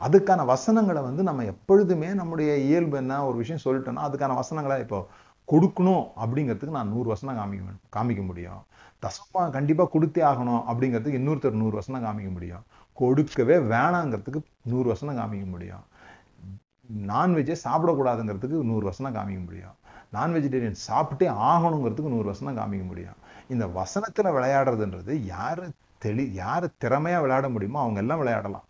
அதுக்கான 0.00 0.44
வசனங்களை 0.44 1.02
வந்து 1.02 1.22
நம்ம 1.22 1.44
எப்பொழுதுமே 1.44 2.08
நம்முடைய 2.20 2.56
இயல்பு 2.56 2.96
என்ன 2.96 3.26
ஒரு 3.26 3.36
விஷயம் 3.36 3.64
சொல்லிட்டோம்னா 3.64 4.06
அதுக்கான 4.08 4.34
வசனங்களை 4.34 4.78
இப்போ 4.80 5.06
கொடுக்கணும் 5.48 6.04
அப்படிங்கிறதுக்கு 6.22 6.78
நான் 6.78 6.88
நூறு 6.88 7.08
வசனம் 7.08 7.38
காமிக்க 7.38 7.96
காமிக்க 7.96 8.22
முடியும். 8.26 8.60
தசமா 9.02 9.50
கண்டிப்பாக 9.50 9.90
கொடுத்தே 9.94 10.22
ஆகணும் 10.30 10.62
அப்படிங்கிறதுக்கு 10.70 11.20
இன்னொருத்தர் 11.20 11.60
நூறு 11.62 11.74
வசனம் 11.80 12.04
காமிக்க 12.04 12.30
முடியும். 12.32 12.64
கொடுக்கவே 12.92 13.56
வேணாங்கிறதுக்கு 13.56 14.42
நூறு 14.62 14.88
வசனம் 14.88 15.18
காமிக்க 15.20 15.46
முடியும். 15.46 15.84
நான்வெஜ்ஜே 17.10 17.56
சாப்பிடக்கூடாதுங்கிறதுக்கு 17.64 18.58
நூறு 18.70 18.84
வசனம் 18.84 19.14
காமிக்க 19.16 19.44
முடியும். 19.44 19.76
நான் 20.10 20.32
வெஜிடேரியன் 20.32 20.80
சாப்பிட்டே 20.88 21.28
ஆகணுங்கிறதுக்கு 21.50 22.14
நூறு 22.14 22.24
வசனம் 22.24 22.56
காமிக்க 22.56 22.86
முடியும். 22.86 23.18
இந்த 23.48 23.66
வசனத்தில் 23.66 24.34
விளையாடுறதுன்றது 24.36 25.12
யாரு 25.24 25.70
தெளி 25.98 26.32
யார் 26.32 26.64
திறமையா 26.84 27.20
விளையாட 27.20 27.48
முடியுமோ 27.48 27.80
அவங்க 27.80 28.00
எல்லாம் 28.00 28.18
விளையாடலாம். 28.18 28.64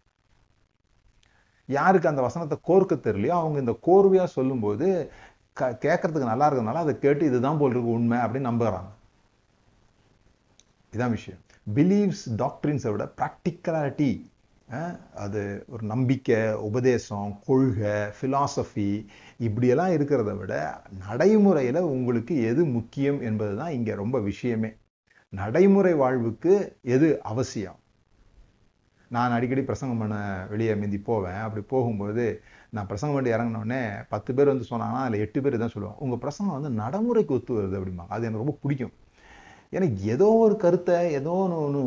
யாருக்கு 1.67 2.09
அந்த 2.09 2.23
வசனத்தை 2.23 2.59
கோர்க்க 2.69 2.95
தெரியலையோ 2.95 3.37
அவங்க 3.43 3.59
இந்த 3.59 3.75
கோர்வையா 3.87 4.25
சொல்லும்போது 4.25 5.13
க 5.53 5.79
கேட்கறதுக்கு 5.81 6.31
நல்லா 6.33 6.51
இருக்கிறதுனால 6.51 6.83
அதை 6.85 6.99
கேட்டு 6.99 7.27
இதுதான் 7.27 7.59
போல் 7.59 7.71
இருக்கு 7.71 7.91
உண்மை 7.91 8.19
அப்படின்னு 8.19 8.51
நம்புறாங்க. 8.51 8.91
இதான் 10.93 11.11
விஷயம். 11.11 11.41
பிலீவ்ஸ் 11.75 12.25
டாக்டரின்ஸை 12.37 12.91
விட 12.91 13.13
ப்ராக்டிக்கலாலிட்டி 13.17 14.31
அது 15.15 15.65
ஒரு 15.69 15.85
நம்பிக்கை 15.87 16.53
உபதேசம் 16.53 17.41
கொள்கை 17.47 17.91
ஃபிலாசபி 17.91 19.07
இப்படியெல்லாம் 19.47 19.95
இருக்கிறத 19.97 20.33
விட 20.41 20.55
நடைமுறையில் 21.05 21.81
உங்களுக்கு 21.95 22.35
எது 22.51 22.63
முக்கியம் 22.77 23.21
என்பது 23.29 23.55
தான் 23.61 23.75
இங்கே 23.77 23.95
ரொம்ப 24.03 24.17
விஷயமே. 24.31 24.71
நடைமுறை 25.33 25.93
வாழ்வுக்கு 26.03 26.55
எது 26.95 27.09
அவசியம்? 27.31 27.79
நான் 29.11 29.35
அடிக்கடி 29.37 29.63
பிரசங்கம் 29.69 30.03
பண்ண 30.03 30.17
வெளியே 30.53 30.75
மிந்தி 30.83 30.99
போவேன். 31.09 31.41
அப்படி 31.47 31.63
போகும்போது 31.73 32.25
நான் 32.77 32.89
பிரசங்கம் 32.91 33.17
பண்ணி 33.17 33.31
இறங்கினோடனே 33.37 33.81
பத்து 34.13 34.31
பேர் 34.37 34.53
வந்து 34.53 34.69
சொன்னாங்கன்னா 34.71 35.05
அதில் 35.07 35.25
எட்டு 35.25 35.39
பேர் 35.45 35.63
தான் 35.63 35.75
சொல்லுவாங்க. 35.75 36.01
உங்கள் 36.05 36.23
பிரசங்கம் 36.25 36.57
வந்து 36.59 36.71
நடைமுறைக்கு 36.83 37.35
ஒத்து 37.37 37.59
வருது 37.59 37.79
அப்படிம்பாங்க. 37.81 38.13
அது 38.17 38.27
எனக்கு 38.29 38.45
ரொம்ப 38.45 38.57
பிடிக்கும். 38.63 38.95
எனக்கு 39.77 39.99
ஏதோ 40.15 40.29
ஒரு 40.45 40.55
கருத்தை 40.65 40.97
ஏதோ 41.19 41.35
ஒன்று 41.43 41.59
ஒன்று 41.67 41.83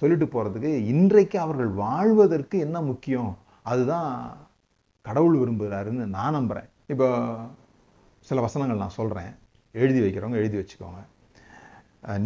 சொல்லிட்டு 0.00 0.26
போகிறதுக்கு 0.34 0.72
இன்றைக்கு 0.92 1.36
அவர்கள் 1.44 1.70
வாழ்வதற்கு 1.84 2.56
என்ன 2.66 2.78
முக்கியம்? 2.90 3.32
அதுதான் 3.72 4.10
கடவுள் 5.06 5.40
விரும்புகிறாருன்னு 5.42 6.04
நான் 6.16 6.36
நம்புகிறேன் 6.38 6.69
இப்போ 6.92 7.08
சில 8.28 8.38
வசனங்கள் 8.44 8.80
நான் 8.82 8.96
சொல்கிறேன் 8.96 9.28
எழுதி 9.74 10.00
வைக்கிறவங்க 10.04 10.38
எழுதி 10.42 10.56
வச்சுக்கோங்க. 10.60 11.00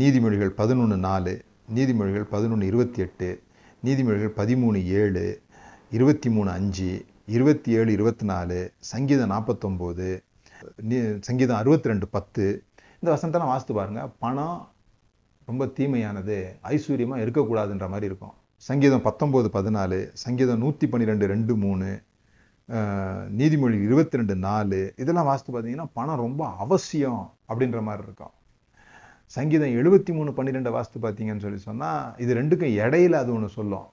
நீதிமொழிகள் 0.00 0.52
பதினொன்று 0.60 0.96
நாலு 1.06 1.32
நீதிமொழிகள் 1.76 2.24
பதினொன்று 2.34 2.68
இருபத்தி 2.70 3.00
எட்டு 3.04 3.28
நீதிமொழிகள் 3.86 4.32
பதிமூணு 4.38 4.78
ஏழு 5.00 5.24
இருபத்தி 5.96 6.30
மூணு 6.36 6.50
அஞ்சு 6.50 6.88
இருபத்தி 7.36 7.72
ஏழு 7.78 7.90
இருபத்தி 7.96 8.26
நாலு 8.32 8.58
சங்கீதம் 8.92 9.32
நாற்பத்தொம்போது 9.34 10.08
நீ 10.88 10.96
சங்கீதம் 11.28 11.60
அறுபத்தி 11.60 11.92
ரெண்டு 11.92 12.08
பத்து. 12.16 12.46
இந்த 13.00 13.10
வசனத்தை 13.14 13.40
நான் 13.42 13.52
வாசித்து 13.52 13.78
பாருங்கள் 13.80 14.10
பணம் 14.24 14.58
ரொம்ப 15.50 15.70
தீமையானது 15.78 16.38
ஐஸ்வர்யமாக 16.74 17.22
இருக்கக்கூடாதுன்ற 17.26 17.88
மாதிரி 17.94 18.10
இருக்கும். 18.12 18.34
சங்கீதம் 18.68 19.06
பத்தொம்போது 19.10 19.50
பதினாலு 19.58 20.00
சங்கீதம் 20.24 20.62
நூற்றி 20.66 20.88
பன்னிரெண்டு 20.94 21.32
ரெண்டு 21.34 21.54
மூணு 21.66 21.88
நீதிமொழி 23.38 23.76
இருபத்தி 23.86 24.18
ரெண்டு 24.18 24.34
நாலு 24.46 24.78
இதெல்லாம் 25.02 25.28
வாசித்து 25.28 25.52
பார்த்தீங்கன்னா 25.52 25.88
பணம் 25.98 26.22
ரொம்ப 26.24 26.42
அவசியம் 26.64 27.22
அப்படின்ற 27.48 27.80
மாதிரி 27.88 28.02
இருக்கும். 28.08 28.34
சங்கீதம் 29.36 29.76
எழுபத்தி 29.80 30.12
மூணு 30.16 30.30
பன்னிரெண்டை 30.36 30.72
வாசித்து 30.76 30.98
பார்த்தீங்கன்னு 31.04 31.44
சொல்லி 31.44 31.60
சொன்னால் 31.68 32.02
இது 32.24 32.32
ரெண்டுக்கும் 32.40 32.76
இடையில 32.84 33.20
அது 33.22 33.32
ஒன்று 33.36 33.48
சொல்லும். 33.58 33.88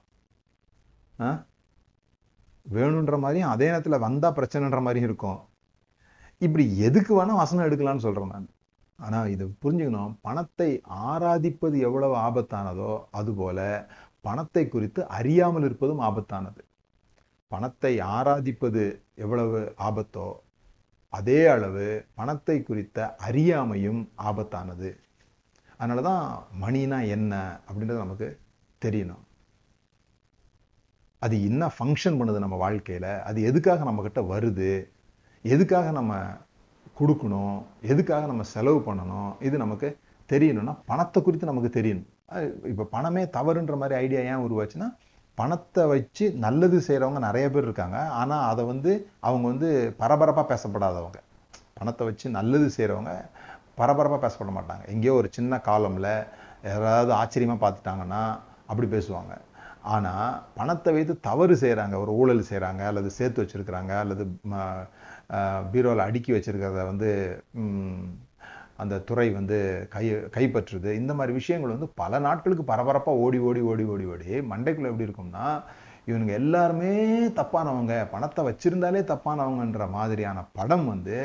வேணுன்ற 2.66 3.16
மாதிரியும் 3.24 3.52
அதே 3.54 3.68
நேரத்தில் 3.70 4.04
வந்தால் 4.06 4.36
பிரச்சனைன்ற 4.38 4.80
மாதிரியும் 4.86 5.08
இருக்கும். 5.10 5.40
இப்படி 6.46 6.64
எதுக்கு 6.88 7.12
வேணால் 7.18 7.40
வசனம் 7.42 7.66
எடுக்கலாம்னு 7.68 8.06
சொல்கிறேன் 8.06 8.34
நான். 8.34 8.50
ஆனால் 8.98 9.30
இது 9.34 9.44
புரிஞ்சுக்கணும். 9.62 10.12
பணத்தை 10.26 10.70
ஆராதிப்பது 11.10 11.76
எவ்வளவு 11.88 12.14
ஆபத்தானதோ 12.26 12.92
அதுபோல 13.20 13.60
பணத்தை 14.26 14.64
குறித்து 14.74 15.00
அறியாமல் 15.18 15.66
இருப்பதும் 15.68 16.04
ஆபத்தானது. 16.08 16.62
பணத்தை 17.52 17.92
ஆராதிப்பது 18.16 18.84
எவ்வளவு 19.24 19.60
ஆபத்தோ 19.88 20.28
அதே 21.18 21.40
அளவு 21.54 21.86
பணத்தை 22.18 22.56
குறித்த 22.68 22.98
அறியாமையும் 23.26 24.02
ஆபத்தானது. 24.28 24.90
அதனால 25.78 26.02
தான் 26.08 26.24
மணினா 26.62 26.98
என்ன 27.16 27.32
அப்படின்றது 27.66 28.04
நமக்கு 28.04 28.28
தெரியணும். 28.82 29.24
அது 31.22 31.34
என்ன 31.48 31.62
ஃபங்க்ஷன் 31.74 32.16
பண்ணுது 32.20 32.38
நம்ம 32.44 32.56
வாழ்க்கையில்? 32.62 33.10
அது 33.28 33.38
எதுக்காக 33.50 33.84
நம்மக்கிட்ட 33.88 34.22
வருது? 34.32 34.70
எதுக்காக 35.54 35.90
நம்ம 35.98 36.14
கொடுக்கணும்? 37.00 37.58
எதுக்காக 37.92 38.24
நம்ம 38.30 38.44
செலவு 38.54 38.80
பண்ணணும்? 38.88 39.30
இது 39.48 39.56
நமக்கு 39.64 39.90
தெரியணும்னா 40.32 40.74
பணத்தை 40.90 41.20
குறித்து 41.26 41.50
நமக்கு 41.50 41.70
தெரியணும். 41.78 42.08
இப்போ 42.72 42.84
பணமே 42.96 43.22
தவறுன்ற 43.36 43.74
மாதிரி 43.80 43.94
ஐடியா 44.04 44.20
ஏன் 44.32 44.44
உருவாச்சுன்னா 44.46 44.88
பணத்தை 45.38 45.82
வச்சு 45.92 46.24
நல்லது 46.44 46.78
செய்கிறவங்க 46.88 47.20
நிறைய 47.28 47.46
பேர் 47.52 47.66
இருக்காங்க. 47.68 47.98
ஆனால் 48.20 48.44
அதை 48.50 48.62
வந்து 48.72 48.92
அவங்க 49.28 49.44
வந்து 49.52 49.68
பரபரப்பாக 50.02 50.46
பேசப்படாதவங்க. 50.52 51.18
பணத்தை 51.78 52.04
வச்சு 52.08 52.26
நல்லது 52.38 52.66
செய்கிறவங்க 52.76 53.12
பரபரப்பாக 53.80 54.20
பேசப்பட 54.24 54.50
மாட்டாங்க. 54.58 54.84
எங்கேயோ 54.94 55.14
ஒரு 55.20 55.28
சின்ன 55.36 55.60
காலமில் 55.68 56.12
யாராவது 56.72 57.12
ஆச்சரியமாக 57.20 57.62
பார்த்துட்டாங்கன்னா 57.64 58.22
அப்படி 58.70 58.88
பேசுவாங்க. 58.96 59.32
ஆனால் 59.94 60.34
பணத்தை 60.58 60.90
வைத்து 60.96 61.14
தவறு 61.28 61.54
செய்கிறாங்க 61.62 61.94
ஒரு 62.02 62.12
ஊழல் 62.20 62.48
செய்கிறாங்க 62.50 62.82
அல்லது 62.90 63.08
சேர்த்து 63.18 63.42
வச்சுருக்கிறாங்க 63.42 63.92
அல்லது 64.02 64.24
பீரோவில் 65.72 66.06
அடுக்கி 66.06 66.30
வச்சிருக்கிறத 66.34 66.84
வந்து 66.90 67.10
அந்த 68.82 69.00
துறை 69.08 69.28
வந்து 69.38 69.58
கை 69.94 70.04
கைப்பற்றுது. 70.36 70.90
இந்த 71.00 71.12
மாதிரி 71.18 71.32
விஷயங்கள் 71.40 71.76
வந்து 71.76 71.88
பல 72.02 72.18
நாட்களுக்கு 72.26 72.64
பரபரப்பாக 72.72 73.22
ஓடி 73.26 73.40
ஓடி 73.48 73.62
ஓடி 73.72 73.86
ஓடி 73.94 74.04
ஓடி 74.14 74.28
மண்டைக்குள்ளே 74.52 74.90
எப்படி 74.92 75.08
இருக்கும்னா 75.08 75.46
இவனுங்க 76.08 76.32
எல்லாருமே 76.42 76.92
தப்பானவங்க 77.40 77.94
பணத்தை 78.12 78.42
வச்சிருந்தாலே 78.46 79.00
தப்பானவங்கன்ற 79.10 79.84
மாதிரியான 79.96 80.38
படம் 80.58 80.86
வந்து 80.92 81.16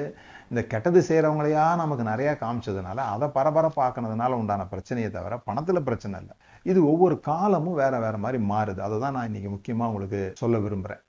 இந்த 0.51 0.62
கெட்டது 0.72 0.99
செய்கிறவங்களையா 1.08 1.64
நமக்கு 1.82 2.03
நிறையா 2.12 2.34
காமிச்சதுனால 2.41 3.05
அதை 3.14 3.28
பரபரப்பாக்குனதுனால 3.38 4.38
உண்டான 4.41 4.68
பிரச்சனையை 4.74 5.10
தவிர 5.16 5.39
பணத்தில் 5.47 5.86
பிரச்சனை 5.88 6.16
இல்லை. 6.22 6.36
இது 6.72 6.80
ஒவ்வொரு 6.91 7.16
காலமும் 7.30 7.80
வேற 7.82 7.93
வேற 8.05 8.16
மாதிரி 8.26 8.39
மாறுது. 8.51 8.80
அதை 8.88 8.97
தான் 9.05 9.16
நான் 9.18 9.30
இன்றைக்கி 9.30 9.49
முக்கியமாக 9.55 9.91
உங்களுக்கு 9.91 10.22
சொல்ல 10.41 10.58
விரும்புகிறேன் 10.66 11.01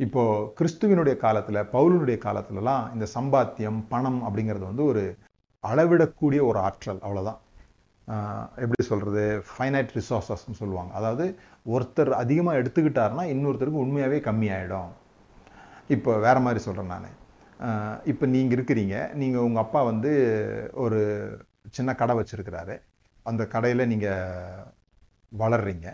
இப்போது 0.00 0.46
கிறிஸ்துவினுடைய 0.58 1.14
காலத்தில் 1.24 1.68
பவுலனுடைய 1.74 2.18
காலத்துலலாம் 2.26 2.84
இந்த 2.94 3.06
சம்பாத்தியம் 3.16 3.80
பணம் 3.92 4.20
அப்படிங்கிறது 4.26 4.64
வந்து 4.70 4.84
ஒரு 4.92 5.04
அளவிடக்கூடிய 5.70 6.40
ஒரு 6.50 6.58
ஆற்றல் 6.68 7.02
அவ்வளோதான் 7.06 7.40
எப்படி 8.62 8.82
சொல்கிறது 8.88 9.22
ஃபைனைட் 9.50 9.92
ரிசோர்ஸஸ்ன்னு 9.98 10.60
சொல்லுவாங்க. 10.60 10.92
அதாவது 10.98 11.26
ஒருத்தர் 11.74 12.10
அதிகமாக 12.22 12.60
எடுத்துக்கிட்டாருன்னா 12.60 13.24
இன்னொருத்தருக்கு 13.34 13.84
உண்மையாகவே 13.84 14.18
கம்மியாயிடும். 14.28 14.90
இப்போ 15.96 16.10
வேற 16.26 16.36
மாதிரி 16.46 16.60
சொல்கிறேன் 16.66 16.92
நான். 16.94 17.16
இப்போ 18.12 18.24
நீங்கள் 18.34 18.56
இருக்கிறீங்க. 18.56 18.96
நீங்கள் 19.22 19.44
உங்கள் 19.46 19.64
அப்பா 19.64 19.80
வந்து 19.90 20.12
ஒரு 20.84 21.00
சின்ன 21.76 21.90
கடை 22.00 22.14
வச்சுருக்கிறாரு. 22.18 22.76
அந்த 23.30 23.42
கடையில் 23.54 23.90
நீங்கள் 23.92 24.64
வளர்றீங்க. 25.42 25.88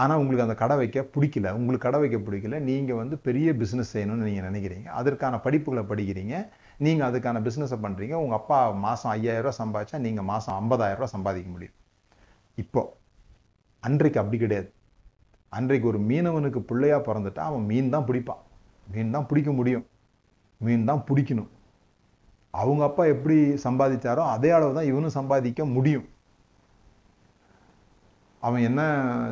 ஆனால் 0.00 0.18
உங்களுக்கு 0.22 0.46
அந்த 0.46 0.56
கடை 0.62 0.74
வைக்க 0.80 1.00
பிடிக்கல. 1.14 1.50
உங்களுக்கு 1.58 1.86
கடை 1.86 2.00
வைக்க 2.02 2.18
பிடிக்கல. 2.26 2.58
நீங்கள் 2.70 3.00
வந்து 3.02 3.16
பெரிய 3.28 3.52
பிஸ்னஸ் 3.62 3.94
செய்யணும்னு 3.94 4.28
நீங்கள் 4.28 4.48
நினைக்கிறீங்க. 4.50 4.88
அதற்கான 5.00 5.40
படிப்புகளை 5.46 5.84
படிக்கிறீங்க. 5.92 6.34
நீங்கள் 6.84 7.06
அதுக்கான 7.08 7.40
பிஸ்னஸை 7.46 7.78
பண்ணுறீங்க 7.84 8.14
உங்கள் 8.22 8.38
அப்பா 8.40 8.58
மாதம் 8.84 9.12
ஐயாயிரரூவா 9.16 9.54
சம்பாதிச்சா 9.62 9.98
நீங்கள் 10.06 10.28
மாதம் 10.32 10.56
ஐம்பதாயிரரூவா 10.60 11.08
சம்பாதிக்க 11.14 11.48
முடியும். 11.54 11.76
இப்போ 12.62 12.80
அன்றைக்கு 13.82 14.20
அப்படி 14.22 14.38
கிடையாது. 14.42 14.68
அன்றைக்கு 15.58 15.86
ஒரு 15.92 15.98
மீனவனுக்கு 16.10 16.60
பிள்ளையா 16.70 16.98
பிறந்துட்டா 17.08 17.44
அவன் 17.50 17.66
மீன் 17.70 17.92
தான் 17.94 18.06
பிடிப்பான். 18.08 18.42
மீன் 18.86 19.14
தான் 19.16 19.28
பிடிக்க 19.30 19.50
முடியும். 19.58 19.84
மீன் 20.66 20.88
தான் 20.90 21.04
பிடிக்கணும். 21.08 21.50
அவங்க 22.60 22.82
அப்பா 22.88 23.02
எப்படி 23.14 23.36
சம்பாதிச்சாரோ 23.66 24.22
அதே 24.34 24.50
அளவு 24.56 24.72
தான் 24.78 24.88
இவனும் 24.90 25.16
சம்பாதிக்க 25.18 25.64
முடியும். 25.76 26.06
அவன் 28.46 28.62
என்ன 28.68 28.82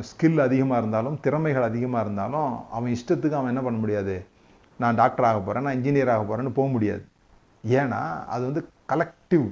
ஸ்கில் 0.09 0.45
அதிகமாக 0.47 0.79
இருந்தாலும் 0.81 1.15
திறமைகள் 1.25 1.69
அதிகமாக 1.69 2.03
இருந்தாலும் 2.05 2.49
அவன் 2.77 2.93
இஷ்டத்துக்கு 2.95 3.39
அவன் 3.39 3.51
என்ன 3.53 3.61
பண்ண 3.67 3.79
முடியாது? 3.83 4.15
நான் 4.81 4.99
டாக்டர் 4.99 5.27
ஆக 5.29 5.39
போகிறேன் 5.39 5.65
நான் 5.67 5.77
இன்ஜினியர் 5.79 6.11
ஆக 6.15 6.23
போகிறேன்னு 6.23 6.57
போக 6.59 6.69
முடியாது. 6.75 7.03
ஏன்னா 7.63 8.01
அது 8.33 8.43
வந்து 8.49 8.61
கலெக்டிவ் 8.91 9.47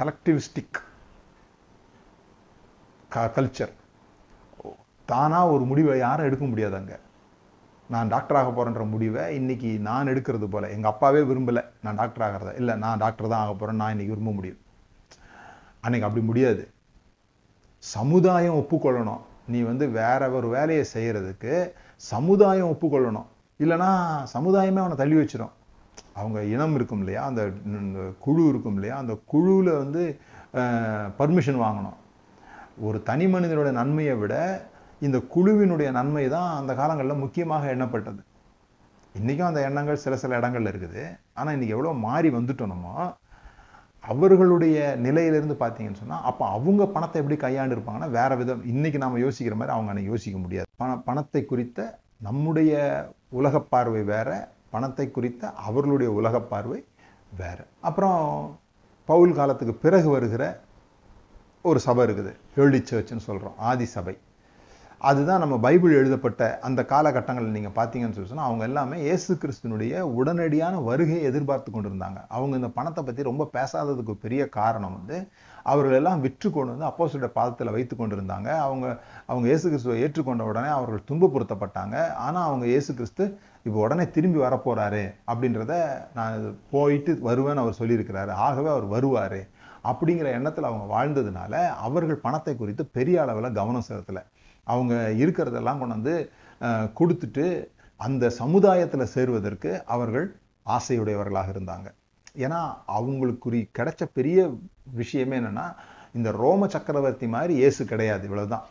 கலெக்டிவிஸ்டிக் 0.00 0.78
க 3.14 3.24
கல்ச்சர் 3.36 3.72
தானாக 5.08 5.52
ஒரு 5.54 5.64
முடிவை 5.70 5.94
யாரும் 5.98 6.28
எடுக்க 6.28 6.44
முடியாது 6.50 6.74
அங்கே. 6.80 6.98
நான் 7.90 8.10
டாக்டர் 8.12 8.38
ஆக 8.40 8.50
போகிறேன்ற 8.56 8.84
முடிவை 8.92 9.22
இன்றைக்கி 9.38 9.70
நான் 9.88 10.10
எடுக்கிறது 10.12 10.46
போல் 10.52 10.72
எங்கள் 10.74 10.90
அப்பாவே 10.92 11.20
விரும்பலை 11.30 11.62
நான் 11.84 11.98
டாக்டர் 12.00 12.24
ஆகிறத. 12.26 12.52
இல்லை 12.60 12.74
நான் 12.84 13.02
டாக்டர் 13.04 13.32
தான் 13.32 13.42
ஆக 13.44 13.52
போகிறேன் 13.52 13.80
நான் 13.82 13.94
இன்றைக்கி 13.94 14.14
விரும்ப 14.14 14.32
முடியும் 14.38 14.60
அன்னைக்கு 15.84 16.08
அப்படி 16.08 16.24
முடியாது. 16.30 16.62
சமுதாயம் 17.82 18.58
ஒப்புக்கொள்ளணும். 18.60 19.22
நீ 19.52 19.60
வந்து 19.70 19.84
வேற 19.98 20.30
ஒரு 20.38 20.48
வேலையை 20.56 20.84
செய்கிறதுக்கு 20.94 21.54
சமுதாயம் 22.12 22.70
ஒப்புக்கொள்ளணும். 22.72 23.28
இல்லைன்னா 23.60 23.90
சமுதாயமே 24.34 24.82
அவனை 24.82 24.96
தள்ளி 25.02 25.16
வச்சிடும் 25.20 25.52
அவங்க 26.20 26.38
இனம் 26.54 26.74
இருக்கும் 26.78 27.02
இல்லையா 27.02 27.22
அந்த 27.30 27.42
குழு 28.24 28.42
இருக்கும் 28.52 28.76
இல்லையா 28.78 28.96
அந்த 29.02 29.14
குழுவில் 29.32 29.72
வந்து 29.82 30.02
பர்மிஷன் 31.20 31.62
வாங்கணும். 31.64 31.96
ஒரு 32.86 32.98
தனி 33.08 33.26
மனிதனோட 33.34 33.70
நன்மையை 33.80 34.14
விட 34.22 34.34
இந்த 35.06 35.18
குழுவினுடைய 35.34 35.88
நன்மை 35.98 36.24
தான் 36.36 36.50
அந்த 36.60 36.72
காலங்களில் 36.80 37.22
முக்கியமாக 37.24 37.72
எண்ணப்பட்டது. 37.74 38.20
இன்றைக்கும் 39.18 39.48
அந்த 39.48 39.60
எண்ணங்கள் 39.68 40.02
சில 40.04 40.16
சில 40.22 40.38
இடங்கள்ல 40.40 40.72
இருக்குது. 40.72 41.02
ஆனால் 41.38 41.54
இன்றைக்கி 41.56 41.74
எவ்வளோ 41.76 41.96
மாறி 42.06 42.28
வந்துட்டோம் 42.38 42.86
அவர்களுடைய 44.04 44.76
நிலையிலிருந்து 45.06 45.56
பார்த்தீங்கன்னு 45.60 46.00
சொன்னால் 46.00 46.24
அப்போ 46.28 46.44
அவங்க 46.54 46.82
பணத்தை 46.94 47.18
எப்படி 47.20 47.36
கையாண்டு 47.42 47.74
இருப்பாங்கன்னா 47.76 48.08
வேறு 48.16 48.38
விதம் 48.40 48.62
இன்றைக்கி 48.72 48.98
நாம் 49.02 49.22
யோசிக்கிற 49.24 49.56
மாதிரி 49.58 49.74
அவங்க 49.74 49.90
அன்னைக்கு 49.92 50.12
யோசிக்க 50.12 50.38
முடியாது. 50.44 50.68
பண 50.80 50.96
பணத்தை 51.08 51.42
குறித்த 51.50 51.86
நம்முடைய 52.26 52.72
உலக 53.38 53.60
பார்வை 53.74 54.02
வேறு 54.10 54.38
பணத்தை 54.74 55.06
குறித்த 55.16 55.52
அவர்களுடைய 55.68 56.10
உலக 56.18 56.40
பார்வை 56.52 56.80
வேறு. 57.40 57.64
அப்புறம் 57.88 58.20
பவுல் 59.08 59.38
காலத்துக்கு 59.38 59.74
பிறகு 59.84 60.08
வருகிற 60.16 60.44
ஒரு 61.70 61.78
சபை 61.86 62.04
இருக்குது. 62.06 62.34
ஏர்லி 62.60 62.82
சர்ச்னு 62.90 63.28
சொல்கிறோம் 63.30 63.58
ஆதி 63.70 63.86
சபை. 63.96 64.14
அதுதான் 65.08 65.42
நம்ம 65.42 65.54
பைபிள் 65.64 65.92
எழுதப்பட்ட 66.00 66.42
அந்த 66.66 66.80
காலகட்டங்களில் 66.90 67.54
நீங்கள் 67.56 67.74
பார்த்தீங்கன்னு 67.78 68.16
சொல்லி 68.16 68.30
சொன்னால் 68.32 68.48
அவங்க 68.50 68.64
எல்லாமே 68.68 68.96
இயேசு 69.06 69.32
கிறிஸ்துனுடைய 69.42 70.02
உடனடியான 70.18 70.82
வருகையை 70.88 71.22
எதிர்பார்த்து 71.30 71.70
கொண்டிருந்தாங்க. 71.70 72.20
அவங்க 72.36 72.54
இந்த 72.60 72.70
பணத்தை 72.76 73.02
பற்றி 73.06 73.22
ரொம்ப 73.30 73.46
பேசாததுக்கு 73.56 74.14
பெரிய 74.24 74.42
காரணம் 74.58 74.94
வந்து 74.98 75.16
அவர்கள் 75.72 75.98
எல்லாம் 76.00 76.22
விற்று 76.26 76.48
கொண்டு 76.50 76.72
வந்து 76.74 76.88
அப்போசிட்ட 76.90 77.30
பாதத்தில் 77.38 77.74
வைத்து 77.76 77.96
கொண்டிருந்தாங்க. 77.96 78.48
அவங்க 78.66 78.86
அவங்க 79.30 79.46
இயேசு 79.50 79.66
கிறிஸ்துவை 79.72 79.96
ஏற்றுக்கொண்ட 80.04 80.44
உடனே 80.50 80.70
அவர்கள் 80.78 81.08
துன்பப்படுத்தப்பட்டாங்க 81.10 81.96
ஆனால் 82.26 82.46
அவங்க 82.50 82.66
இயேசு 82.72 82.90
கிறிஸ்து 83.00 83.26
இப்போ 83.66 83.78
உடனே 83.84 84.04
திரும்பி 84.14 84.38
வரப்போகிறாரு 84.44 85.02
அப்படின்றத 85.30 85.74
நான் 86.18 86.36
போயிட்டு 86.72 87.12
வருவேன்னு 87.28 87.62
அவர் 87.64 87.78
சொல்லியிருக்கிறாரு. 87.80 88.32
ஆகவே 88.46 88.68
அவர் 88.74 88.86
வருவார். 88.94 89.40
அப்படிங்கிற 89.90 90.26
எண்ணத்தில் 90.38 90.68
அவங்க 90.70 90.86
வாழ்ந்ததுனால 90.94 91.54
அவர்கள் 91.86 92.24
பணத்தை 92.24 92.54
குறித்து 92.56 92.84
பெரிய 92.98 93.16
அளவில் 93.22 93.56
கவனம் 93.60 93.86
செலுத்தலை. 93.88 94.22
அவங்க 94.66 94.94
இருக்கிறதெல்லாம் 95.22 95.80
கொண்டு 95.80 95.96
வந்து 95.98 96.16
கொடுத்துட்டு 96.98 97.46
அந்த 98.00 98.24
சமுதாயத்தில் 98.42 99.12
சேருவதற்கு 99.14 99.70
அவர்கள் 99.94 100.28
ஆசையுடையவர்களாக 100.76 101.48
இருந்தாங்க. 101.54 101.88
ஏன்னா 102.44 102.60
அவங்களுக்கு 102.98 103.58
கிடைச்ச 103.78 104.02
பெரிய 104.18 104.38
விஷயமே 105.00 105.36
என்னென்னா 105.40 105.66
இந்த 106.18 106.28
ரோம 106.42 106.66
சக்கரவர்த்தி 106.74 107.26
மாதிரி 107.34 107.52
இயேசு 107.62 107.82
கிடையாது 107.92 108.24
இவ்வளோதான் 108.28 108.64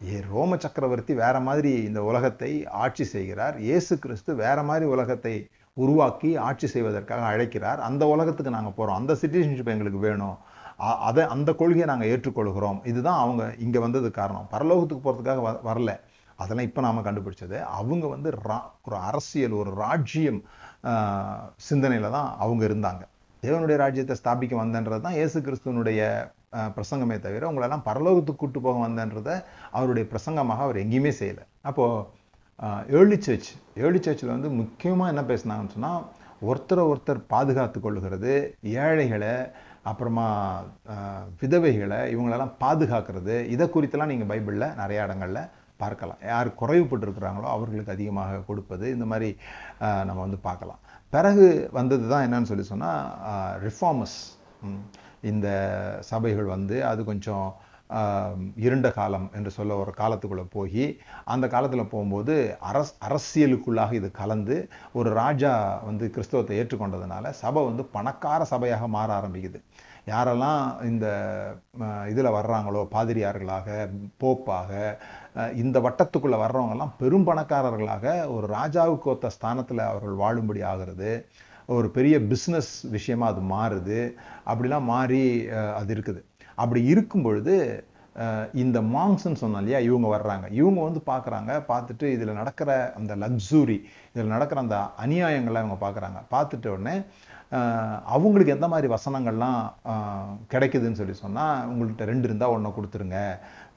ஏ 0.00 0.16
ரோம 0.30 0.56
சக்கரவர்த்தி 0.62 1.12
வேற 1.20 1.36
மாதிரி 1.46 1.70
இந்த 1.88 2.00
உலகத்தை 2.08 2.50
ஆட்சி 2.84 3.04
செய்கிறார். 3.12 3.54
இயேசு 3.66 3.94
கிறிஸ்து 4.02 4.30
வேற 4.42 4.58
மாதிரி 4.70 4.86
உலகத்தை 4.94 5.32
உருவாக்கி 5.76 6.30
ஆட்சி 6.48 6.66
செய்வதற்காக 6.74 7.22
அழைக்கிறார். 7.30 7.80
அந்த 7.88 8.02
உலகத்துக்கு 8.14 8.56
நாங்கள் 8.56 8.76
போகிறோம் 8.78 8.98
அந்த 9.00 9.14
சிட்டிசன்ஷிப் 9.22 9.72
எங்களுக்கு 9.74 10.00
வேணும். 10.06 10.36
அதை 11.08 11.22
அந்த 11.34 11.50
கொள்கையை 11.60 11.86
நாங்கள் 11.92 12.10
ஏற்றுக்கொள்கிறோம். 12.12 12.78
இதுதான் 12.90 13.20
அவங்க 13.24 13.42
இங்கே 13.64 13.80
வந்தது 13.86 14.08
காரணம். 14.20 14.46
பரலோகத்துக்கு 14.54 15.04
போகிறதுக்காக 15.06 15.42
வ 15.46 15.52
வரல. 15.68 15.90
அதெல்லாம் 16.38 16.68
இப்போ 16.68 16.80
நாம் 16.86 17.06
கண்டுபிடிச்சது. 17.08 17.58
அவங்க 17.80 18.06
வந்து 18.14 18.30
ரா 18.48 18.58
ஒரு 18.86 18.96
அரசியல் 19.10 19.54
ஒரு 19.62 19.70
ராஜ்யம் 19.84 20.40
சிந்தனையில் 21.68 22.14
தான் 22.18 22.28
அவங்க 22.44 22.62
இருந்தாங்க. 22.68 23.02
தேவனுடைய 23.42 23.76
ராஜ்யத்தை 23.84 24.14
ஸ்தாபிக்க 24.20 24.54
வந்தன்றது 24.62 25.04
தான் 25.06 25.18
இயேசு 25.20 25.38
கிறிஸ்துவனுடைய 25.46 26.00
பிரசங்கமே 26.76 27.16
தவிர 27.26 27.48
உங்களெல்லாம் 27.50 27.86
பரலோகத்துக்கு 27.88 28.42
கூட்டு 28.42 28.60
போக 28.66 28.76
வந்தன்றதை 28.86 29.34
அவருடைய 29.76 30.04
பிரசங்கமாக 30.12 30.64
அவர் 30.66 30.82
எங்கேயுமே 30.84 31.12
செய்யலை. 31.20 31.44
அப்போது 31.68 32.24
ஏர்லி 32.98 33.18
சர்ச் 33.26 33.50
ஏர்லி 33.84 34.00
சர்ச்சில் 34.06 34.34
வந்து 34.34 34.50
முக்கியமாக 34.60 35.12
என்ன 35.12 35.22
பேசினாங்கன்னு 35.30 35.74
சொன்னால் 35.76 36.04
ஒருத்தரை 36.48 36.82
ஒருத்தர் 36.92 37.20
பாதுகாத்து 37.32 37.78
கொள்கிறது 37.86 38.32
ஏழைகளை 38.84 39.34
அப்புறமா 39.90 40.26
விதவைகளை 41.40 42.00
இவங்களெல்லாம் 42.14 42.56
பாதுகாக்கிறது 42.62 43.36
இதை 43.54 43.66
குறித்தெல்லாம் 43.74 44.12
நீங்கள் 44.12 44.30
பைபிளில் 44.32 44.74
நிறைய 44.80 45.06
இடங்களில் 45.06 45.42
பார்க்கலாம். 45.82 46.20
யார் 46.32 46.48
குறைவுபட்டுருக்கிறாங்களோ 46.60 47.48
அவர்களுக்கு 47.54 47.94
அதிகமாக 47.96 48.42
கொடுப்பது 48.48 48.86
இந்த 48.96 49.06
மாதிரி 49.12 49.28
நம்ம 50.08 50.20
வந்து 50.26 50.38
பார்க்கலாம். 50.48 50.80
பிறகு 51.14 51.46
வந்தது 51.78 52.06
தான் 52.12 52.24
என்னன்னு 52.26 52.50
சொல்லி 52.50 52.66
சொன்னால் 52.72 53.02
ரிஃபார்மஸ் 53.66 54.16
இந்த 55.22 55.48
சபைகள் 56.10 56.44
வந்து 56.44 56.84
அது 56.84 57.04
கொஞ்சம் 57.04 57.46
இருண்ட 58.56 58.88
காலம் 58.90 59.26
என்று 59.34 59.50
சொல்ல 59.50 59.76
ஒரு 59.76 59.92
காலத்துக்குள்ளே 59.98 60.44
போய் 60.50 60.86
அந்த 61.24 61.48
காலத்தில் 61.48 61.90
போகும்போது 61.92 62.34
அரஸ் 62.70 62.92
அரசியலுக்குள்ளாக 63.08 63.92
இது 63.92 64.10
கலந்து 64.10 64.56
ஒரு 64.92 65.10
ராஜா 65.10 65.52
வந்து 65.84 66.10
கிறிஸ்தவத்தை 66.10 66.56
ஏற்றுக்கொண்டதுனால 66.60 67.30
சபை 67.42 67.64
வந்து 67.64 67.84
பணக்கார 67.96 68.40
சபையாக 68.50 68.86
மாற 68.96 69.08
ஆரம்பிக்குது. 69.20 69.60
யாரெல்லாம் 70.08 70.82
இந்த 70.82 71.06
இதில் 72.12 72.36
வர்றாங்களோ 72.38 72.82
பாதிரியார்களாக 72.94 73.68
போப்பாக 74.22 74.70
இந்த 75.62 75.78
வட்டத்துக்குள்ளே 75.80 76.38
வர்றவங்கெல்லாம் 76.44 76.96
பெரும் 76.98 77.26
பணக்காரர்களாக 77.28 78.28
ஒரு 78.36 78.46
ராஜாவுக்கு 78.58 79.08
ஒத்த 79.14 79.30
ஸ்தானத்தில் 79.36 79.88
அவர்கள் 79.90 80.20
வாழும்படி 80.22 80.62
ஆகிறது. 80.62 81.10
ஒரு 81.74 81.88
பெரிய 81.96 82.16
பிஸ்னஸ் 82.30 82.72
விஷயமாக 82.96 83.32
அது 83.32 83.42
மாறுது. 83.54 83.98
அப்படிலாம் 84.50 84.88
மாறி 84.92 85.22
அது 85.80 85.92
இருக்குது. 85.96 86.20
அப்படி 86.62 86.80
இருக்கும் 86.92 87.26
பொழுது 87.26 87.54
இந்த 88.62 88.78
மாங்ஸ்ன்னு 88.92 89.40
சொன்னோம் 89.40 89.62
இல்லையா 89.62 89.78
இவங்க 89.86 90.08
வர்றாங்க. 90.14 90.46
இவங்க 90.60 90.80
வந்து 90.88 91.00
பார்க்குறாங்க 91.10 91.52
பார்த்துட்டு 91.70 92.06
இதில் 92.16 92.38
நடக்கிற 92.40 92.70
அந்த 92.98 93.12
லக்ஸுரி 93.22 93.78
இதில் 94.12 94.34
நடக்கிற 94.34 94.60
அந்த 94.64 94.76
அநியாயங்கள்லாம் 95.04 95.64
இவங்க 95.64 95.78
பார்க்குறாங்க 95.82 96.20
பார்த்துட்ட 96.34 96.68
உடனே 96.76 96.94
அவங்களுக்கு 98.14 98.54
எந்த 98.54 98.68
மாதிரி 98.72 98.88
வசனங்கள்லாம் 98.94 99.60
கிடைக்குதுன்னு 100.52 101.00
சொல்லி 101.00 101.14
சொன்னால் 101.24 101.66
உங்கள்கிட்ட 101.72 102.06
ரெண்டு 102.12 102.26
இருந்தால் 102.28 102.54
ஒன்றை 102.54 102.70
கொடுத்துருங்க. 102.76 103.18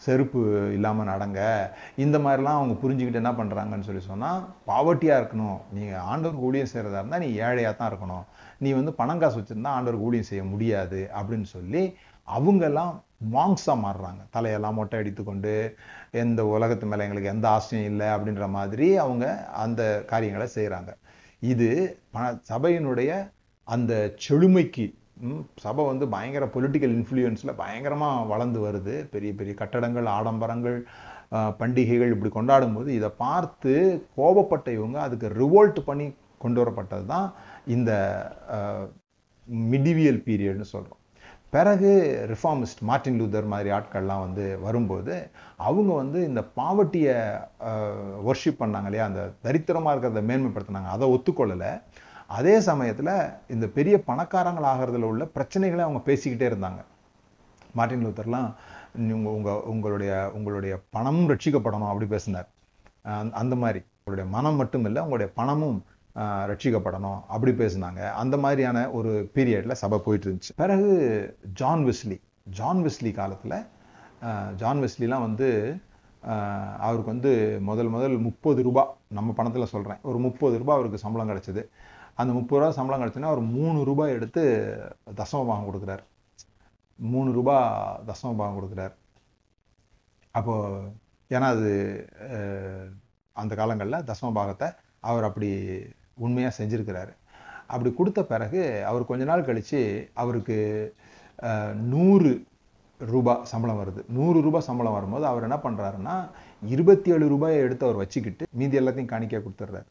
செருப்பு 0.05 0.41
இல்லாமல் 0.75 1.09
நடங்க. 1.11 1.39
இந்த 2.03 2.17
மாதிரிலாம் 2.25 2.59
அவங்க 2.59 2.75
புரிஞ்சுக்கிட்டு 2.83 3.21
என்ன 3.21 3.33
பண்ணுறாங்கன்னு 3.39 3.87
சொல்லி 3.87 4.03
சொன்னால் 4.11 4.43
பாவர்ட்டியாக 4.69 5.21
இருக்கணும். 5.21 5.59
நீங்கள் 5.77 6.03
ஆண்டவருக்கு 6.11 6.47
ஊழியம் 6.49 6.71
செய்கிறதா 6.73 7.01
இருந்தால் 7.01 7.23
நீ 7.25 7.29
ஏழையாக 7.47 7.73
தான் 7.79 7.91
இருக்கணும். 7.91 8.25
நீ 8.63 8.71
வந்து 8.79 8.93
பணம் 9.01 9.21
காசு 9.23 9.37
வச்சுருந்தா 9.39 9.75
ஆண்டவருக்கு 9.77 10.07
ஊழியம் 10.09 10.29
செய்ய 10.31 10.43
முடியாது. 10.53 11.01
அப்படின்னு 11.19 11.49
சொல்லி 11.55 11.83
அவங்கெல்லாம் 12.27 12.93
மாங்ஸாக 13.35 13.77
மாறுறாங்க. 13.85 14.21
தலையெல்லாம் 14.35 14.77
மொட்டை 14.79 14.99
அடித்துக்கொண்டு 15.01 15.53
எந்த 16.23 16.41
உலகத்து 16.55 16.85
மேலே 16.91 17.05
எங்களுக்கு 17.07 17.33
எந்த 17.35 17.47
ஆசையும் 17.55 17.89
இல்லை 17.91 18.07
அப்படின்ற 18.15 18.47
மாதிரி 18.57 18.87
அவங்க 19.05 19.25
அந்த 19.65 19.81
காரியங்களை 20.11 20.47
செய்கிறாங்க 20.57 20.93
இது 21.41 21.69
பண 22.15 22.23
சபையினுடைய 22.51 23.11
அந்த 23.67 23.93
செழுமைக்கு 24.25 24.85
சபை 25.63 25.83
வந்து 25.91 26.05
பயங்கர 26.15 26.45
பொலிட்டிக்கல் 26.55 26.93
இன்ஃப்ளூயன்ஸில் 26.97 27.59
பயங்கரமாக 27.61 28.27
வளர்ந்து 28.33 28.59
வருது. 28.65 28.95
பெரிய 29.13 29.31
பெரிய 29.39 29.53
கட்டடங்கள் 29.61 30.07
ஆடம்பரங்கள் 30.17 30.77
பண்டிகைகள் 31.61 32.13
இப்படி 32.13 32.31
கொண்டாடும் 32.35 32.77
போது 32.77 32.89
இதை 32.99 33.09
பார்த்து 33.23 33.73
கோபப்பட்ட 34.19 34.67
இவங்க 34.77 34.97
அதுக்கு 35.07 35.27
ரிவோல்ட் 35.41 35.81
பண்ணி 35.89 36.07
கொண்டு 36.43 36.59
வரப்பட்டது 36.61 37.05
தான் 37.15 37.27
இந்த 37.75 37.91
மிடிவியல் 39.73 40.23
பீரியட்னு 40.27 40.67
சொல்கிறோம் 40.75 40.97
பிறகு 41.55 41.91
ரிஃபார்மிஸ்ட் 42.31 42.81
மார்ட்டின் 42.89 43.19
லூதர் 43.19 43.51
மாதிரி 43.53 43.69
ஆட்கள்லாம் 43.77 44.23
வந்து 44.25 44.43
வரும்போது 44.65 45.15
அவங்க 45.67 45.91
வந்து 46.01 46.19
இந்த 46.29 46.41
பாவட்டியை 46.59 47.15
ஒர்ஷிப் 48.29 48.61
பண்ணாங்க 48.63 48.89
இல்லையா? 48.89 49.05
அந்த 49.11 49.21
தரித்திரமாக 49.45 49.93
இருக்கிறத 49.93 50.21
மேன்மைப்படுத்தினாங்க. 50.31 50.89
அதை 50.95 51.05
ஒத்துக்கொள்ளலை. 51.15 51.71
அதே 52.37 52.55
சமயத்தில் 52.69 53.13
இந்த 53.53 53.65
பெரிய 53.77 53.95
பணக்காரங்கள் 54.09 54.69
ஆகிறதுல 54.71 55.09
உள்ள 55.11 55.23
பிரச்சனைகளை 55.35 55.83
அவங்க 55.85 56.01
பேசிக்கிட்டே 56.09 56.47
இருந்தாங்க. 56.51 56.81
மார்ட்டின் 57.77 58.05
லூத்தர்லாம் 58.05 58.49
உங்கள் 59.15 59.33
உங்கள் 59.37 59.63
உங்களுடைய 59.71 60.11
உங்களுடைய 60.37 60.73
பணமும் 60.95 61.29
ரட்சிக்கப்படணும் 61.31 61.91
அப்படி 61.91 62.07
பேசினார். 62.13 62.47
அந்த 63.41 63.55
மாதிரி. 63.63 63.81
உங்களுடைய 63.97 64.27
மனம் 64.35 64.59
மட்டும் 64.61 64.85
இல்லை 64.89 65.01
உங்களுடைய 65.05 65.29
பணமும் 65.39 65.79
ரட்சிக்கப்படணும் 66.51 67.19
அப்படி 67.33 67.51
பேசினாங்க. 67.63 68.01
அந்த 68.21 68.35
மாதிரியான 68.43 68.79
ஒரு 68.99 69.11
பீரியடில் 69.35 69.79
சபை 69.81 69.99
போயிட்டு 70.05 70.27
இருந்துச்சு 70.27 70.55
பிறகு 70.61 70.89
ஜான் 71.61 71.83
விஸ்லி 71.89 72.17
ஜான் 72.59 72.81
விஸ்லி 72.85 73.11
காலத்தில் 73.19 73.57
ஜான் 74.61 74.81
விஸ்லிலாம் 74.83 75.25
வந்து 75.27 75.47
அவருக்கு 76.85 77.11
வந்து 77.13 77.31
முதல் 77.67 77.91
முதல் 77.95 78.15
முப்பது 78.27 78.61
ரூபா 78.67 78.83
நம்ம 79.17 79.33
பணத்தில் 79.37 79.71
சொல்கிறேன் 79.73 80.01
ஒரு 80.09 80.19
முப்பது 80.25 80.55
ரூபா 80.61 80.73
அவருக்கு 80.77 81.03
சம்பளம் 81.03 81.29
கிடச்சிது. 81.31 81.63
அந்த 82.19 82.31
முப்பது 82.37 82.59
ரூபா 82.61 82.69
சம்பளம் 82.77 83.01
கிடச்சுன்னா 83.01 83.31
அவர் 83.31 83.41
மூணு 83.57 83.79
ரூபாய் 83.89 84.15
எடுத்து 84.17 84.41
தசமபாகம் 85.19 85.67
கொடுக்குறாரு. 85.67 86.03
மூணு 86.99 87.29
ரூபாய் 87.37 87.67
தசமபாகம் 88.09 88.57
கொடுக்குறாரு. 88.57 88.93
அப்போது 90.39 90.89
ஏன்னா 91.35 91.47
அது 91.55 91.69
அந்த 93.41 93.53
காலங்களில் 93.59 94.05
தசமபாகத்தை 94.09 94.67
அவர் 95.09 95.27
அப்படி 95.27 95.49
உண்மையாக 96.25 96.57
செஞ்சுருக்கிறாரு. 96.59 97.13
அப்படி 97.73 97.89
கொடுத்த 97.99 98.19
பிறகு 98.31 98.61
அவர் 98.89 99.09
கொஞ்ச 99.09 99.23
நாள் 99.29 99.47
கழித்து 99.49 99.79
அவருக்கு 100.23 100.57
நூறு 101.93 102.31
ரூபாய் 102.99 103.45
சம்பளம் 103.51 103.79
வருது. 103.81 104.01
நூறு 104.17 104.39
ரூபாய் 104.47 104.67
சம்பளம் 104.67 104.97
வரும்போது 104.97 105.25
அவர் 105.31 105.45
என்ன 105.47 105.57
பண்ணுறாருன்னா 105.65 106.15
இருபத்தி 106.75 107.09
ஏழு 107.15 107.25
ரூபாயை 107.33 107.59
எடுத்து 107.65 107.87
அவர் 107.87 108.01
வச்சுக்கிட்டு 108.03 108.45
மீதி 108.61 108.79
எல்லாத்தையும் 108.81 109.11
காணிக்க 109.13 109.41
கொடுத்துட்றாரு. 109.45 109.87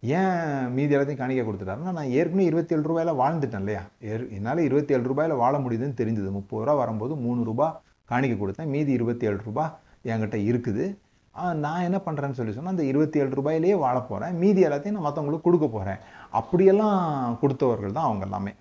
ஏன் 0.00 0.72
மீதி 0.72 0.96
எல்லாத்தையும் 0.96 1.16
காணிக்க 1.16 1.42
கொடுத்துட்டாருன்னா 1.42 1.92
நான் 1.92 2.08
ஏற்கனவே 2.08 2.44
இருபத்தி 2.44 2.76
ஏழு 2.76 2.84
ரூபாயில 2.84 3.16
வாழ்ந்துட்டேன் 3.16 3.58
இல்லையா? 3.58 3.80
ஏற்- 4.02 4.30
என்னால் 4.30 4.58
இருபத்தி 4.58 4.94
ஏழு 4.94 5.10
ரூபாயில 5.10 5.36
வாழ 5.36 5.58
முடியுதுன்னு 5.58 5.98
தெரிஞ்சது. 6.00 6.30
முப்பது 6.30 6.64
ரூபா 6.64 6.74
வரும்போது 6.74 7.16
மூணு 7.16 7.44
ரூபா 7.44 7.82
காணிக்க 8.10 8.36
கொடுத்தேன். 8.36 8.66
மீதி 8.66 8.92
இருபத்தி 8.92 9.26
ஏழு 9.26 9.40
ரூபாய் 9.44 9.76
என்கிட்ட 10.04 10.38
இருக்குது. 10.50 10.96
நான் 11.54 11.80
என்ன 11.80 12.00
பண்ணுறேன்னு 12.06 12.32
சொல்லி 12.32 12.52
சொன்னால் 12.52 12.72
அந்த 12.72 12.84
இருபத்தி 12.84 13.18
ஏழு 13.18 13.28
ரூபாயிலேயே 13.28 13.78
வாழ 13.78 14.00
போகிறேன் 14.00 14.38
மீதி 14.38 14.64
எல்லாத்தையும் 14.64 14.90
நான் 14.90 15.12
மற்றவங்களுக்கு 15.12 15.40
கொடுக்க 15.40 15.66
போகிறேன் 15.68 15.96
அப்படியெல்லாம் 16.30 17.38
கொடுத்தவர்கள் 17.42 17.92
தான் 17.92 18.04
அவங்க 18.04 18.24
எல்லாமே. 18.24 18.52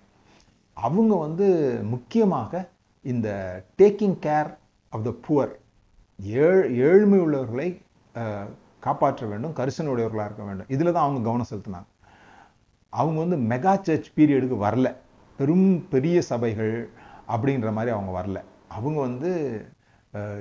அவங்க 0.73 1.15
வந்து 1.15 1.47
முக்கியமாக 1.83 2.69
இந்த 3.01 3.29
taking 3.77 4.17
care 4.21 4.55
of 4.89 5.03
the 5.03 5.13
poor 5.27 5.51
ஏழ் 6.23 6.75
ஏழ்மை 6.75 7.19
உள்ளவர்களை 7.19 7.81
காப்பாற்ற 8.85 9.25
வேண்டும் 9.31 9.55
கரிசனை 9.59 9.89
உடையவர்களாக 9.93 10.27
இருக்க 10.29 10.43
வேண்டும். 10.49 10.69
இதில் 10.75 10.93
தான் 10.95 11.05
அவங்க 11.05 11.21
கவனம் 11.27 11.49
செலுத்தினாங்க. 11.51 11.89
அவங்க 12.93 13.17
வந்து 13.23 13.37
மெகா 13.51 13.73
சர்ச் 13.87 14.09
பீரியடுக்கு 14.17 14.57
வரல. 14.67 14.87
பெரும் 15.39 15.67
பெரிய 15.93 16.17
சபைகள் 16.29 16.73
அப்படின்ற 17.33 17.69
மாதிரி 17.77 17.91
அவங்க 17.95 18.11
வரல. 18.19 18.39
அவங்க 18.77 18.97
வந்து 19.07 19.29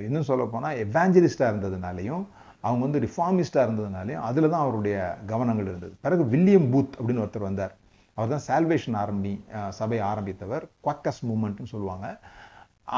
இன்னும் 0.06 0.28
சொல்ல 0.28 0.44
போனால் 0.52 0.78
எவாஞ்சலிஸ்டாக 0.84 1.50
இருந்ததுனாலையும் 1.52 2.22
அவங்க 2.66 2.82
வந்து 2.86 3.02
ரிஃபார்மிஸ்டாக 3.04 3.66
இருந்ததுனாலையும் 3.66 4.24
அதில் 4.28 4.50
தான் 4.52 4.64
அவருடைய 4.66 4.96
கவனங்கள் 5.32 5.68
இருந்தது. 5.70 5.92
பிறகு 6.04 6.22
வில்லியம் 6.32 6.68
பூத் 6.72 6.96
அப்படின்னு 6.98 7.22
ஒருத்தர் 7.24 7.48
வந்தார். 7.48 7.74
அவர் 8.16 8.32
தான் 8.34 8.46
சால்வேஷன் 8.48 8.96
ஆர்மி 9.02 9.32
சபை 9.78 9.98
ஆரம்பித்தவர். 10.10 10.64
குவாக்கஸ் 10.86 11.22
மூமெண்ட்னு 11.28 11.72
சொல்லுவாங்க. 11.74 12.06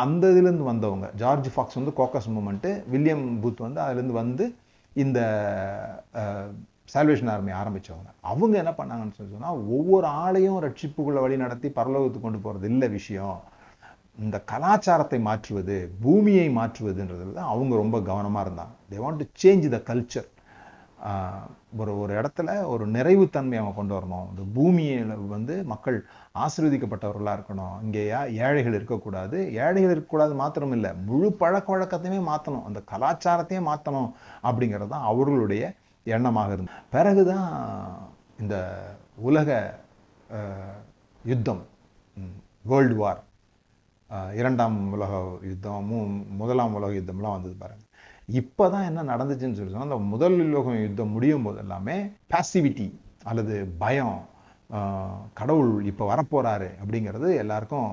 அந்த 0.03 0.25
இதுலேருந்து 0.33 0.71
வந்தவங்க 0.73 1.07
ஜார்ஜ் 1.23 1.49
ஃபாக்ஸ் 1.55 1.79
வந்து 1.81 1.95
கோக்கஸ் 2.01 2.31
மூமெண்ட்டு 2.37 2.73
வில்லியம் 2.93 3.27
பூத் 3.43 3.63
வந்து 3.67 3.81
அதுலேருந்து 3.87 4.19
வந்து 4.23 4.45
இந்த 5.03 5.21
சால்வேஷன் 6.93 7.31
ஆர்மி 7.33 7.53
ஆரம்பித்தவங்க 7.61 8.11
அவங்க 8.31 8.55
என்ன 8.59 8.73
பண்ணாங்கன்னு 8.79 9.17
சொல்லி 9.17 9.35
சொன்னால் 9.35 9.61
ஒவ்வொரு 9.77 10.07
ஆளையும் 10.23 10.61
ரட்சிப்புக்குள்ளே 10.67 11.21
வழி 11.25 11.37
நடத்தி 11.37 11.69
பரலோகத்துக்கு 11.69 12.27
கொண்டு 12.27 12.39
போகிறது 12.39 12.69
இல்லை 12.73 12.89
விஷயம். 12.89 13.39
இந்த 14.19 14.37
கலாச்சாரத்தை 14.53 15.19
மாற்றுவது 15.21 15.77
பூமியை 16.03 16.49
மாற்றுவதுன்றதுல 16.57 17.33
தான் 17.33 17.53
அவங்க 17.53 17.75
ரொம்ப 17.83 18.01
கவனமாக 18.11 18.45
இருந்தாங்க. 18.47 18.75
They 18.91 18.99
want 19.05 19.23
to 19.23 19.27
change 19.43 19.69
the 19.77 19.81
culture 19.91 20.29
ஒரு 21.79 21.93
ஒரு 22.03 22.13
இடத்துல 22.21 22.51
ஒரு 22.73 22.85
நிறைவுத்தன்மை 22.95 23.57
அவங்க 23.59 23.75
கொண்டு 23.77 23.95
வரணும். 23.97 24.27
இந்த 24.31 24.43
பூமியில் 24.57 25.13
வந்து 25.35 25.55
மக்கள் 25.73 25.99
ஆசீர்வதிக்கப்பட்டவர்களாக 26.45 27.37
இருக்கணும். 27.39 27.75
இங்கேயா 27.85 28.21
ஏழைகள் 28.47 28.77
இருக்கக்கூடாது. 28.79 29.39
ஏழைகள் 29.65 29.95
இருக்கக்கூடாது 29.95 30.35
மாத்திரம் 30.43 30.75
இல்லை 30.77 30.91
முழு 31.09 31.29
பழக்க 31.43 31.69
வழக்கத்தையுமே 31.75 32.21
மாற்றணும் 32.31 32.67
அந்த 32.69 32.83
கலாச்சாரத்தையே 32.93 33.61
மாற்றணும் 33.71 34.11
அப்படிங்கிறது 34.49 34.93
தான் 34.95 35.09
அவர்களுடைய 35.13 35.63
எண்ணமாக 36.07 36.55
இருந்தது. 36.57 36.79
பிறகுதான் 36.95 37.49
இந்த 38.43 38.57
உலக 39.29 39.51
யுத்தம் 41.33 41.63
வேர்ல்டு 42.71 42.97
வார் 43.03 43.21
இரண்டாம் 44.39 44.77
உலக 44.97 45.13
யுத்தம் 45.51 45.87
மூ 45.91 45.99
முதலாம் 46.41 46.75
உலக 46.79 46.93
யுத்தம்லாம் 46.99 47.37
வந்தது 47.37 47.55
பாருங்கள் 47.63 47.90
இப்போ 48.39 48.65
தான் 48.73 48.87
என்ன 48.89 49.05
நடந்துச்சுன்னு 49.11 49.59
சொல்லி 49.59 49.73
சொன்னால் 49.73 49.89
அந்த 49.89 49.99
முதல் 50.13 50.37
உலகம் 50.47 50.83
யுத்தம் 50.85 51.15
முடியும் 51.17 51.47
போது 51.47 51.59
எல்லாமே 51.65 51.97
பாசிவிட்டி 52.33 52.87
அல்லது 53.31 53.55
பயம் 53.83 54.19
கடவுள் 55.39 55.73
இப்போ 55.91 56.05
வரப்போகிறாரு 56.11 56.69
அப்படிங்கிறது 56.83 57.29
எல்லாருக்கும் 57.43 57.91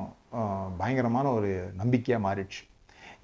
பயங்கரமான 0.80 1.28
ஒரு 1.38 1.52
நம்பிக்கையாக 1.82 2.26
மாறிடுச்சு. 2.26 2.62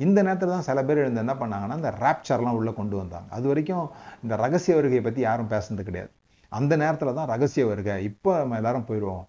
இந்த 0.04 0.20
நேரத்தில் 0.26 0.54
தான் 0.56 0.68
சில 0.68 0.80
பேர் 0.88 1.02
எழுந்து 1.02 1.24
என்ன 1.24 1.34
பண்ணாங்கன்னா 1.42 1.76
இந்த 1.82 1.92
ரேப்சர்லாம் 2.04 2.58
உள்ளே 2.60 2.72
கொண்டு 2.80 2.96
வந்தாங்க. 3.02 3.28
அது 3.38 3.46
வரைக்கும் 3.52 3.86
இந்த 4.24 4.36
ரகசிய 4.44 4.76
வருகையை 4.80 5.04
பற்றி 5.08 5.22
யாரும் 5.28 5.52
பேசுனது 5.54 5.84
கிடையாது. 5.90 6.12
அந்த 6.52 6.74
நேரத்தில் 6.84 7.18
தான் 7.20 7.30
ரகசிய 7.34 7.66
வருகை. 7.72 7.96
இப்போ 8.10 8.32
நம்ம 8.42 8.58
எல்லாரும் 8.62 8.88
போயிடுவோம் 8.90 9.24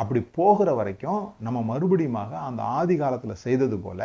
அப்படி 0.00 0.20
போகிற 0.38 0.68
வரைக்கும் 0.78 1.22
நம்ம 1.46 1.58
மறுபடியுமாக 1.70 2.32
அந்த 2.48 2.60
ஆதி 2.78 2.94
காலத்தில் 3.02 3.42
செய்தது 3.42 3.76
போல் 3.84 4.02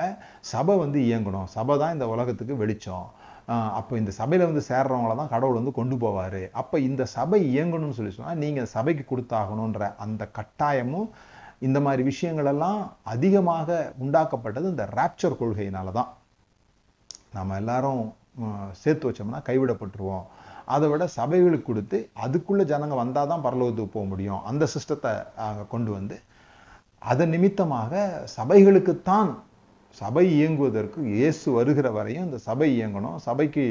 சபை 0.51 0.75
வந்து 0.83 0.99
இயங்கணும். 1.07 1.47
சபை 1.55 1.75
தான் 1.81 1.95
இந்த 1.95 2.07
உலகத்துக்கு 2.13 2.55
வெளிச்சம். 2.61 3.07
அப்போ 3.79 3.93
இந்த 4.01 4.11
சபையில் 4.19 4.47
வந்து 4.49 4.63
சேர்றவங்கள 4.69 5.13
தான் 5.19 5.31
கடவுள் 5.33 5.59
வந்து 5.59 5.73
கொண்டு 5.79 5.95
போவார். 6.03 6.41
அப்போ 6.61 6.75
இந்த 6.89 7.03
சபை 7.15 7.39
இயங்கணும்னு 7.53 7.97
சொல்லி 7.99 8.13
சொன்னால் 8.17 8.41
நீங்கள் 8.43 8.71
சபைக்கு 8.75 9.05
கொடுத்தாகணுன்ற 9.11 9.87
அந்த 10.05 10.23
கட்டாயமும் 10.37 11.09
இந்த 11.67 11.77
மாதிரி 11.85 12.03
விஷயங்களெல்லாம் 12.11 12.81
அதிகமாக 13.13 13.79
உண்டாக்கப்பட்டது 14.03 14.67
இந்த 14.73 14.85
ரேப்சர் 14.99 15.39
கொள்கையினால 15.41 15.91
தான். 15.99 16.11
நம்ம 17.37 17.55
எல்லாரும் 17.61 18.03
சேர்த்து 18.81 19.07
வச்சோம்னா 19.07 19.41
கைவிடப்பட்டுருவோம். 19.47 20.27
அதை 20.73 20.87
விட 20.91 21.03
சபைகளுக்கு 21.19 21.67
கொடுத்து 21.69 21.97
அதுக்குள்ள 22.23 22.63
ஜனங்க 22.71 22.95
வந்தாதான் 23.03 23.45
பரலோகத்துக்கு 23.45 23.95
போக 23.95 24.05
முடியும். 24.11 24.41
அந்த 24.49 24.63
சிஸ்டத்தை 24.73 25.11
கொண்டு 25.73 25.91
வந்து 25.97 26.17
அதன் 27.11 27.33
நிமித்தமாக 27.35 27.93
சபைகளுக்குத்தான் 28.37 29.31
சபை 30.01 30.25
இயங்குவதற்கு 30.39 30.99
இயேசு 31.17 31.47
வருகிற 31.57 31.87
வரையும் 31.97 32.25
இந்த 32.27 32.39
சபை 32.47 32.67
இயங்கணும். 32.79 33.17
சபைக்கு 33.27 33.63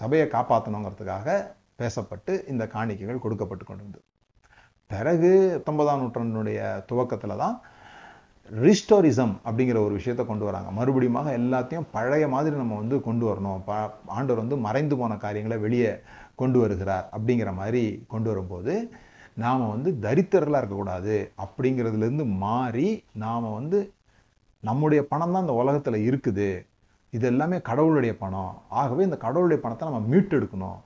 சபையை 0.00 0.26
காப்பாற்றணுங்கிறதுக்காக 0.36 1.28
பேசப்பட்டு 1.80 2.32
இந்த 2.52 2.64
காணிக்கைகள் 2.74 3.22
கொடுக்கப்பட்டு 3.24 3.64
கொண்டு 3.68 3.84
வந்தது 3.86 4.04
பிறகு 4.90 5.30
பத்தொன்பதாம் 5.54 6.02
நூற்றாண்டினுடைய 6.02 6.60
துவக்கத்தில் 6.90 7.40
தான் 7.44 7.56
ரிஸ்டோரிசம் 8.50 9.36
அப்படிங்கிற 9.44 9.84
ஒரு 9.84 9.92
விஷயத்தை 9.92 10.26
கொண்டு 10.26 10.44
வராங்க. 10.44 10.84
மறுபடியுமாக 10.84 11.38
எல்லாத்தையும் 11.38 11.86
பழைய 11.92 12.28
மாதிரி 12.28 12.56
நம்ம 12.56 12.76
வந்து 12.76 13.00
கொண்டு 13.00 13.32
வரணும். 13.32 13.62
ப- 13.64 13.90
ஆண்டவர் 14.06 14.36
வந்து 14.36 14.56
மறைந்து 14.56 14.96
போன 14.96 15.16
காரியங்களை 15.16 15.62
வெளியே 15.62 15.92
கொண்டு 16.34 16.58
வருகிறார் 16.58 17.08
அப்படிங்கிற 17.16 17.54
மாதிரி 17.54 18.04
கொண்டு 18.08 18.28
வரும்போது 18.28 18.90
நாம் 19.34 19.68
வந்து 19.68 19.96
தரித்திரர்களாக 20.08 20.56
இருக்கக்கூடாது 20.56 21.32
அப்படிங்கிறதுலேருந்து 21.38 22.26
மாறி 22.26 23.04
நாம் 23.12 23.54
வந்து 23.54 23.92
நம்முடைய 24.60 25.06
பணம் 25.06 25.32
தான் 25.32 25.40
இந்த 25.40 25.52
உலகத்தில் 25.52 26.10
இருக்குது. 26.10 26.66
இது 27.10 27.26
எல்லாமே 27.26 27.60
கடவுளுடைய 27.60 28.16
பணம். 28.16 28.62
ஆகவே 28.68 29.04
இந்த 29.04 29.16
கடவுளுடைய 29.16 29.62
பணத்தை 29.62 29.88
நம்ம 29.88 30.16
மீட்டெடுக்கணும். 30.16 30.80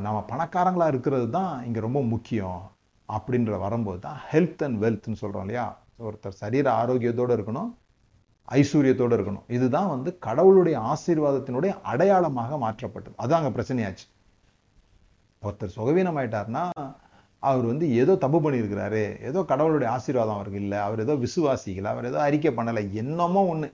நம்ம 0.00 0.24
பணக்காரங்களாக 0.28 0.88
இருக்கிறது 0.88 1.30
தான் 1.30 1.66
இங்கே 1.66 1.80
ரொம்ப 1.80 2.02
முக்கியம் 2.02 2.70
அப்படின்ற 3.08 3.58
வரும்போது 3.58 3.98
தான் 3.98 4.18
ஹெல்த் 4.30 4.64
அண்ட் 4.64 4.84
வெல்த்னு 4.84 5.12
சொல்கிறோம் 5.12 5.44
இல்லையா? 5.44 5.78
ஒருத்தர் 5.98 6.40
சரீர 6.42 6.66
ஆரோக்கியத்தோடு 6.80 7.34
இருக்கணும் 7.36 7.70
ஐஸ்வர்யத்தோட 8.58 9.12
இருக்கணும். 9.16 9.46
இதுதான் 9.56 9.88
வந்து 9.92 10.10
கடவுளுடைய 10.26 10.76
ஆசீர்வாதத்தினுடைய 10.92 11.72
அடையாளமாக 11.92 12.58
மாற்றப்பட்டது. 12.64 13.16
அதுதான் 13.22 13.40
அங்கே 13.40 13.54
பிரச்சனையாச்சு. 13.56 14.06
ஒருத்தர் 15.42 15.74
சுகவீனமாயிட்டார்னா 15.78 16.62
அவர் 17.42 17.66
வந்து 17.70 17.86
ஏதோ 18.02 18.12
தப்பு 18.22 18.38
பண்ணியிருக்கிறாரு 18.44 19.02
ஏதோ 19.30 19.40
கடவுளுடைய 19.50 19.88
ஆசீர்வாதம் 19.96 20.36
அவருக்கு 20.36 20.60
இல்லை 20.64 20.78
அவர் 20.84 21.02
ஏதோ 21.04 21.14
விசுவாசிக்கல 21.24 21.90
அவர் 21.94 22.08
ஏதோ 22.10 22.18
அறிக்கை 22.26 22.52
பண்ணலை 22.58 22.82
என்னமோ 23.02 23.42
ஒன்று 23.52 23.68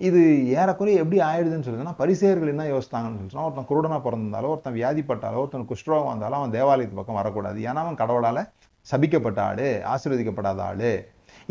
இது 0.00 0.20
ஏறக்குறைய 0.60 1.02
எப்படி 1.02 1.18
ஆயிடுதுன்னு 1.26 1.66
சொல்லுதுன்னா 1.66 1.94
பரிசேயர்கள் 2.00 2.52
என்ன 2.54 2.64
யோசித்தாங்கன்னு 2.72 3.20
சொல்லி 3.20 3.44
ஒருத்தன் 3.44 3.68
குருடனா 3.70 3.98
பிறந்திருந்தாலோ 4.06 4.50
ஒருத்தன் 4.54 4.76
வியாதிப்பட்டாலோ 4.78 5.40
ஒருத்தன் 5.42 5.68
குஷ்டரோகம் 5.70 6.12
வந்தாலும் 6.12 6.38
அவன் 6.40 6.54
தேவாலயத்து 6.56 6.98
பக்கம் 6.98 7.20
வரக்கூடாது. 7.20 7.58
ஏன்னா 7.68 7.82
அவன் 7.84 8.00
கடவுளால் 8.02 8.42
சபிக்கப்பட்ட 8.90 9.40
ஆடு 9.50 9.68
ஆசீர்வதிக்கப்படாத 9.92 10.60
ஆளு. 10.70 10.90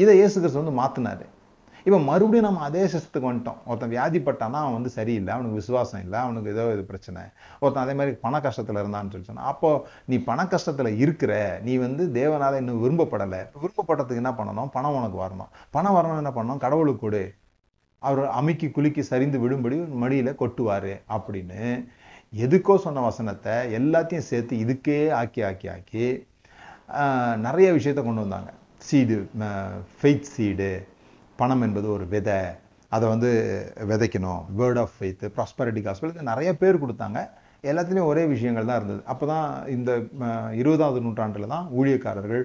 இதை 0.02 0.14
இயேசு 0.20 0.36
கிறிஸ்து 0.42 0.62
வந்து 0.62 0.78
மாத்தினாரு. 0.82 1.26
இப்போ 1.88 1.98
மறுபடியும் 2.08 2.46
நம்ம 2.48 2.62
அதே 2.68 2.84
சிஸ்டத்துக்கு 2.92 3.30
வந்துட்டோம். 3.30 3.58
ஒருத்தன் 3.70 3.92
வியாதிப்பட்டானா 3.94 4.60
அவன் 4.64 4.76
வந்து 4.78 4.92
சரியில்லை 4.96 5.32
அவனுக்கு 5.34 5.60
விசுவாசம் 5.62 6.02
இல்லை 6.06 6.18
அவனுக்கு 6.26 6.50
ஏதோ 6.54 6.64
இது 6.76 6.84
பிரச்சனை. 6.92 7.24
ஒருத்தன் 7.62 7.84
அதே 7.84 7.94
மாதிரி 8.00 8.14
பண 8.24 8.40
கஷ்டத்தில் 8.46 8.80
இருந்தான்னு 8.82 9.14
சொல்லி 9.14 9.28
சொன்னான். 9.30 9.50
அப்போ 9.54 9.70
நீ 10.12 10.18
பண 10.30 10.46
கஷ்டத்தில் 10.54 10.90
இருக்கிற 11.04 11.34
நீ 11.68 11.74
வந்து 11.86 12.06
தேவனால் 12.20 12.60
இன்னும் 12.62 12.82
விரும்பப்படலை. 12.86 13.42
விரும்பப்பட்டதுக்கு 13.64 14.24
என்ன 14.24 14.34
பண்ணணும்? 14.40 14.72
பணம் 14.78 14.98
உனக்கு 15.00 15.20
வரணும். 15.26 15.52
பணம் 15.78 15.98
வரணும் 15.98 16.22
என்ன 16.24 16.34
பண்ணணும்? 16.38 16.64
கடவுளுக்கு 16.66 17.04
கொடு. 17.06 17.24
அவர் 18.02 18.24
அமைக்கி 18.40 18.70
குலுக்கி 18.78 19.04
சரிந்து 19.12 19.38
விடும்படி 19.44 19.78
மடியில் 20.04 20.40
கொட்டுவார் 20.42 20.94
அப்படின்னு. 21.18 21.62
எதுக்கோ 22.34 22.76
சொன்ன 22.86 23.04
வசனத்தை 23.10 23.56
எல்லாத்தையும் 23.80 24.28
சேர்த்து 24.32 24.56
இதுக்கே 24.64 25.00
ஆக்கி 25.20 25.44
ஆக்கி 25.50 25.68
ஆக்கி 25.76 26.08
நிறைய 27.46 27.68
விஷயத்த 27.78 28.02
கொண்டு 28.08 28.24
வந்தாங்க. 28.26 28.50
சீடு 28.88 29.16
ஃபெய்த் 30.00 30.30
சீடு 30.34 30.70
பணம் 31.40 31.64
என்பது 31.68 31.88
ஒரு 31.96 32.06
விதை. 32.14 32.40
அதை 32.96 33.06
வந்து 33.14 33.30
விதைக்கணும். 33.92 34.44
Word 34.60 34.80
of 34.84 34.94
faith 34.98 35.32
prosperity 35.38 35.82
gospel 35.88 36.30
நிறைய 36.32 36.50
பேர் 36.62 36.82
கொடுத்தாங்க. 36.84 37.20
எல்லாத்துலேயும் 37.72 38.10
ஒரே 38.12 38.24
விஷயங்கள் 38.34 38.70
தான் 38.70 38.80
இருந்தது. 38.80 39.02
அப்போ 39.12 39.26
தான் 39.34 39.48
இந்த 39.76 39.92
இருபதாவது 40.62 41.00
நூற்றாண்டில் 41.06 41.54
தான் 41.56 41.68
ஊழியக்காரர்கள் 41.80 42.44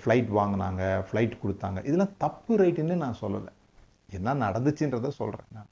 ஃப்ளைட் 0.00 0.30
வாங்கினாங்க 0.38 0.82
ஃப்ளைட் 1.08 1.36
கொடுத்தாங்க. 1.42 1.78
இதெல்லாம் 1.88 2.16
தப்பு 2.24 2.52
ரைட்டுன்னு 2.62 2.96
நான் 3.04 3.20
சொல்லலை. 3.22 3.52
என்ன 4.18 4.34
நடந்துச்சுன்றத 4.46 5.12
சொல்கிறேன் 5.20 5.50
நான். 5.56 5.70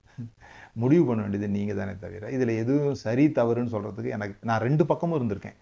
முடிவு 0.83 1.03
பண்ண 1.09 1.21
வேண்டியது 1.25 1.49
நீங்கள் 1.57 1.79
தானே 1.81 1.95
தவிர 2.05 2.31
இதில் 2.37 2.53
எதுவும் 2.63 2.97
சரி 3.03 3.25
தவறுன்னு 3.39 3.73
சொல்கிறதுக்கு 3.75 4.15
எனக்கு 4.17 4.35
நான் 4.51 4.65
ரெண்டு 4.67 4.85
பக்கமும் 4.91 5.17
இருந்திருக்கேன். 5.19 5.59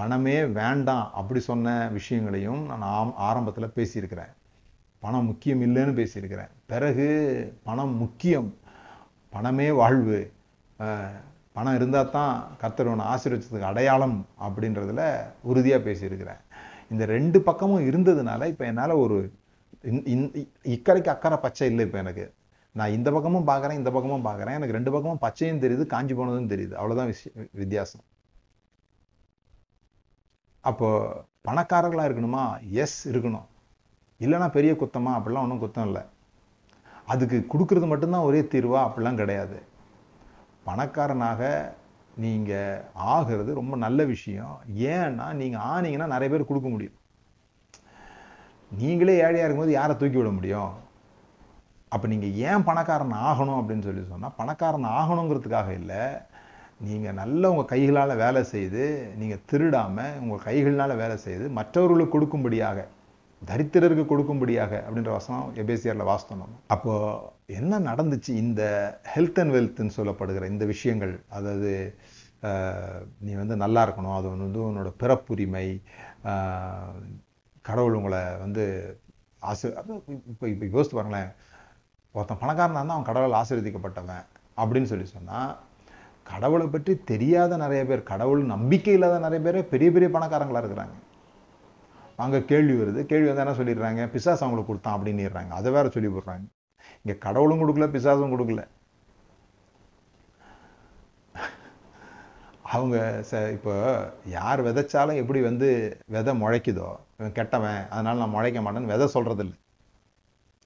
பணமே 0.00 0.44
வேண்டாம் 0.44 1.10
அப்படி 1.14 1.40
சொன்ன 1.40 1.88
விஷயங்களையும் 1.92 2.66
நான் 2.66 2.80
ஆம் 2.80 3.14
ஆரம்பத்தில் 3.16 3.72
பேசியிருக்கிறேன். 3.76 4.32
பணம் 4.98 5.24
முக்கியம் 5.24 5.60
இல்லைன்னு 5.60 6.06
பேசியிருக்கிறேன். 6.06 6.48
பிறகு 6.66 7.58
பணம் 7.64 7.96
முக்கியம். 7.96 8.54
பணமே 9.30 9.70
வாழ்வு. 9.70 10.32
பணம் 11.52 11.74
இருந்தால் 11.74 12.10
தான் 12.10 12.56
கர்த்தர் 12.58 12.86
ஒன்று 12.86 13.04
ஆசீர்வச்சதுக்கு 13.04 13.60
அடையாளம் 13.60 14.26
அப்படின்றதுல 14.40 15.16
உறுதியாக 15.42 15.90
பேசியிருக்கிறேன். 15.90 16.40
இந்த 16.90 17.04
ரெண்டு 17.04 17.40
பக்கமும் 17.40 17.90
இருந்ததுனால 17.90 18.46
இப்போ 18.46 18.64
என்னால் 18.64 18.90
ஒரு 18.90 19.32
இந்- 19.82 20.48
இக்கரைக்கு 20.62 21.08
அக்கறை 21.08 21.38
பச்சை 21.38 21.68
இல்லை 21.68 21.84
இப்போ 21.84 21.98
எனக்கு. 21.98 22.32
நான் 22.72 22.90
இந்த 22.90 23.10
பக்கமும் 23.10 23.46
பார்க்குறேன் 23.46 23.74
இந்த 23.74 23.90
பக்கமும் 23.90 24.24
பார்க்குறேன் 24.24 24.54
எனக்கு 24.54 24.72
ரெண்டு 24.72 24.90
பக்கமும் 24.92 25.18
பச்சையும் 25.20 25.62
தெரியுது 25.64 25.86
காஞ்சி 25.86 26.14
போனதும் 26.14 26.48
தெரியுது. 26.48 26.74
அவ்வளோதான் 26.74 27.04
விஷயம் 27.04 27.48
வித்தியாசம். 27.52 28.00
அப்போது 30.60 31.24
பணக்காரர்களாக 31.48 32.08
இருக்கணுமா? 32.08 32.70
எஸ் 32.70 33.08
இருக்கணும். 33.08 33.46
இல்லைனா 34.20 34.48
பெரிய 34.50 34.72
குத்தமா? 34.72 35.12
அப்படிலாம் 35.18 35.46
ஒன்றும் 35.46 35.62
குத்தம் 35.62 35.84
இல்லை. 35.84 36.02
அதுக்கு 37.06 37.46
கொடுக்கறது 37.52 37.86
மட்டும்தான் 37.86 38.20
ஒரே 38.20 38.40
தீர்வா? 38.40 38.80
அப்படிலாம் 38.88 39.14
கிடையாது. 39.14 39.62
பணக்காரனாக 40.64 41.74
நீங்கள் 42.16 42.82
ஆகிறது 42.92 43.54
ரொம்ப 43.54 43.76
நல்ல 43.76 44.04
விஷயம். 44.04 44.60
ஏன்னா 44.74 45.32
நீங்கள் 45.32 45.60
ஆனீங்கன்னா 45.60 46.06
நிறைய 46.06 46.36
பேர் 46.36 46.46
கொடுக்க 46.46 46.68
முடியும். 46.68 46.98
நீங்களே 48.76 49.12
ஏழையாக 49.12 49.38
இருக்கும்போது 49.38 49.72
யாரை 49.72 49.96
தூக்கி 49.96 50.16
விட 50.16 50.30
முடியும்? 50.30 50.72
அப்போ 51.88 52.08
நீங்கள் 52.08 52.32
ஏன் 52.32 52.64
பணக்காரன் 52.64 53.12
ஆகணும் 53.12 53.60
அப்படின்னு 53.60 53.82
சொல்லி 53.82 54.02
சொன்னால் 54.08 54.36
பணக்காரன் 54.36 54.84
ஆகணுங்கிறதுக்காக 54.84 55.68
இல்லை. 55.68 56.26
நீங்கள் 56.86 57.16
நல்ல 57.20 57.50
உங்கள் 57.52 57.70
கைகளால் 57.72 58.20
வேலை 58.22 58.42
செய்து 58.54 58.84
நீங்கள் 59.20 59.42
திருடாமல் 59.50 60.16
உங்கள் 60.22 60.46
கைகளினால் 60.46 61.00
வேலை 61.02 61.16
செய்து 61.26 61.46
மற்றவர்களுக்கு 61.58 62.14
கொடுக்கும்படியாக 62.14 62.86
தரித்திரருக்கு 63.42 64.04
கொடுக்கும்படியாக 64.12 64.72
அப்படின்ற 64.86 65.10
வசனம் 65.16 65.52
எபேசியரில் 65.62 66.08
வாசித்தோம் 66.10 66.56
அப்போது 66.74 67.10
என்ன 67.58 67.80
நடந்துச்சு 67.90 68.32
இந்த 68.44 68.62
ஹெல்த் 69.12 69.40
அண்ட் 69.42 69.54
வெல்த்னு 69.56 69.96
சொல்லப்படுகிற 69.98 70.48
இந்த 70.54 70.64
விஷயங்கள்? 70.72 71.14
அதாவது 71.36 71.70
நீ 73.26 73.32
வந்து 73.42 73.56
நல்லா 73.64 73.80
இருக்கணும் 73.86 74.16
அது 74.18 74.28
வந்து 74.34 74.60
உன்னோட 74.68 74.90
பிறப்புரிமை 75.02 75.66
கடவுள் 77.68 77.98
உங்களை 78.00 78.20
வந்து 78.44 78.64
ஆசி 79.50 79.66
இப்போ 80.32 80.44
இப்போ 80.52 80.66
யோசித்து 80.74 80.98
பாருங்களேன். 80.98 81.30
ஒருத்தன் 82.14 82.42
பணக்காரனா 82.44 82.80
இருந்தால் 82.80 82.96
அவன் 82.96 83.10
கடவுளால் 83.10 83.40
ஆசீர்வதிக்கப்பட்டவன் 83.40 84.24
அப்படின்னு 84.60 84.90
சொல்லி 84.92 85.08
சொன்னால் 85.16 85.50
கடவுளை 86.30 86.66
பற்றி 86.74 86.92
தெரியாத 87.10 87.56
நிறைய 87.64 87.82
பேர் 87.90 88.08
கடவுள் 88.10 88.42
நம்பிக்கை 88.54 88.94
இல்லாத 88.96 89.20
நிறைய 89.26 89.40
பேர் 89.46 89.58
பெரிய 89.72 89.90
பெரிய 89.94 90.08
பணக்காரங்களாக 90.16 90.62
இருக்கிறாங்க. 90.64 90.96
அங்கே 92.24 92.40
கேள்வி 92.50 92.74
வருது. 92.80 93.00
கேள்வி 93.10 93.28
வந்து 93.30 93.44
என்ன 93.44 93.54
சொல்லிடுறாங்க? 93.60 94.02
பிசாசு 94.14 94.44
அவங்களுக்கு 94.44 94.70
கொடுத்தான் 94.70 94.96
அப்படின்னுறாங்க. 94.96 95.52
அதை 95.60 95.68
வேற 95.76 95.88
சொல்லி 95.96 96.10
போடுறாங்க. 96.16 96.46
இங்கே 97.02 97.16
கடவுளும் 97.26 97.62
கொடுக்கல 97.62 97.88
பிசாசும் 97.96 98.34
கொடுக்கல. 98.34 98.64
அவங்க 102.74 102.96
ச 103.28 103.38
இப்போ 103.54 103.72
யார் 104.34 104.60
விதைச்சாலும் 104.66 105.20
எப்படி 105.20 105.40
வந்து 105.46 105.68
விதை 106.14 106.32
முளைக்குதோ 106.42 106.88
இவன் 107.18 107.34
கெட்டவன் 107.38 107.80
அதனால் 107.94 108.20
நான் 108.22 108.34
முளைக்க 108.34 108.60
மாட்டேன்னு 108.64 108.92
விதை 108.92 109.06
சொல்கிறதில்ல 109.14 109.54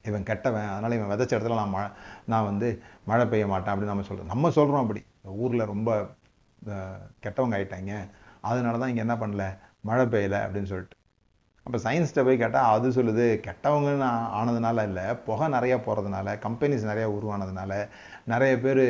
இவன் 0.04 0.26
கெட்டவன் 0.30 0.68
அதனால் 0.72 0.96
இவன் 0.96 1.10
விதைச்ச 1.12 1.32
இடத்துல 1.36 1.58
நான் 1.60 1.74
மழை 1.76 1.88
நான் 2.32 2.48
வந்து 2.50 2.68
மழை 3.10 3.24
பெய்ய 3.32 3.46
மாட்டேன் 3.52 3.72
அப்படின்னு 3.72 3.94
நம்ம 3.94 4.06
சொல்கிறோம் 4.08 4.32
நம்ம 4.32 4.50
சொல்கிறோம் 4.58 4.82
அப்படி. 4.84 5.02
இந்த 5.24 5.64
ரொம்ப 5.74 5.90
கெட்டவங்க 7.24 7.56
ஆயிட்டாங்க. 7.58 7.92
அதனால 8.50 8.78
தான் 8.82 8.90
இங்கே 8.92 9.02
என்ன 9.06 9.16
பண்ணல? 9.22 9.44
மழை 9.88 10.04
பெய்யல 10.12 10.36
அப்படின்னு 10.44 10.70
சொல்லிட்டு. 10.72 10.96
அப்போ 11.66 11.78
சயின்ஸ்கிட்ட 11.84 12.22
போய் 12.26 12.40
கேட்டால் 12.42 12.70
அது 12.72 12.86
சொல்லுது 12.96 13.26
கெட்டவங்கன்னு 13.46 14.08
ஆனதுனால 14.38 14.82
இல்லை. 14.88 15.04
புகை 15.26 15.46
நிறையா 15.54 15.76
போகிறதுனால 15.86 16.34
கம்பெனிஸ் 16.44 16.84
நிறையா 16.90 17.06
உருவானதுனால 17.16 17.72
நிறைய 18.32 18.54
பேர் 18.64 18.82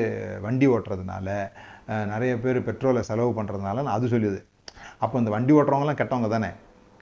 வண்டி 0.46 0.68
ஓட்டுறதுனால 0.74 1.28
நிறைய 2.12 2.32
பேர் 2.44 2.58
பெட்ரோலை 2.68 3.02
செலவு 3.10 3.32
பண்ணுறதுனால 3.38 3.84
அது 3.96 4.06
சொல்லுது. 4.14 4.40
அப்போ 5.04 5.16
இந்த 5.22 5.30
வண்டி 5.36 5.52
ஓட்டுறவங்களாம் 5.58 6.00
கெட்டவங்க 6.02 6.30
தானே? 6.36 6.50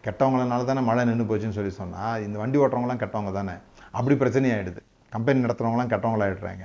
கெட்டவங்களனால 0.07 0.67
தானே 0.71 0.83
மழை 0.91 1.03
நின்று 1.09 1.25
போச்சுன்னு 1.31 1.59
சொல்லி 1.59 1.73
சொன்னால் 1.81 2.23
இந்த 2.27 2.37
வண்டி 2.43 2.59
ஓட்டுறவங்களாம் 2.63 3.03
கெட்டவங்க 3.05 3.33
தானே? 3.41 3.55
அப்படி 3.99 4.15
பிரச்சனையாகிடுது 4.23 4.81
கம்பெனி 5.13 5.45
நடத்துகிறவங்களாம் 5.45 5.93
கெட்டவங்களாயிடுறாங்க. 5.95 6.65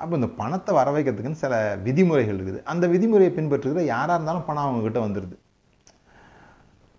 அப்போ 0.00 0.14
இந்த 0.18 0.28
பணத்தை 0.38 0.72
வர 0.78 0.88
வைக்கிறதுக்குன்னு 0.94 1.42
சில 1.42 1.54
விதிமுறைகள் 1.86 2.36
இருக்குது. 2.38 2.60
அந்த 2.72 2.84
விதிமுறையை 2.92 3.32
பின்பற்றுகிற 3.36 3.82
யாராக 3.94 4.16
இருந்தாலும் 4.16 4.46
பணம் 4.48 4.66
அவங்கக்கிட்ட 4.66 5.00
வந்துடுது 5.06 5.36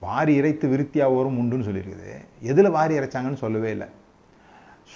வாரி 0.06 0.34
இறைத்து 0.40 0.66
விருத்தியாவோரும் 0.72 1.38
உண்டுன்னு 1.42 1.68
சொல்லியிருக்குது. 1.68 2.10
எதில் 2.52 2.76
வாரி 2.76 2.94
இறைச்சாங்கன்னு 3.00 3.44
சொல்லவே 3.44 3.70
இல்லை. 3.76 3.88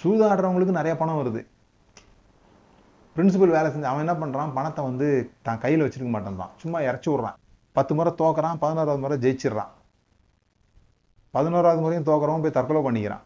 சூதாடுறவங்களுக்கு 0.00 0.78
நிறைய 0.78 0.94
பணம் 1.00 1.20
வருது. 1.20 1.40
பிரின்சிபல் 3.16 3.54
வேலை 3.56 3.68
செஞ்சு 3.72 3.90
அவன் 3.90 4.04
என்ன 4.04 4.14
பண்ணுறான் 4.20 4.52
பணத்தை 4.58 4.82
வந்து 4.88 5.06
தான் 5.46 5.62
கையில் 5.64 5.84
வச்சிருக்க 5.84 6.12
மாட்டேன்றான். 6.12 6.52
சும்மா 6.62 6.78
இறச்சி 6.88 7.08
விட்றான். 7.10 7.38
பத்து 7.76 7.92
முறை 7.98 8.12
தோக்குறான் 8.20 8.60
பதினோராவது 8.62 9.02
முறை 9.04 9.16
ஜெயிச்சிடுறான். 9.24 9.72
பதினோராவது 11.36 11.82
முறையும் 11.84 12.08
தோக்குறவன் 12.08 12.44
போய் 12.44 12.56
தற்கொலை 12.58 12.82
பண்ணிக்கிறான். 12.86 13.24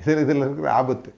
இதில் 0.00 0.22
இதுல 0.24 0.46
இருக்கிற 0.46 0.70
ஆபத்து. 0.80 1.10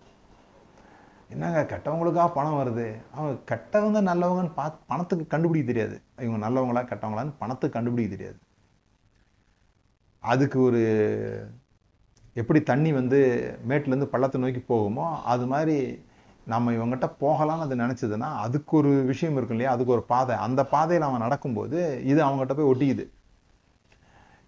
என்னங்க 1.31 1.61
கெட்டவங்களுக்கா 1.73 2.25
பணம் 2.37 2.59
வருது? 2.61 2.87
அவங்க 3.15 3.33
கெட்டவங்க 3.51 3.99
நல்லவங்கன்னு 4.11 4.53
பார்த்து 4.55 4.79
பணத்துக்கு 4.87 5.25
கண்டுபிடிக்க 5.27 5.67
தெரியாது. 5.73 5.97
இவங்க 6.25 6.39
நல்லவங்களா 6.47 6.83
கெட்டவங்களான்னு 6.93 7.35
பணத்துக்கு 7.39 7.77
கண்டுபிடிக்க 7.77 8.17
தெரியாது. 8.17 8.39
அதுக்கு 10.25 10.59
ஒரு 10.61 10.81
எப்படி 12.37 12.61
தண்ணி 12.63 12.91
வந்து 12.93 13.19
மேட்டிலேருந்து 13.69 14.13
பள்ளத்தை 14.15 14.39
நோக்கி 14.41 14.63
போகுமோ 14.69 15.07
அது 15.33 15.45
மாதிரி 15.47 15.77
நம்ம 16.47 16.73
இவங்ககிட்ட 16.73 17.09
போகலாம்னு 17.25 17.67
அது 17.67 17.77
நினச்சதுன்னா 17.85 18.29
அதுக்கு 18.45 18.73
ஒரு 18.77 18.91
விஷயம் 19.13 19.37
இருக்கும் 19.37 19.57
இல்லையா? 19.57 19.73
அதுக்கு 19.75 19.95
ஒரு 19.97 20.05
பாதை. 20.13 20.35
அந்த 20.47 20.61
பாதையில் 20.75 21.09
அவன் 21.09 21.25
நடக்கும்போது 21.27 21.79
இது 22.13 22.21
அவங்ககிட்ட 22.27 22.55
போய் 22.59 22.71
ஒட்டிக்குது. 22.73 23.05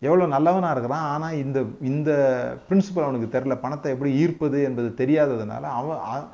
எவ்வளோ 0.03 0.27
நல்லவனாக 0.27 0.75
இருக்கிறான் 0.75 1.09
ஆனால் 1.15 1.37
இந்த 1.43 1.59
இந்த 1.91 2.11
பிரின்சிபல் 2.69 3.07
அவனுக்கு 3.07 3.29
தெரில 3.35 3.55
பணத்தை 3.65 3.93
எப்படி 3.95 4.13
ஈர்ப்பது 4.23 4.59
என்பது 4.69 4.89
தெரியாததுனால 5.03 5.63
அவன் 5.81 6.25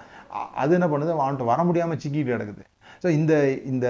அது 0.63 0.73
என்ன 0.79 0.87
பண்ணுது? 0.93 1.13
அவன்கிட்ட 1.25 1.47
வர 1.53 1.61
முடியாமல் 1.69 2.01
சிக்கிட்டு 2.05 2.33
கிடக்குது. 2.35 2.65
ஸோ 3.03 3.09
இந்த 3.19 3.35
இந்த 3.73 3.87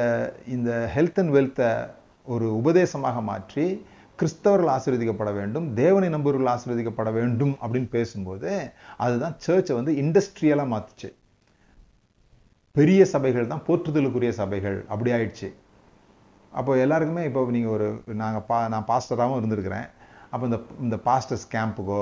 இந்த 0.57 0.71
ஹெல்த் 0.95 1.21
அண்ட் 1.23 1.35
வெல்த்தை 1.37 1.71
ஒரு 2.27 2.47
உபதேசமாக 2.61 3.21
மாற்றி 3.31 3.67
கிறிஸ்தவர்கள் 4.21 4.73
ஆசீர்வதிக்கப்பட 4.75 5.31
வேண்டும் 5.39 5.67
தேவனை 5.83 6.09
நம்புவர்கள் 6.15 6.51
ஆசீர்வதிக்கப்பட 6.55 7.11
வேண்டும் 7.19 7.55
அப்படின்னு 7.63 7.89
பேசும்போது 7.97 8.51
அதுதான் 9.05 9.37
சர்ச்சை 9.47 9.75
வந்து 9.79 9.93
இண்டஸ்ட்ரியலாக 10.03 10.73
மாற்றுச்சு 10.73 11.11
பெரிய 12.79 13.03
சபைகள் 13.13 13.53
தான் 13.53 13.63
போற்றுதலுக்குரிய 13.69 14.33
சபைகள். 14.41 14.77
அப்படி 14.93 15.11
ஆயிடுச்சு. 15.17 15.49
அப்போ 16.53 16.73
எல்லாருக்குமே 16.85 17.23
இப்போ 17.29 17.41
நீங்கள் 17.57 17.75
ஒரு 17.77 17.87
நாங்கள் 18.23 18.45
பா 18.51 18.59
நான் 18.75 18.89
பாஸ்டராகவும் 18.91 19.39
இருந்திருக்கிறேன். 19.41 19.89
அப்போ 20.33 20.45
இந்த 20.49 20.59
இந்த 20.85 20.97
பாஸ்டர்ஸ் 21.09 21.47
கேம்புக்கோ 21.55 21.99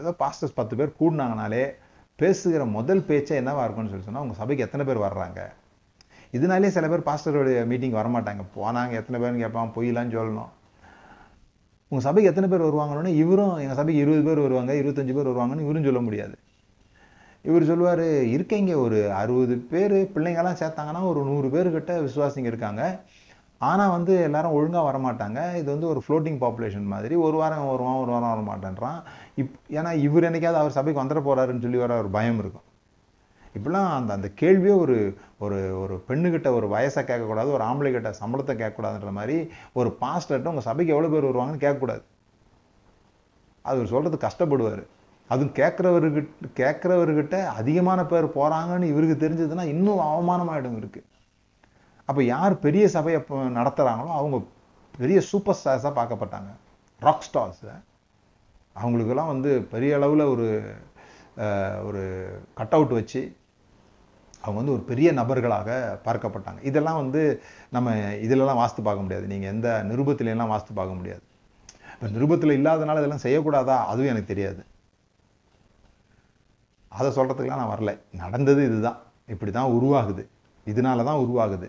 ஏதோ 0.00 0.12
பாஸ்டர்ஸ் 0.22 0.58
பத்து 0.58 0.76
பேர் 0.80 0.98
கூடினாங்கனாலே 1.00 1.62
பேசுகிற 2.20 2.64
முதல் 2.76 3.02
பேச்சே 3.08 3.34
என்னவா 3.40 3.64
இருக்கும்னு 3.64 3.92
சொல்லி 3.92 4.06
சொன்னால் 4.06 4.24
உங்கள் 4.24 4.40
சபைக்கு 4.40 4.66
எத்தனை 4.66 4.84
பேர் 4.88 5.04
வர்றாங்க? 5.06 5.40
இதனாலே 6.36 6.68
சில 6.76 6.88
பேர் 6.92 7.08
பாஸ்டருடைய 7.08 7.60
மீட்டிங் 7.70 7.98
வரமாட்டாங்க. 8.00 8.42
போனாங்க 8.56 8.92
எத்தனை 9.00 9.18
பேர்னு 9.22 9.42
கேட்பான் 9.44 9.72
பொய்யலான்னு 9.76 10.16
சொல்லணும். 10.18 10.50
உங்கள் 11.92 12.06
சபைக்கு 12.06 12.30
எத்தனை 12.32 12.48
பேர் 12.52 12.66
வருவாங்கன்னு 12.68 13.12
இவரும் 13.22 13.56
எங்கள் 13.62 13.78
சபைக்கு 13.80 14.02
இருபது 14.02 14.22
பேர் 14.28 14.44
வருவாங்க 14.46 14.72
இருபத்தஞ்சு 14.82 15.14
பேர் 15.16 15.30
வருவாங்கன்னு 15.30 15.66
இவரும் 15.66 15.88
சொல்ல 15.88 16.02
முடியாது. 16.08 16.36
இவர் 17.48 17.70
சொல்லுவார் 17.70 18.06
இருக்கீங்க 18.34 18.72
ஒரு 18.84 18.98
அறுபது 19.20 19.54
பேர் 19.72 19.96
பிள்ளைங்கெல்லாம் 20.14 20.60
சேர்த்தாங்கன்னா 20.62 21.02
ஒரு 21.10 21.20
நூறு 21.30 21.48
பேர்கிட்ட 21.54 21.92
விசுவாசிங்க 22.06 22.50
இருக்காங்க. 22.52 22.82
ஆனால் 23.60 23.92
வந்து 23.94 24.12
எல்லாரும் 24.26 24.54
ஒழுங்காக 24.58 24.84
வரமாட்டாங்க. 24.88 25.40
இது 25.60 25.68
வந்து 25.74 25.88
ஒரு 25.92 26.00
ஃப்ளோட்டிங் 26.04 26.38
பாப்புலேஷன் 26.44 26.86
மாதிரி. 26.92 27.14
ஒரு 27.26 27.36
வாரம் 27.40 27.70
வருவான் 27.72 28.00
ஒரு 28.02 28.12
வாரம் 28.14 28.32
வர 28.32 28.42
மாட்டேன்றான் 28.50 28.98
இப் 29.42 29.56
ஏன்னா 29.78 29.90
இவர் 30.06 30.26
என்னைக்காவது 30.28 30.60
அவர் 30.62 30.76
சபைக்கு 30.78 31.02
வந்துட 31.02 31.20
போகிறாருன்னு 31.26 31.64
சொல்லி 31.66 31.80
வர 31.84 31.98
ஒரு 32.02 32.10
பயம் 32.16 32.40
இருக்கும். 32.42 32.66
இப்படிலாம் 33.54 33.90
அந்த 33.98 34.10
அந்த 34.16 34.28
கேள்வியே 34.40 34.74
ஒரு 34.84 34.96
ஒரு 35.44 35.58
ஒரு 35.82 35.94
பெண்ணுக்கிட்ட 36.08 36.48
ஒரு 36.58 36.66
வயசை 36.74 37.02
கேட்கக்கூடாது 37.10 37.50
ஒரு 37.56 37.64
ஆம்பளை 37.68 37.90
கிட்ட 37.92 38.10
சம்பளத்தை 38.20 38.54
கேட்கக்கூடாதுன்ற 38.60 39.12
மாதிரி 39.18 39.36
ஒரு 39.80 39.90
பாஸ்டர்கிட்ட 40.02 40.52
உங்கள் 40.54 40.68
சபைக்கு 40.70 40.94
எவ்வளோ 40.96 41.10
பேர் 41.14 41.28
வருவாங்கன்னு 41.30 41.64
கேட்கக்கூடாது. 41.66 42.02
அவர் 43.64 43.92
சொல்கிறது 43.94 44.18
கஷ்டப்படுவார். 44.26 44.82
அதுவும் 45.30 45.54
கேட்குறவர்கிட்ட 45.60 46.50
கேட்குறவர்கிட்ட 46.60 47.36
அதிகமான 47.60 48.00
பேர் 48.12 48.34
போகிறாங்கன்னு 48.38 48.92
இவருக்கு 48.92 49.16
தெரிஞ்சதுன்னா 49.24 49.66
இன்னும் 49.74 50.06
அவமானமாயிடும் 50.10 50.78
இருக்குது 50.80 51.06
அப்போ 52.10 52.22
யார் 52.34 52.54
பெரிய 52.66 52.84
சபையை 52.96 53.18
இப்போ 53.22 53.36
நடத்துகிறாங்களோ 53.58 54.12
அவங்க 54.20 54.38
பெரிய 55.00 55.18
சூப்பர் 55.30 55.58
ஸ்டார்ஸாக 55.58 55.92
பார்க்கப்பட்டாங்க. 55.98 56.50
ராக் 57.06 57.26
ஸ்டார்ஸ் 57.26 57.66
அவங்களுக்கெல்லாம் 58.76 59.32
வந்து 59.34 59.50
பெரிய 59.74 59.90
அளவில் 59.98 60.30
ஒரு 60.32 60.46
ஒரு 61.88 62.02
கட் 62.58 62.74
அவுட் 62.76 62.96
வச்சு 62.98 63.20
அவங்க 64.42 64.58
வந்து 64.60 64.74
ஒரு 64.76 64.84
பெரிய 64.90 65.08
நபர்களாக 65.18 65.70
பார்க்கப்பட்டாங்க. 66.06 66.60
இதெல்லாம் 66.68 67.00
வந்து 67.02 67.22
நம்ம 67.76 67.94
இதிலெல்லாம் 68.26 68.60
வாஸ்து 68.62 68.80
பார்க்க 68.86 69.04
முடியாது. 69.06 69.26
நீங்கள் 69.32 69.52
எந்த 69.54 69.68
நிருபத்திலெல்லாம் 69.90 70.52
வாஸ்து 70.54 70.78
பார்க்க 70.78 70.98
முடியாது. 71.00 71.22
இப்போ 71.94 72.08
நிருபத்தில் 72.16 72.56
இல்லாதனால 72.58 73.00
இதெல்லாம் 73.02 73.24
செய்யக்கூடாதா? 73.26 73.76
அதுவும் 73.90 74.12
எனக்கு 74.12 74.32
தெரியாது. 74.32 74.62
அதை 76.98 77.08
சொல்கிறதுக்கெலாம் 77.18 77.62
நான் 77.62 77.74
வரல. 77.74 77.92
நடந்தது 78.22 78.62
இதுதான். 78.68 78.98
இப்படி 79.34 79.52
தான் 79.58 79.74
உருவாகுது. 79.78 80.24
இதனால 80.66 81.04
தான் 81.10 81.20
உருவாகுது. 81.24 81.68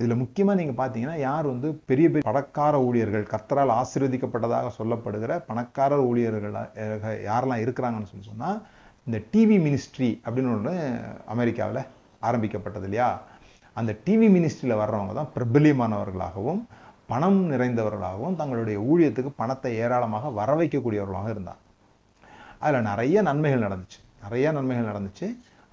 இதில் 0.00 0.20
முக்கியமாக 0.20 0.58
நீங்கள் 0.58 0.78
பார்த்தீங்கன்னா 0.80 1.16
யார் 1.28 1.46
வந்து 1.52 1.68
பெரிய 1.90 2.06
பெரிய 2.10 2.24
பணக்கார 2.28 2.74
ஊழியர்கள் 2.86 3.24
கர்த்தரால் 3.32 3.72
ஆசீர்வதிக்கப்பட்டதாக 3.80 4.70
சொல்லப்படுகிற 4.78 5.32
பணக்கார 5.48 5.98
ஊழியர்கள் 6.10 6.56
யாரெல்லாம் 7.28 7.62
இருக்கிறாங்கன்னு 7.64 8.10
சொல்லி 8.12 8.30
சொன்னால் 8.30 8.60
இந்த 9.06 9.18
டிவி 9.32 9.56
மினிஸ்ட்ரி 9.66 10.10
அப்படின்னு 10.24 10.52
ஒன்று 10.54 10.72
அமெரிக்காவில் 11.34 11.82
ஆரம்பிக்கப்பட்டது 12.28 12.86
இல்லையா? 12.88 13.08
அந்த 13.76 13.92
டிவி 14.06 14.28
மினிஸ்ட்ரியில் 14.36 14.80
வர்றவங்க 14.82 15.12
தான் 15.18 15.30
பிரபலியமானவர்களாகவும் 15.36 16.60
பணம் 17.12 17.40
நிறைந்தவர்களாகவும் 17.52 18.36
தங்களுடைய 18.40 18.78
ஊழியத்துக்கு 18.90 19.30
பணத்தை 19.42 19.70
ஏராளமாக 19.84 20.30
வர 20.40 20.50
வைக்கக்கூடியவர்களாக 20.60 21.28
இருந்தாங்க. 21.34 21.62
அதில் 22.64 22.88
நிறைய 22.90 23.22
நன்மைகள் 23.28 23.66
நடந்துச்சு. 23.66 24.00
நிறைய 24.24 24.46
நன்மைகள் 24.58 24.90
நடந்துச்சு. 24.92 25.28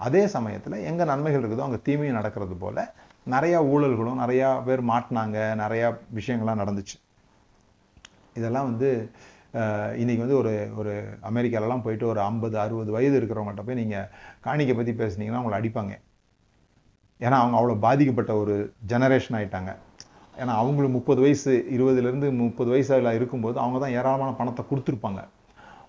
அதே 0.06 0.22
சமயத்தில் 0.36 0.84
எங்கே 0.90 1.04
நன்மைகள் 1.12 1.42
இருக்குதோ 1.42 1.66
அங்கே 1.68 1.84
தீமையும் 1.88 2.18
நடக்கிறது 2.20 2.56
போல 2.64 2.78
நிறையா 3.34 3.58
ஊழல்களும் 3.72 4.20
நிறையா 4.22 4.48
பேர் 4.66 4.82
மாட்டினாங்க 4.90 5.38
நிறையா 5.62 5.88
விஷயங்கள்லாம் 6.18 6.60
நடந்துச்சு. 6.62 6.96
இதெல்லாம் 8.38 8.68
வந்து 8.70 8.90
இன்றைக்கி 10.02 10.22
வந்து 10.24 10.38
ஒரு 10.40 10.52
ஒரு 10.80 10.92
அமெரிக்காலலாம் 11.30 11.82
போயிட்டு 11.84 12.06
ஒரு 12.12 12.20
ஐம்பது 12.28 12.56
அறுபது 12.64 12.90
வயது 12.96 13.16
இருக்கிறவங்கள்ட்ட 13.20 13.64
போய் 13.66 13.80
நீங்கள் 13.80 14.08
காணிக்கை 14.46 14.74
பற்றி 14.78 14.92
பேசுனீங்கன்னா 15.00 15.40
அவங்கள 15.40 15.58
அடிப்பாங்க. 15.60 15.94
ஏன்னா 17.20 17.36
அவங்க 17.42 17.56
அவ்வளோ 17.60 17.76
பாதிக்கப்பட்ட 17.86 18.32
ஒரு 18.42 18.54
ஜெனரேஷன் 18.92 19.36
ஆகிட்டாங்க 19.38 19.72
ஏன்னா 20.42 20.52
அவங்களும் 20.62 20.96
முப்பது 20.96 21.20
வயசு 21.24 21.52
இருபதுலேருந்து 21.76 22.28
முப்பது 22.42 22.70
வயசில் 22.74 23.16
இருக்கும்போது 23.18 23.56
அவங்க 23.62 23.78
தான் 23.84 23.96
ஏராளமான 23.98 24.32
பணத்தை 24.40 24.64
கொடுத்துருப்பாங்க. 24.70 25.20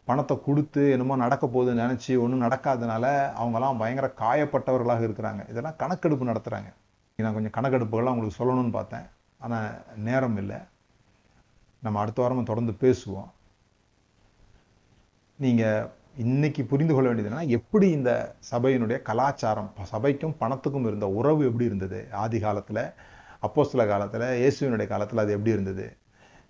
பணத்தை 0.10 0.36
கொடுத்து 0.46 0.84
என்னமோ 0.94 1.16
நடக்க 1.24 1.46
போகுதுன்னு 1.56 1.84
நினச்சி 1.86 2.12
ஒன்றும் 2.24 2.46
நடக்காதனால 2.46 3.06
அவங்கெல்லாம் 3.40 3.80
பயங்கர 3.82 4.08
காயப்பட்டவர்களாக 4.22 5.06
இருக்கிறாங்க. 5.08 5.42
இதெல்லாம் 5.52 5.80
கணக்கெடுப்பு 5.82 6.32
நடத்துகிறாங்க 6.32 6.72
நான் 7.24 7.38
கொஞ்சம் 7.38 7.56
கணக்கெடுப்புகள்லாம் 7.58 8.16
உங்களுக்கு 8.16 8.40
சொல்லணும்னு 8.42 8.74
பார்த்தேன். 8.78 9.08
ஆனால் 9.38 9.70
நேரம் 10.08 10.38
இல்லை. 10.38 10.60
நம்ம 11.86 12.00
அடுத்த 12.00 12.22
வாரமும் 12.22 12.50
தொடர்ந்து 12.50 12.74
பேசுவோம். 12.84 13.30
நீங்கள் 15.40 15.88
இன்னைக்கு 16.24 16.62
புரிந்து 16.66 16.94
கொள்ள 16.94 17.08
வேண்டியது 17.10 17.56
எப்படி 17.58 17.88
இந்த 17.98 18.12
சபையினுடைய 18.52 18.98
கலாச்சாரம் 19.10 19.70
சபைக்கும் 19.92 20.36
பணத்துக்கும் 20.42 20.88
இருந்த 20.90 21.08
உறவு 21.20 21.42
எப்படி 21.50 21.66
இருந்தது? 21.66 22.00
ஆதி 22.12 22.40
காலத்தில் 22.40 22.84
அப்போஸ்தல 23.48 23.84
காலத்தில் 23.88 24.26
இயேசுவினுடைய 24.42 24.88
காலத்தில் 24.88 25.24
அது 25.24 25.32
எப்படி 25.36 25.56
இருந்தது? 25.56 25.86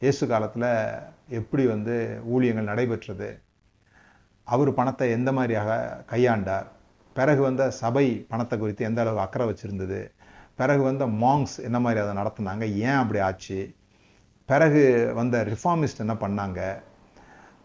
இயேசு 0.02 0.24
காலத்தில் 0.28 0.70
எப்படி 1.40 1.66
வந்து 1.66 1.96
ஊழியங்கள் 2.34 2.70
நடைபெற்றது? 2.72 3.30
அவர் 4.48 4.72
பணத்தை 4.74 5.08
எந்த 5.18 5.32
மாதிரியாக 5.32 5.72
கையாண்டார்? 6.12 6.68
பிறகு 7.16 7.42
வந்த 7.42 7.64
சபை 7.82 8.06
பணத்தை 8.32 8.56
குறித்து 8.60 8.84
எந்த 8.86 9.02
அளவு 9.02 9.20
அக்கறை 9.20 9.46
வச்சுருந்தது? 9.50 10.00
பிறகு 10.60 10.82
வந்த 10.84 11.06
மாங்ஸ் 11.08 11.64
என்ன 11.64 11.80
மாதிரி 11.80 12.02
அதை 12.02 12.24
நடத்துனாங்க? 12.24 12.76
ஏன் 12.76 12.90
அப்படி 12.90 13.20
ஆச்சு? 13.20 13.76
பிறகு 14.46 15.12
வந்த 15.16 15.46
ரிஃபார்மிஸ்ட் 15.46 16.00
என்ன 16.00 16.14
பண்ணாங்க? 16.14 16.82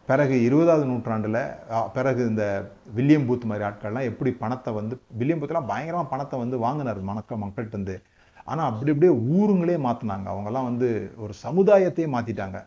பிறகு 0.07 0.43
இருபதாவது 0.43 0.87
நூற்றாண்டில் 0.87 1.47
பிறகு 1.93 2.29
இந்த 2.29 2.71
வில்லியம் 2.95 3.29
பூத் 3.29 3.45
மாதிரி 3.45 3.69
ஆட்கள்லாம் 3.69 4.03
எப்படி 4.03 4.33
பணத்தை 4.33 4.75
வந்து 4.75 5.01
வில்லியம் 5.19 5.43
பூத்லாம் 5.43 5.67
பயங்கரமாக 5.67 6.09
பணத்தை 6.09 6.39
வந்து 6.39 6.59
வாங்கினார் 6.59 7.01
மணக்க 7.01 7.35
மக்கள்கிட்ட 7.35 7.67
இருந்து. 7.67 8.03
அப்படி 8.45 8.93
அப்படியே 8.93 9.19
ஊருங்களே 9.19 9.77
மாற்றினாங்க 9.77 10.29
அவங்கெல்லாம் 10.29 10.65
வந்து 10.65 11.15
ஒரு 11.17 11.33
சமுதாயத்தையே 11.43 12.09
மாற்றிட்டாங்க 12.09 12.67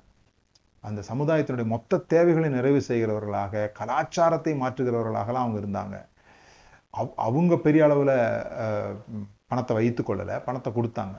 அந்த 0.79 1.03
சமுதாயத்தினுடைய 1.13 1.65
மொத்த 1.65 1.97
தேவைகளை 1.97 2.49
நிறைவு 2.49 2.81
செய்கிறவர்களாக 2.87 3.71
கலாச்சாரத்தை 3.71 4.53
மாற்றுகிறவர்களாகலாம் 4.59 5.33
அவங்க 5.33 5.59
இருந்தாங்க. 5.59 6.05
அவ்- 6.97 7.13
அவங்க 7.15 7.55
பெரிய 7.55 7.83
அளவில் 7.83 8.45
பணத்தை 9.51 9.73
வைத்து 9.79 10.01
கொள்ளலை 10.07 10.35
பணத்தை 10.47 10.69
கொடுத்தாங்க. 10.77 11.15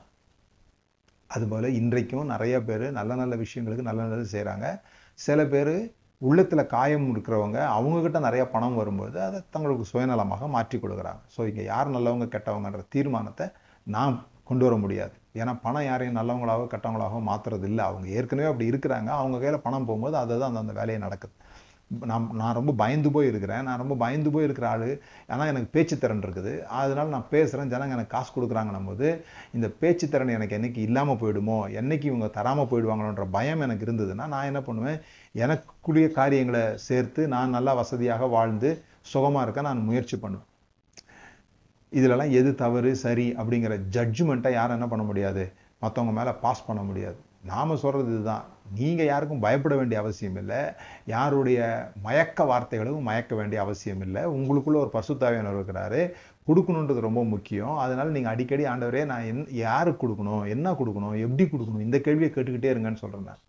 அதுபோல் 1.35 1.67
இன்றைக்கும் 1.79 2.31
நிறைய 2.33 2.55
பேர் 2.67 2.85
நல்ல 2.97 3.11
நல்ல 3.21 3.33
விஷயங்களுக்கு 3.43 3.87
நல்ல 3.87 4.01
நல்லது 4.05 4.27
செய்கிறாங்க 4.35 4.67
சில 5.25 5.39
பேர் 5.53 5.73
உள்ளத்தில் 6.21 6.69
காயம் 6.73 7.05
இருக்கிறவங்க 7.13 7.57
அவங்கக்கிட்ட 7.75 8.19
நிறைய 8.25 8.43
பணம் 8.53 8.79
வரும்போது 8.79 9.17
அதை 9.27 9.39
தங்களுக்கு 9.55 9.85
சுயநலமாக 9.91 10.47
மாற்றி 10.55 10.77
கொடுக்குறாங்க. 10.83 11.21
ஸோ 11.35 11.39
இங்கே 11.49 11.63
யார் 11.71 11.93
நல்லவங்க 11.95 12.27
கெட்டவங்கன்ற 12.35 12.81
தீர்மானத்தை 12.95 13.45
நான் 13.95 14.15
கொண்டு 14.49 14.65
வர 14.67 14.75
முடியாது. 14.83 15.15
ஏன்னா 15.41 15.53
பணம் 15.65 15.87
யாரையும் 15.89 16.17
நல்லவங்களாகவோ 16.19 16.65
கெட்டவங்களாகவோ 16.73 17.21
மாற்றுறது 17.29 17.67
இல்லை 17.71 17.83
அவங்க 17.89 18.07
ஏற்கனவே 18.17 18.49
அப்படி 18.51 18.67
இருக்கிறாங்க. 18.71 19.09
அவங்க 19.21 19.37
கையில் 19.43 19.65
பணம் 19.67 19.87
போகும்போது 19.89 20.17
அதுதான் 20.23 20.49
அந்த 20.51 20.63
அந்த 20.65 20.75
வேலையை 20.79 20.99
நடக்குது. 21.05 21.33
நான் 22.09 22.25
நான் 22.39 22.55
ரொம்ப 22.57 22.71
பயந்து 22.81 23.09
போய் 23.13 23.29
இருக்கிறேன் 23.29 23.63
நான் 23.67 23.79
ரொம்ப 23.81 23.95
பயந்து 24.01 24.29
போய் 24.33 24.45
இருக்கிற 24.47 24.65
ஆள். 24.71 24.89
ஆனால் 25.33 25.49
எனக்கு 25.51 25.69
பேச்சு 25.75 25.95
திறன் 26.01 26.21
இருக்குது. 26.25 26.51
அதனால் 26.79 27.13
நான் 27.15 27.29
பேசுகிறேன் 27.31 27.71
ஜனங்க 27.73 27.95
எனக்கு 27.97 28.13
காசு 28.15 28.29
கொடுக்குறாங்கன்னும் 28.35 28.89
போது 28.89 29.07
இந்த 29.57 29.67
பேச்சு 29.81 30.07
திறன் 30.13 30.33
எனக்கு 30.35 30.55
என்றைக்கு 30.57 30.81
இல்லாமல் 30.87 31.19
போயிடுமோ 31.21 31.57
என்னைக்கு 31.81 32.07
இவங்க 32.11 32.27
தராமல் 32.37 32.69
போயிடுவாங்களோன்ற 32.71 33.25
பயம் 33.37 33.63
எனக்கு 33.67 33.85
இருந்ததுன்னா 33.87 34.27
நான் 34.33 34.49
என்ன 34.51 34.61
பண்ணுவேன்? 34.67 34.99
எனக்குரிய 35.43 36.09
காரியங்களை 36.19 36.63
சேர்த்து 36.87 37.23
நான் 37.35 37.55
நல்லா 37.57 37.73
வசதியாக 37.81 38.27
வாழ்ந்து 38.35 38.71
சுகமாக 39.13 39.45
இருக்க 39.45 39.61
நான் 39.69 39.87
முயற்சி 39.89 40.17
பண்ணுவேன். 40.25 40.47
இதுலலாம் 41.91 42.35
எது 42.39 42.49
தவறு 42.63 42.91
சரி 43.05 43.27
அப்படிங்கிற 43.39 43.75
ஜட்ஜ்மெண்ட்டை 43.95 44.51
யாரும் 44.57 44.77
என்ன 44.77 44.89
பண்ண 44.91 45.05
முடியாது? 45.09 45.45
மற்றவங்க 45.83 46.13
மேலே 46.19 46.33
பாஸ் 46.45 46.67
பண்ண 46.69 46.81
முடியாது. 46.89 47.19
நாம் 47.51 47.81
சொல்கிறது 47.83 48.11
இதுதான். 48.13 48.45
நீங்கள் 48.79 49.09
யாருக்கும் 49.09 49.43
பயப்பட 49.45 49.75
வேண்டிய 49.79 49.97
அவசியம் 50.01 50.37
இல்லை. 50.41 50.59
யாருடைய 51.13 51.59
மயக்க 52.07 52.45
வார்த்தைகளும் 52.51 53.07
மயக்க 53.09 53.35
வேண்டிய 53.39 53.59
அவசியம் 53.65 54.01
இல்லை. 54.05 54.21
உங்களுக்குள்ள 54.37 54.79
ஒரு 54.83 54.91
பசுத்தாவியனர் 54.97 55.57
இருக்கிறாரு. 55.57 56.01
கொடுக்கணுன்றது 56.49 56.99
ரொம்ப 57.07 57.21
முக்கியம். 57.33 57.75
அதனால் 57.83 58.15
நீங்கள் 58.15 58.33
அடிக்கடி 58.33 58.63
ஆண்டவரே 58.73 59.01
நான் 59.11 59.27
என் 59.31 59.43
யாருக்கு 59.65 60.03
கொடுக்கணும்? 60.05 60.43
என்ன 60.55 60.71
கொடுக்கணும்? 60.81 61.17
எப்படி 61.25 61.45
கொடுக்கணும்? 61.51 61.85
இந்த 61.87 61.99
கேள்வியை 62.07 62.31
கேட்டுக்கிட்டே 62.33 62.71
இருங்கன்னு 62.75 63.03
சொல்கிறேன் 63.03 63.29
நான். 63.31 63.43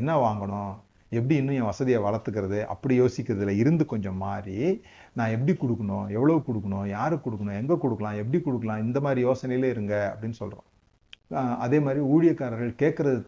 என்ன 0.00 0.12
வாங்கணும்? 0.26 0.72
எப்படி 1.18 1.34
இன்னும் 1.40 1.58
என் 1.60 1.70
வசதியை 1.72 1.98
வளர்த்துக்கிறது? 2.02 2.60
அப்படி 2.74 2.94
யோசிக்கிறதுல 3.00 3.52
இருந்து 3.62 3.84
கொஞ்சம் 3.92 4.20
மாறி 4.26 4.58
நான் 5.18 5.34
எப்படி 5.36 5.52
கொடுக்கணும்? 5.58 6.06
எவ்வளோ 6.18 6.36
கொடுக்கணும்? 6.48 6.86
யாருக்கு 6.96 7.26
கொடுக்கணும்? 7.28 7.58
எங்கே 7.62 7.76
கொடுக்கலாம்? 7.78 8.20
எப்படி 8.22 8.40
கொடுக்கலாம்? 8.46 8.84
இந்த 8.86 9.00
மாதிரி 9.00 9.20
யோசனையிலே 9.26 9.72
இருங்க 9.76 9.94
அப்படின்னு 10.12 10.40
சொல்கிறோம் 10.42 10.68
அதே 11.64 11.78
மாதிரி 11.86 12.00
ஊழியக்காரர்கள் 12.14 12.72
கேட்குறது 12.82 13.22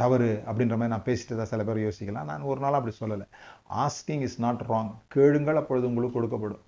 தவறு 0.00 0.30
அப்படின்ற 0.48 0.74
மாதிரி 0.78 0.92
நான் 0.94 1.06
பேசிட்டு 1.08 1.36
தான் 1.38 1.50
சில 1.50 1.62
பேர் 1.68 1.84
யோசிக்கலாம். 1.84 2.28
நான் 2.30 2.48
ஒரு 2.50 2.60
நாள் 2.64 2.76
அப்படி 2.78 2.94
சொல்லலை. 3.02 3.26
ஆஸ்கிங் 3.84 4.24
இஸ் 4.26 4.40
நாட் 4.44 4.64
ராங் 4.70 4.90
கேளுங்கள் 5.14 5.60
அப்பொழுது 5.60 5.88
உங்களுக்கு 5.90 6.16
கொடுக்கப்படும். 6.18 6.62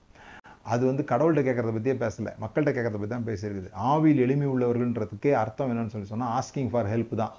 அது 0.72 0.82
வந்து 0.90 1.02
கடவுள்கிட்ட 1.10 1.42
கேட்குறத 1.48 1.72
பற்றியே 1.74 1.96
பேசலை. 2.04 2.32
மக்கள்கிட்ட 2.44 2.72
கேட்கறத 2.76 2.98
பற்றி 3.00 3.12
தான் 3.14 3.28
பேசியிருக்குது. 3.28 3.70
ஆவியில் 3.90 4.22
எளிமை 4.26 4.48
உள்ளவர்கள்ன்றதுக்கே 4.54 5.34
அர்த்தம் 5.42 5.70
என்னன்னு 5.74 5.94
சொல்லி 5.94 6.10
சொன்னால் 6.12 6.32
ஆஸ்கிங் 6.38 6.72
ஃபார் 6.72 6.90
ஹெல்ப் 6.94 7.14
தான். 7.22 7.36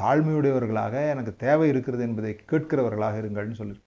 தாழ்மையுடையவர்களாக 0.00 0.94
எனக்கு 1.12 1.32
தேவை 1.44 1.68
இருக்கிறது 1.72 2.02
என்பதை 2.08 2.32
கேட்கிறவர்களாக 2.52 3.20
இருங்கள்னு 3.22 3.60
சொல்லியிருக்கு 3.60 3.84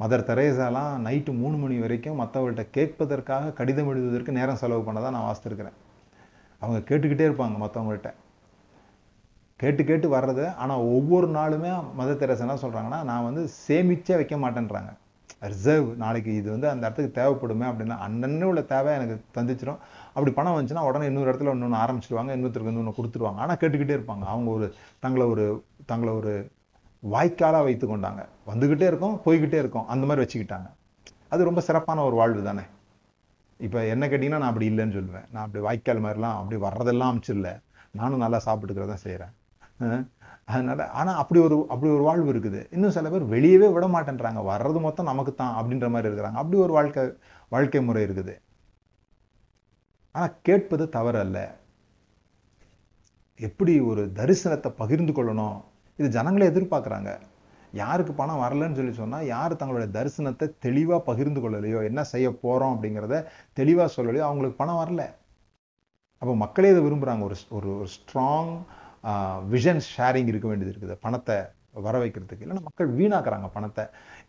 மதர் 0.00 0.28
தெரேசாலாம் 0.30 0.92
நைட்டு 1.06 1.32
மூணு 1.42 1.56
மணி 1.60 1.76
வரைக்கும் 1.84 2.18
மற்றவர்கள்ட்ட 2.22 2.64
கேட்பதற்காக 2.76 3.52
கடிதம் 3.60 3.90
எழுதுவதற்கு 3.92 4.38
நேரம் 4.38 4.60
செலவு 4.62 4.82
பண்ணதான் 4.88 5.16
நான் 5.16 5.28
வாசித்திருக்கிறேன். 5.28 5.76
அவங்க 6.60 6.78
கேட்டுக்கிட்டே 6.88 7.26
இருப்பாங்க 7.28 7.56
மற்றவங்கள்ட்ட 7.64 8.10
கேட்டு 9.56 9.82
கேட்டு 9.84 10.06
வர்றது 10.14 10.54
ஆனால் 10.54 10.84
ஒவ்வொரு 10.96 11.28
நாளுமே 11.28 11.70
மதர் 11.98 12.20
தெரசா 12.22 12.44
என்ன 12.46 12.56
சொல்கிறாங்கன்னா 12.62 13.02
நான் 13.10 13.26
வந்து 13.28 13.42
சேமிச்சே 13.68 14.14
வைக்க 14.14 14.36
மாட்டேன்றாங்க. 14.36 14.90
ரிசர்வ் 15.40 15.88
நாளைக்கு 15.96 16.30
இது 16.34 16.50
வந்து 16.50 16.68
அந்த 16.68 16.86
இடத்துக்கு 16.86 17.20
தேவைப்படுமே 17.20 17.66
அப்படின்னா 17.70 17.96
அன்னன்னு 18.06 18.42
உள்ள 18.42 18.62
தேவை 18.62 18.92
எனக்கு 18.94 19.16
தந்துச்சிடும் 19.34 19.80
அப்படி 20.14 20.30
பணம் 20.30 20.56
வந்துச்சுன்னா 20.56 20.84
உடனே 20.88 21.06
இன்னொரு 21.06 21.30
இடத்துல 21.32 21.52
இன்னொன்று 21.52 21.80
ஆரம்பிச்சிடுவாங்க 21.82 22.30
இன்னொருத்தருக்கு 22.36 22.72
இன்னொன்று 22.74 22.98
கொடுத்துருவாங்க. 22.98 23.40
ஆனால் 23.44 23.60
கேட்டுக்கிட்டே 23.60 23.96
இருப்பாங்க. 23.98 24.24
அவங்க 24.34 24.50
ஒரு 24.50 24.74
தங்களை 24.98 25.26
ஒரு 25.26 25.64
தங்களை 25.86 26.14
ஒரு 26.14 26.50
வாய்க்காலாக 27.02 27.62
வைத்து 27.62 27.96
கொண்டாங்க. 27.96 28.24
வந்துக்கிட்டே 28.46 28.88
இருக்கோம் 28.92 29.20
போய்கிட்டே 29.24 29.58
இருக்கோம். 29.64 29.86
அந்த 29.86 30.06
மாதிரி 30.06 30.24
வச்சுக்கிட்டாங்க. 30.24 30.68
அது 31.28 31.44
ரொம்ப 31.44 31.60
சிறப்பான 31.60 32.04
ஒரு 32.04 32.16
வாழ்வு 32.16 32.42
தானே? 32.42 32.62
இப்போ 33.66 33.78
என்ன 33.92 34.04
கேட்டிங்கன்னா 34.10 34.40
நான் 34.42 34.52
அப்படி 34.52 34.68
இல்லைன்னு 34.70 34.96
சொல்லுவேன். 34.98 35.26
நான் 35.32 35.44
அப்படி 35.44 35.62
வாய்க்கால் 35.66 36.04
மாதிரிலாம் 36.04 36.36
அப்படி 36.40 36.56
வர்றதெல்லாம் 36.66 37.10
அமைச்சிடல. 37.12 37.50
நானும் 38.00 38.22
நல்லா 38.24 38.38
சாப்பிட்டுக்கிறத 38.46 38.96
செய்கிறேன் 39.06 39.34
அதனால் 40.50 40.82
ஆனால் 40.98 41.18
அப்படி 41.20 41.38
ஒரு 41.46 41.56
அப்படி 41.72 41.88
ஒரு 41.94 42.04
வாழ்வு 42.08 42.28
இருக்குது. 42.32 42.60
இன்னும் 42.74 42.94
சில 42.96 43.08
பேர் 43.14 43.24
வெளியவே 43.32 43.68
விட 43.74 43.86
மாட்டேன்றாங்க. 43.94 44.40
வர்றது 44.50 44.78
மொத்தம் 44.86 45.10
நமக்கு 45.10 45.32
தான் 45.40 45.56
அப்படின்ற 45.60 45.88
மாதிரி 45.94 46.08
இருக்கிறாங்க. 46.10 46.38
அப்படி 46.42 46.58
ஒரு 46.66 46.72
வாழ்க்கை 46.78 47.02
வாழ்க்கை 47.54 47.80
முறை 47.88 48.02
இருக்குது. 48.06 48.34
ஆனால் 50.14 50.36
கேட்பது 50.48 50.84
தவறு 50.96 51.18
அல்ல 51.24 51.38
எப்படி 53.48 53.74
ஒரு 53.90 54.04
தரிசனத்தை 54.20 54.70
பகிர்ந்து 54.82 55.12
கொள்ளணும்? 55.18 55.58
இது 55.98 56.08
ஜனங்களே 56.16 56.50
எதிர்பார்க்குறாங்க. 56.52 57.10
யாருக்கு 57.82 58.12
பணம் 58.20 58.42
வரலன்னு 58.44 58.78
சொல்லி 58.78 58.94
சொன்னால் 59.00 59.28
யார் 59.34 59.60
தங்களுடைய 59.60 59.88
தரிசனத்தை 59.96 60.46
தெளிவாக 60.66 61.00
பகிர்ந்து 61.08 61.40
கொள்ளலையோ 61.44 61.80
என்ன 61.90 62.00
செய்ய 62.12 62.28
போகிறோம் 62.44 62.74
அப்படிங்கிறத 62.74 63.16
தெளிவாக 63.60 63.88
சொல்லலையோ 63.96 64.24
அவங்களுக்கு 64.28 64.60
பணம் 64.62 64.80
வரல. 64.82 65.04
அப்போ 66.22 66.34
மக்களே 66.44 66.70
இதை 66.74 66.82
விரும்புகிறாங்க 66.86 67.24
ஒரு 67.28 67.36
ஒரு 67.58 67.68
ஒரு 67.80 67.90
ஸ்ட்ராங் 67.96 68.52
விஷன் 69.54 69.82
ஷேரிங் 69.94 70.30
இருக்க 70.32 70.46
வேண்டியது 70.50 70.72
இருக்குது. 70.74 70.96
பணத்தை 71.04 71.36
வர 71.86 71.96
வைக்கிறதுக்கு. 72.02 72.44
இல்லைன்னா 72.44 72.64
மக்கள் 72.68 72.88
வீணாக்குறாங்க 73.00 73.48
பணத்தை. 73.56 73.84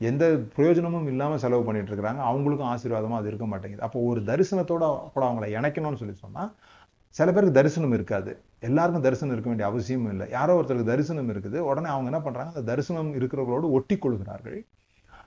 எந்த 0.10 0.24
பிரயோஜனமும் 0.56 1.08
இல்லாமல் 1.12 1.42
செலவு 1.44 1.64
பண்ணிட்டு 1.68 1.92
இருக்கிறாங்க. 1.92 2.22
அவங்களுக்கும் 2.32 2.72
ஆசீர்வாதமாக 2.74 3.22
அது 3.22 3.30
இருக்க 3.32 3.46
மாட்டேங்குது. 3.52 3.86
அப்போ 3.88 4.00
ஒரு 4.10 4.22
தரிசனத்தோட 4.30 4.84
கூட 5.16 5.24
அவங்கள 5.30 5.48
இணைக்கணும்னு 5.60 6.02
சொல்லி 6.04 6.16
சொன்னால் 6.26 6.52
சில 7.16 7.28
பேருக்கு 7.32 7.60
தரிசனம் 7.60 7.96
இருக்காது. 7.98 8.32
எல்லாருக்கும் 8.68 9.06
தரிசனம் 9.08 9.34
இருக்க 9.36 9.50
வேண்டிய 9.52 9.68
அவசியமும் 9.72 10.12
இல்லை. 10.14 10.26
யாரோ 10.38 10.54
ஒருத்தருக்கு 10.60 10.92
தரிசனம் 10.92 11.30
இருக்குது. 11.34 11.58
உடனே 11.70 11.90
அவங்க 11.94 12.10
என்ன 12.12 12.22
பண்ணுறாங்க 12.26 12.52
அந்த 12.54 12.64
தரிசனம் 12.72 13.12
இருக்கிறவர்களோடு 13.20 13.68
ஒட்டி 13.78 13.98
கொள்கிறார்கள் 13.98 14.60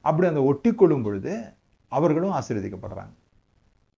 அப்படி 0.09 0.27
அந்த 0.33 0.43
ஒட்டி 0.51 0.71
கொள்ளும் 0.75 1.05
பொழுது 1.07 1.33
அவர்களும் 1.93 2.35
ஆசீர்வதிக்கப்படுறாங்க. 2.39 3.15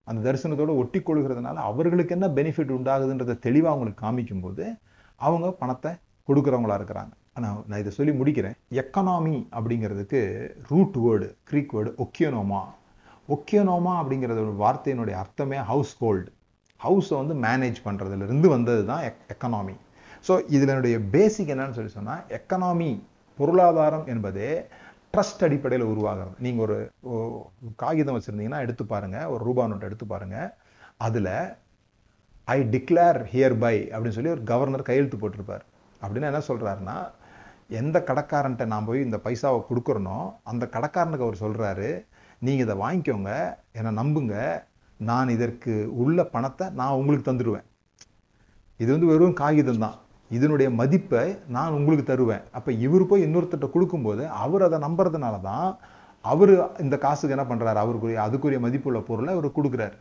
அந்த 0.07 0.19
தரிசனத்தோடு 0.27 0.73
ஒட்டி 0.81 0.99
கொள்கிறதுனால 0.99 1.61
அவர்களுக்கு 1.69 2.15
என்ன 2.15 2.27
பெனிஃபிட் 2.39 2.73
உண்டாகுதுன்றதை 2.77 3.35
தெளிவாக 3.45 3.73
அவங்களுக்கு 3.73 4.03
காமிக்கும்போது 4.05 4.65
அவங்க 5.21 5.47
பணத்தை 5.61 5.91
கொடுக்குறவங்களா 6.29 6.77
இருக்கிறாங்க. 6.79 7.13
ஆனால் 7.37 7.57
நான் 7.69 7.81
இதை 7.83 7.91
சொல்லி 7.97 8.13
முடிக்கிறேன். 8.19 8.55
எக்கனாமி 8.81 9.35
அப்படிங்கிறதுக்கு 9.57 10.21
ரூட் 10.69 10.97
வேர்டு 11.05 11.27
க்ரீக் 11.51 11.73
வேர்டு 11.77 11.91
ஒக்கியோனோமா 12.03 12.61
ஒக்கியனோமா 13.35 13.93
அப்படிங்கிறது 14.01 14.39
ஒரு 14.45 14.55
வார்த்தையினுடைய 14.63 15.15
அர்த்தமே 15.23 15.57
ஹவுஸ் 15.71 15.93
ஹோல்டு 16.01 16.29
ஹவுஸை 16.81 17.15
வந்து 17.21 17.35
மேனேஜ் 17.45 17.79
பண்ணுறதுலேருந்து 17.87 18.47
வந்தது 18.55 18.81
தான் 18.91 19.03
எக்கனாமி 19.31 19.75
e- 19.75 19.81
ஸோ 20.27 20.33
இதனுடைய 20.55 20.95
பேசிக் 21.13 21.51
என்னன்னு 21.53 21.77
சொல்லி 21.77 21.93
சொன்னால் 21.95 22.23
எக்கனாமி 22.37 22.89
பொருளாதாரம் 23.39 24.05
என்பதே 24.13 24.49
ட்ரஸ்ட் 25.13 25.43
அடிப்படையில் 25.47 25.91
உருவாகிறது. 25.91 26.33
நீங்கள் 26.45 26.63
ஒரு 26.63 26.77
காகிதம் 27.75 28.15
வச்சுருந்தீங்கன்னா 28.17 28.61
எடுத்து 28.65 28.83
பாருங்கள் 28.85 29.29
ஒரு 29.33 29.41
ரூபா 29.47 29.65
நோட்டை 29.71 29.87
எடுத்து 29.89 30.05
பாருங்கள் 30.05 30.49
அதில் 30.97 31.31
ஐ 32.47 32.57
டிக்ளேர் 32.73 33.19
ஹியர் 33.33 33.57
பை 33.63 33.75
அப்படின்னு 33.91 34.17
சொல்லி 34.17 34.33
ஒரு 34.35 34.43
கவர்னர் 34.51 34.89
கையெழுத்து 34.89 35.19
போட்டிருப்பார். 35.21 35.63
அப்படின்னு 36.01 36.29
என்ன 36.31 36.41
சொல்கிறாருன்னா 36.49 36.97
எந்த 37.79 37.97
கடைக்காரன்ட்ட 38.09 38.65
நான் 38.73 38.87
போய் 38.89 39.05
இந்த 39.07 39.17
பைசாவை 39.25 39.59
கொடுக்குறனோ 39.69 40.19
அந்த 40.43 40.63
கடைக்காரனுக்கு 40.75 41.27
அவர் 41.27 41.43
சொல்கிறாரு 41.45 41.89
நீங்கள் 42.41 42.65
இதை 42.65 42.75
வாங்கிக்கோங்க 42.83 43.31
என்னை 43.71 43.91
நம்புங்க 44.01 44.35
நான் 44.99 45.33
இதற்கு 45.35 45.73
உள்ள 46.03 46.19
பணத்தை 46.35 46.65
நான் 46.79 46.97
உங்களுக்கு 46.99 47.29
தந்துடுவேன் 47.29 47.67
இது 48.79 48.89
வந்து 48.95 49.11
வெறும் 49.11 49.39
காகிதம் 49.41 49.83
தான் 49.85 49.97
இதனுடைய 50.31 50.67
மதிப்பை 50.79 51.23
நான் 51.55 51.75
உங்களுக்கு 51.77 52.05
தருவேன். 52.11 52.43
அப்போ 52.57 52.69
இவர் 52.85 53.09
போய் 53.09 53.25
இன்னொருத்தட்ட 53.25 53.67
கொடுக்கும்போது 53.73 54.23
அவர் 54.43 54.65
அதை 54.67 54.77
நம்புறதுனால 54.85 55.35
தான் 55.49 55.67
அவர் 56.25 56.53
இந்த 56.83 56.95
காசுக்கு 57.05 57.35
என்ன 57.35 57.45
பண்ணுறாரு 57.49 57.79
அவருக்குரிய 57.83 58.19
அதுக்குரிய 58.27 58.59
மதிப்புள்ள 58.65 58.99
பொருளை 59.09 59.31
அவர் 59.35 59.47
கொடுக்குறாரு. 59.57 59.97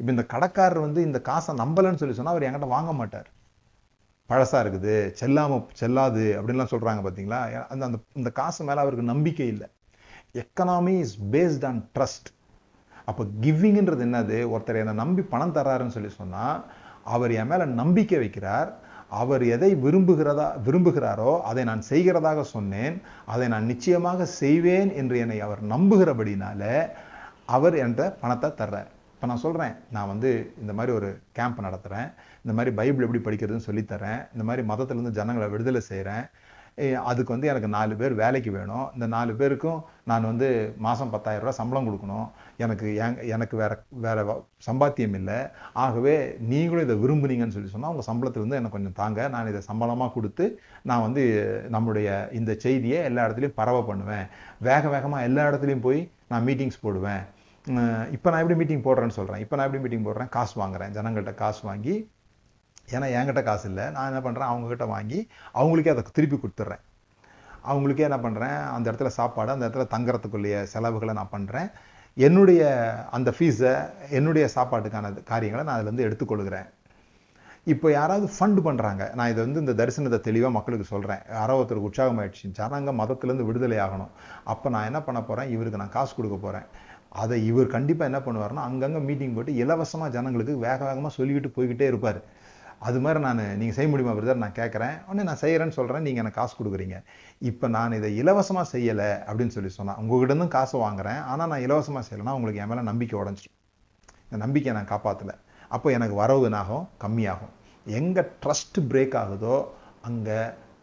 இப்போ 0.00 0.10
இந்த 0.14 0.24
கடைக்காரர் 0.32 0.84
வந்து 0.86 1.00
இந்த 1.08 1.18
காசை 1.28 1.54
நம்பலைன்னு 1.62 2.00
சொல்லி 2.02 2.16
சொன்னால் 2.18 2.34
அவர் 2.34 2.46
என்கிட்ட 2.48 2.68
வாங்க 2.76 2.92
மாட்டார். 3.00 3.28
பழசாக 4.30 4.62
இருக்குது 4.64 4.96
செல்லாம 5.20 5.60
செல்லாது 5.80 6.24
அப்படின்லாம் 6.38 6.72
சொல்கிறாங்க 6.72 7.00
பார்த்தீங்களா 7.04 7.40
அந்த 7.72 7.82
அந்த 7.88 7.98
இந்த 8.20 8.30
காசு 8.40 8.66
மேலே 8.68 8.82
அவருக்கு 8.84 9.12
நம்பிக்கை 9.12 9.48
இல்லை. 9.54 9.68
Economy 10.42 10.94
is 11.04 11.16
based 11.34 11.66
on 11.70 11.80
trust 11.96 12.28
அப்போ 13.10 13.22
கிவிங்ன்றது 13.44 14.04
என்னது? 14.08 14.38
ஒருத்தர் 14.54 14.80
என்னை 14.82 14.94
நம்பி 15.02 15.22
பணம் 15.32 15.56
தர்றாருன்னு 15.56 15.96
சொல்லி 15.96 16.12
சொன்னால் 16.20 16.60
அவர் 17.14 17.32
என் 17.40 17.50
மேலே 17.50 17.64
நம்பிக்கை 17.80 18.18
வைக்கிறார். 18.22 18.70
அவர் 19.20 19.42
எதை 19.54 19.68
விரும்புகிறதா 19.84 20.48
விரும்புகிறாரோ 20.66 21.32
அதை 21.50 21.62
நான் 21.70 21.82
செய்கிறதாக 21.88 22.40
சொன்னேன். 22.54 22.96
அதை 23.32 23.46
நான் 23.54 23.70
நிச்சயமாக 23.70 24.26
செய்வேன் 24.40 24.90
என்று 25.00 25.16
என்னை 25.24 25.38
அவர் 25.46 25.62
நம்புகிறபடினால 25.72 26.62
அவர் 27.56 27.76
என்ற 27.84 28.00
பணத்தை 28.20 28.50
தர்றார். 28.60 28.90
இப்போ 29.14 29.28
நான் 29.30 29.42
சொல்கிறேன் 29.46 29.74
நான் 29.94 30.10
வந்து 30.12 30.30
இந்த 30.60 30.72
மாதிரி 30.76 30.92
ஒரு 30.98 31.08
கேம்ப் 31.38 31.58
நடத்துகிறேன் 31.66 32.08
இந்த 32.44 32.52
மாதிரி 32.58 32.70
பைபிள் 32.78 33.06
எப்படி 33.06 33.22
படிக்கிறதுன்னு 33.24 33.68
சொல்லித்தரேன். 33.68 34.20
இந்த 34.34 34.44
மாதிரி 34.48 34.62
மதத்துலேருந்து 34.70 35.18
ஜனங்களை 35.18 35.48
விடுதலை 35.54 35.82
செய்கிறேன் 35.90 36.24
அதுக்கு 37.10 37.34
வந்து 37.34 37.48
எனக்கு 37.52 37.68
நாலு 37.76 37.94
பேர் 38.00 38.14
வேலைக்கு 38.20 38.50
வேணும். 38.56 38.86
இந்த 38.96 39.06
நாலு 39.14 39.32
பேருக்கும் 39.40 39.80
நான் 40.10 40.28
வந்து 40.30 40.48
மாதம் 40.86 41.12
பத்தாயிரம் 41.14 41.56
சம்பளம் 41.58 41.88
கொடுக்கணும். 41.88 42.26
எனக்கு 42.64 42.86
எனக்கு 43.34 43.56
வேற 43.62 43.72
வேற 44.04 44.18
சம்பாத்தியம் 44.68 45.16
இல்லை. 45.20 45.38
ஆகவே 45.84 46.14
நீங்களும் 46.52 46.84
இதை 46.86 46.96
விரும்புனீங்கன்னு 47.04 47.56
சொல்லி 47.56 47.72
சொன்னால் 47.74 47.92
உங்கள் 47.94 48.08
சம்பளத்திலிருந்து 48.10 48.58
எனக்கு 48.60 48.76
கொஞ்சம் 48.76 48.98
தாங்க. 49.00 49.28
நான் 49.34 49.50
இதை 49.52 49.62
சம்பளமாக 49.70 50.14
கொடுத்து 50.16 50.46
நான் 50.90 51.04
வந்து 51.06 51.24
நம்மளுடைய 51.76 52.08
இந்த 52.38 52.54
செய்தியை 52.66 53.00
எல்லா 53.10 53.26
இடத்துலையும் 53.26 53.58
பரவ 53.60 53.82
பண்ணுவேன். 53.90 54.26
வேக 54.70 54.82
வேகமாக 54.94 55.26
எல்லா 55.30 55.44
இடத்துலையும் 55.50 55.86
போய் 55.88 56.00
நான் 56.32 56.46
மீட்டிங்ஸ் 56.48 56.82
போடுவேன். 56.86 57.22
இப்போ 58.16 58.28
நான் 58.30 58.42
எப்படி 58.42 58.58
மீட்டிங் 58.60 58.86
போடுறேன்னு 58.86 59.16
சொல்கிறேன் 59.16 59.42
இப்போ 59.44 59.54
நான் 59.56 59.66
எப்படி 59.68 59.82
மீட்டிங் 59.84 60.06
போடுறேன்? 60.06 60.30
காசு 60.36 60.54
வாங்குறேன். 60.60 60.92
ஜனங்கள்கிட்ட 60.96 61.34
காசு 61.42 61.62
வாங்கி 61.68 61.94
ஏன்னா 62.96 63.08
என்கிட்ட 63.18 63.42
காசு 63.48 63.66
இல்லை 63.70 63.86
நான் 63.96 64.10
என்ன 64.10 64.22
பண்ணுறேன் 64.26 64.50
அவங்கக்கிட்ட 64.50 64.86
வாங்கி 64.94 65.20
அவங்களுக்கே 65.60 65.94
அதை 65.94 66.04
திருப்பி 66.18 66.38
கொடுத்துட்றேன். 66.38 66.82
அவங்களுக்கே 67.70 68.08
என்ன 68.08 68.18
பண்ணுறேன் 68.24 68.58
அந்த 68.74 68.86
இடத்துல 68.90 69.12
சாப்பாடு 69.20 69.54
அந்த 69.54 69.64
இடத்துல 69.66 69.86
தங்குறதுக்குள்ளேய 69.94 70.58
செலவுகளை 70.74 71.14
நான் 71.20 71.34
பண்ணுறேன் 71.36 71.70
என்னுடைய 72.26 72.62
அந்த 73.16 73.30
ஃபீஸை 73.36 73.72
என்னுடைய 74.18 74.44
சாப்பாட்டுக்கான 74.54 75.10
காரியங்களை 75.32 75.62
நான் 75.66 75.76
அதிலேருந்து 75.78 76.06
எடுத்துக்கொள்கிறேன். 76.08 76.68
இப்போ 77.72 77.86
யாராவது 77.96 78.26
ஃபண்ட் 78.34 78.60
பண்ணுறாங்க 78.66 79.02
நான் 79.18 79.30
இதை 79.32 79.40
வந்து 79.44 79.62
இந்த 79.62 79.72
தரிசனத்தை 79.80 80.18
தெளிவாக 80.28 80.52
மக்களுக்கு 80.56 80.86
சொல்கிறேன் 80.92 81.22
யாரோ 81.38 81.56
ஒருத்தருக்கு 81.58 81.88
உற்சாகம் 81.90 82.20
ஆயிடுச்சு 82.20 82.48
ஜனங்க 82.58 82.92
மதத்துலேருந்து 83.00 83.46
விடுதலை 83.48 83.78
ஆகணும். 83.86 84.12
அப்போ 84.52 84.70
நான் 84.74 84.88
என்ன 84.90 85.00
பண்ண 85.08 85.20
போகிறேன் 85.28 85.50
இவருக்கு 85.54 85.80
நான் 85.82 85.96
காசு 85.96 86.12
கொடுக்க 86.18 86.38
போகிறேன் 86.44 86.66
அதை 87.22 87.36
இவர் 87.50 87.74
கண்டிப்பாக 87.76 88.10
என்ன 88.10 88.20
பண்ணுவார்னா 88.26 88.64
அங்கங்கே 88.68 89.00
மீட்டிங் 89.08 89.36
போட்டு 89.36 89.52
இலவசமாக 89.62 90.14
ஜனங்களுக்கு 90.16 90.54
வேக 90.66 90.80
வேகமாக 90.88 91.12
சொல்லிக்கிட்டு 91.18 91.50
போய்கிட்டே 91.56 91.86
இருப்பார். 91.92 92.20
அது 92.88 92.98
மாதிரி 93.04 93.20
நான் 93.26 93.40
நீங்கள் 93.60 93.76
செய்ய 93.76 93.88
முடியுமா 93.92 94.12
பிரதர் 94.18 94.42
நான் 94.42 94.56
கேட்குறேன் 94.58 94.94
உடனே 95.08 95.24
நான் 95.28 95.40
செய்கிறேன்னு 95.42 95.76
சொல்கிறேன் 95.78 96.04
நீங்கள் 96.06 96.22
எனக்கு 96.22 96.38
காசு 96.40 96.54
கொடுக்குறீங்க. 96.58 96.96
இப்போ 97.50 97.66
நான் 97.76 97.96
இதை 97.98 98.10
இலவசமாக 98.22 98.66
செய்யலை 98.74 99.10
அப்படின்னு 99.28 99.54
சொல்லி 99.56 99.70
சொன்னேன் 99.78 99.98
உங்ககிட்ட 100.02 100.32
இருந்தும் 100.32 100.54
காசு 100.56 100.76
வாங்குறேன். 100.84 101.20
ஆனால் 101.32 101.50
நான் 101.52 101.64
இலவசமாக 101.66 102.04
செய்யலைன்னா 102.08 102.36
உங்களுக்கு 102.38 102.62
என் 102.64 102.70
மேலே 102.72 102.84
நம்பிக்கை 102.90 103.16
உடஞ்சிடும் 103.22 103.56
இந்த 104.26 104.38
நம்பிக்கையை 104.44 104.74
நான் 104.78 104.90
காப்பாற்றலை 104.94 105.36
அப்போ 105.76 105.88
எனக்கு 105.96 106.14
வரவு 106.22 106.44
என்னாகும்? 106.48 106.84
கம்மியாகும். 107.04 107.54
எங்கே 108.00 108.22
ட்ரஸ்ட் 108.44 108.78
பிரேக் 108.90 109.16
ஆகுதோ 109.22 109.56
அங்கே 110.08 110.38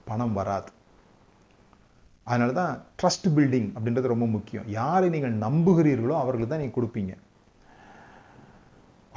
பணம் 0.10 0.36
வராது. 0.40 0.70
அதனால 2.28 2.54
தான் 2.60 2.74
ட்ரஸ்ட் 3.02 3.28
பில்டிங் 3.36 3.70
அப்படின்றது 3.76 4.14
ரொம்ப 4.14 4.26
முக்கியம். 4.36 4.66
யாரை 4.80 5.08
நீங்கள் 5.16 5.36
நம்புகிறீர்களோ 5.46 6.16
அவர்களுக்கு 6.24 6.52
தான் 6.54 6.64
நீங்கள் 6.64 6.78
கொடுப்பீங்க. 6.78 7.14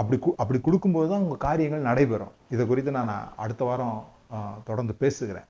அப்படி 0.01 0.17
அப்படி 0.43 0.59
கொடுக்கும்போது 0.67 1.09
தான் 1.13 1.25
உங்கள் 1.25 1.45
காரியங்கள் 1.47 1.89
நடைபெறும். 1.91 2.35
இதை 2.55 2.65
குறித்து 2.71 2.93
நான் 2.99 3.15
அடுத்த 3.45 3.63
வாரம் 3.69 3.99
தொடர்ந்து 4.69 4.95
பேசுகிறேன். 5.03 5.49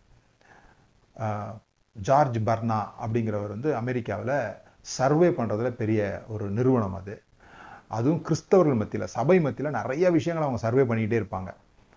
ஜார்ஜ் 1.97 2.39
பர்னா 2.49 2.79
அப்படிங்கிறவர் 3.05 3.55
வந்து 3.57 3.71
அமெரிக்காவில் 3.81 4.37
சர்வே 4.97 5.29
பண்ணுறதுல 5.39 5.71
பெரிய 5.81 6.01
ஒரு 6.35 6.45
நிறுவனம் 6.59 6.97
அது. 7.01 7.15
அதுவும் 7.97 8.23
கிறிஸ்தவர்கள் 8.27 8.81
மத்தியில் 8.81 9.13
சபை 9.17 9.37
மத்தியில் 9.47 9.77
நிறைய 9.79 10.11
விஷயங்கள் 10.17 10.47
அவங்க 10.47 10.61
சர்வே 10.67 10.85
பண்ணிக்கிட்டே 10.91 11.21
இருப்பாங்க. 11.21 11.51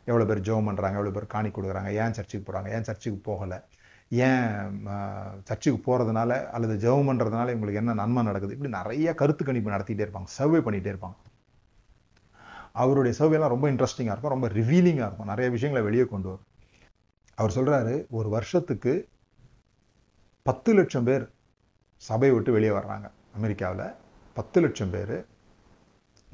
எவ்வளோ 0.09 0.25
பேர் 0.29 0.45
ஜோம் 0.47 0.67
பண்ணுறாங்க 0.69 0.97
எவ்வளோ 0.99 1.13
பேர் 1.15 1.33
காணி 1.33 1.49
கொடுக்குறாங்க 1.57 1.89
ஏன் 2.03 2.15
சர்ச்சுக்கு 2.17 2.45
போகிறாங்க 2.47 2.69
ஏன் 2.75 2.87
சர்ச்சுக்கு 2.87 3.19
போகலை 3.29 3.59
ஏன் 4.11 4.47
சர்ச்சுக்கு 5.49 5.79
போகிறதுனால 5.85 6.31
அல்லது 6.55 6.73
ஜெபம் 6.85 7.09
பண்ணுறதுனால 7.09 7.53
இவங்களுக்கு 7.53 7.81
என்ன 7.83 7.95
நன்மை 8.01 8.23
நடக்குது 8.29 8.55
இப்படி 8.55 8.71
நிறைய 8.79 9.13
கருத்து 9.21 9.43
கணிப்பு 9.49 9.75
நடத்திக்கிட்டே 9.75 10.05
இருப்பாங்க 10.07 10.31
சர்வே 10.39 10.59
பண்ணிகிட்டே 10.65 10.91
இருப்பாங்க. 10.93 11.17
அவருடைய 12.81 13.13
சர்வேலாம் 13.19 13.53
ரொம்ப 13.53 13.65
இன்ட்ரெஸ்டிங்காக 13.71 14.13
இருக்கும் 14.13 14.35
ரொம்ப 14.35 14.47
ரிவீலிங்காக 14.59 15.07
இருக்கும். 15.09 15.31
நிறைய 15.31 15.47
விஷயங்களை 15.55 15.83
வெளியே 15.87 16.05
கொண்டு 16.13 16.27
வரும். 16.31 16.47
அவர் 17.37 17.55
சொல்கிறாரு 17.57 17.93
ஒரு 18.19 18.29
வருஷத்துக்கு 18.29 18.93
பத்து 20.47 20.71
லட்சம் 20.73 21.07
பேர் 21.09 21.25
சபையை 22.07 22.33
விட்டு 22.35 22.51
வெளியே 22.55 22.73
வர்றாங்க. 22.79 23.07
அமெரிக்காவில் 23.37 23.85
பத்து 24.37 24.57
லட்சம் 24.61 24.93
பேர் 24.95 25.15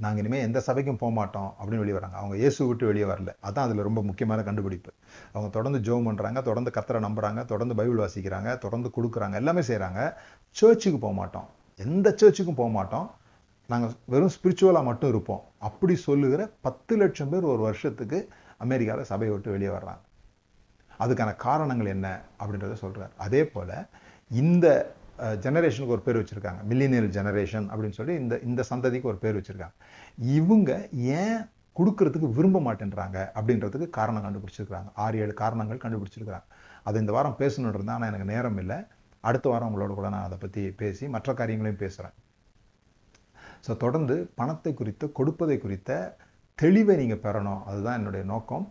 நாங்கள் 0.03 0.21
இனிமேல் 0.23 0.45
எந்த 0.47 0.59
சபைக்கும் 0.67 0.99
போக 1.01 1.11
மாட்டோம் 1.17 1.49
அப்படின்னு 1.59 1.81
வெளியே 1.83 1.95
வராங்க 1.97 2.17
அவங்க 2.19 2.35
இயேசு 2.41 2.67
விட்டு 2.67 2.85
வெளியே 2.89 3.05
வரல. 3.11 3.31
அதான் 3.47 3.65
அதில் 3.67 3.87
ரொம்ப 3.87 4.01
முக்கியமான 4.09 4.43
கண்டுபிடிப்பு. 4.47 4.91
அவங்க 5.33 5.49
தொடர்ந்து 5.57 5.79
ஜோம் 5.87 6.07
பண்ணுறாங்க 6.09 6.41
தொடர்ந்து 6.49 6.71
கத்தரை 6.77 6.99
நம்புறாங்க 7.07 7.41
தொடர்ந்து 7.45 7.77
பைபிள் 7.79 8.03
வாசிக்கிறாங்க 8.03 8.57
தொடர்ந்து 8.57 8.91
கொடுக்குறாங்க 8.97 9.35
எல்லாமே 9.41 9.61
செய்கிறாங்க 9.61 10.01
சர்ச்சுக்கு 10.59 10.99
போக 11.05 11.13
மாட்டோம். 11.13 11.47
எந்த 11.85 12.15
சர்ச்சுக்கும் 12.21 12.59
போக 12.61 12.69
மாட்டோம். 12.77 13.09
நாங்கள் 13.71 13.95
வெறும் 14.13 14.33
ஸ்பிரிச்சுவலாக 14.35 14.87
மட்டும் 14.89 15.11
இருப்போம். 15.13 15.41
அப்படி 15.67 15.95
சொல்லுகிற 16.07 16.41
பத்து 16.67 16.93
லட்சம் 17.01 17.31
பேர் 17.31 17.51
ஒரு 17.53 17.61
வருஷத்துக்கு 17.67 18.19
அமெரிக்காவில் 18.65 19.09
சபையை 19.11 19.31
விட்டு 19.33 19.55
வெளியே 19.55 19.71
வர்றாங்க. 19.75 20.01
அதுக்கான 21.03 21.33
காரணங்கள் 21.47 21.93
என்ன 21.95 22.07
அப்படின்றத 22.41 22.77
சொல்கிறார் 22.83 23.13
அதே 23.25 23.41
போல் 23.53 23.75
இந்த 24.31 24.67
ஜெனரேஷனுக்கு 25.45 25.95
ஒரு 25.95 26.03
பேர் 26.05 26.19
வச்சுருக்காங்க. 26.19 26.61
மில்லினியல் 26.71 27.09
ஜெனரேஷன் 27.17 27.65
அப்படின்னு 27.71 27.97
சொல்லி 27.99 28.13
இந்த 28.23 28.35
இந்த 28.49 28.61
சந்ததிக்கு 28.71 29.09
ஒரு 29.11 29.19
பேர் 29.23 29.37
வச்சுருக்காங்க. 29.39 29.75
இவங்க 30.37 30.71
ஏன் 31.21 31.39
கொடுக்கறதுக்கு 31.79 32.29
விரும்ப 32.37 32.59
மாட்டேன்றாங்க 32.67 33.17
அப்படின்றதுக்கு 33.39 33.87
காரணம் 33.97 34.25
கண்டுபிடிச்சிருக்கிறாங்க. 34.25 34.89
ஆறு 35.03 35.19
ஏழு 35.23 35.33
காரணங்கள் 35.43 35.83
கண்டுபிடிச்சிருக்கிறாங்க. 35.83 36.47
அது 36.87 37.03
இந்த 37.03 37.13
வாரம் 37.17 37.37
பேசணுன்றது 37.41 37.93
ஆனால் 37.95 38.09
எனக்கு 38.11 38.31
நேரம் 38.33 38.59
இல்லை. 38.63 38.79
அடுத்த 39.29 39.45
வாரம் 39.51 39.69
உங்களோட 39.69 39.93
கூட 39.99 40.09
நான் 40.15 40.27
அதை 40.27 40.37
பற்றி 40.43 40.61
பேசி 40.81 41.05
மற்ற 41.15 41.29
காரியங்களையும் 41.39 41.81
பேசுகிறேன் 41.83 42.15
ஸோ 43.65 43.71
தொடர்ந்து 43.83 44.15
பணத்தை 44.39 44.71
குறித்து 44.79 45.05
கொடுப்பதை 45.19 45.57
குறித்த 45.65 45.91
தெளிவை 46.59 46.95
நீங்கள் 47.01 47.23
பெறணும். 47.25 47.61
அதுதான் 47.69 47.97
என்னுடைய 47.99 48.23
நோக்கம். 48.33 48.65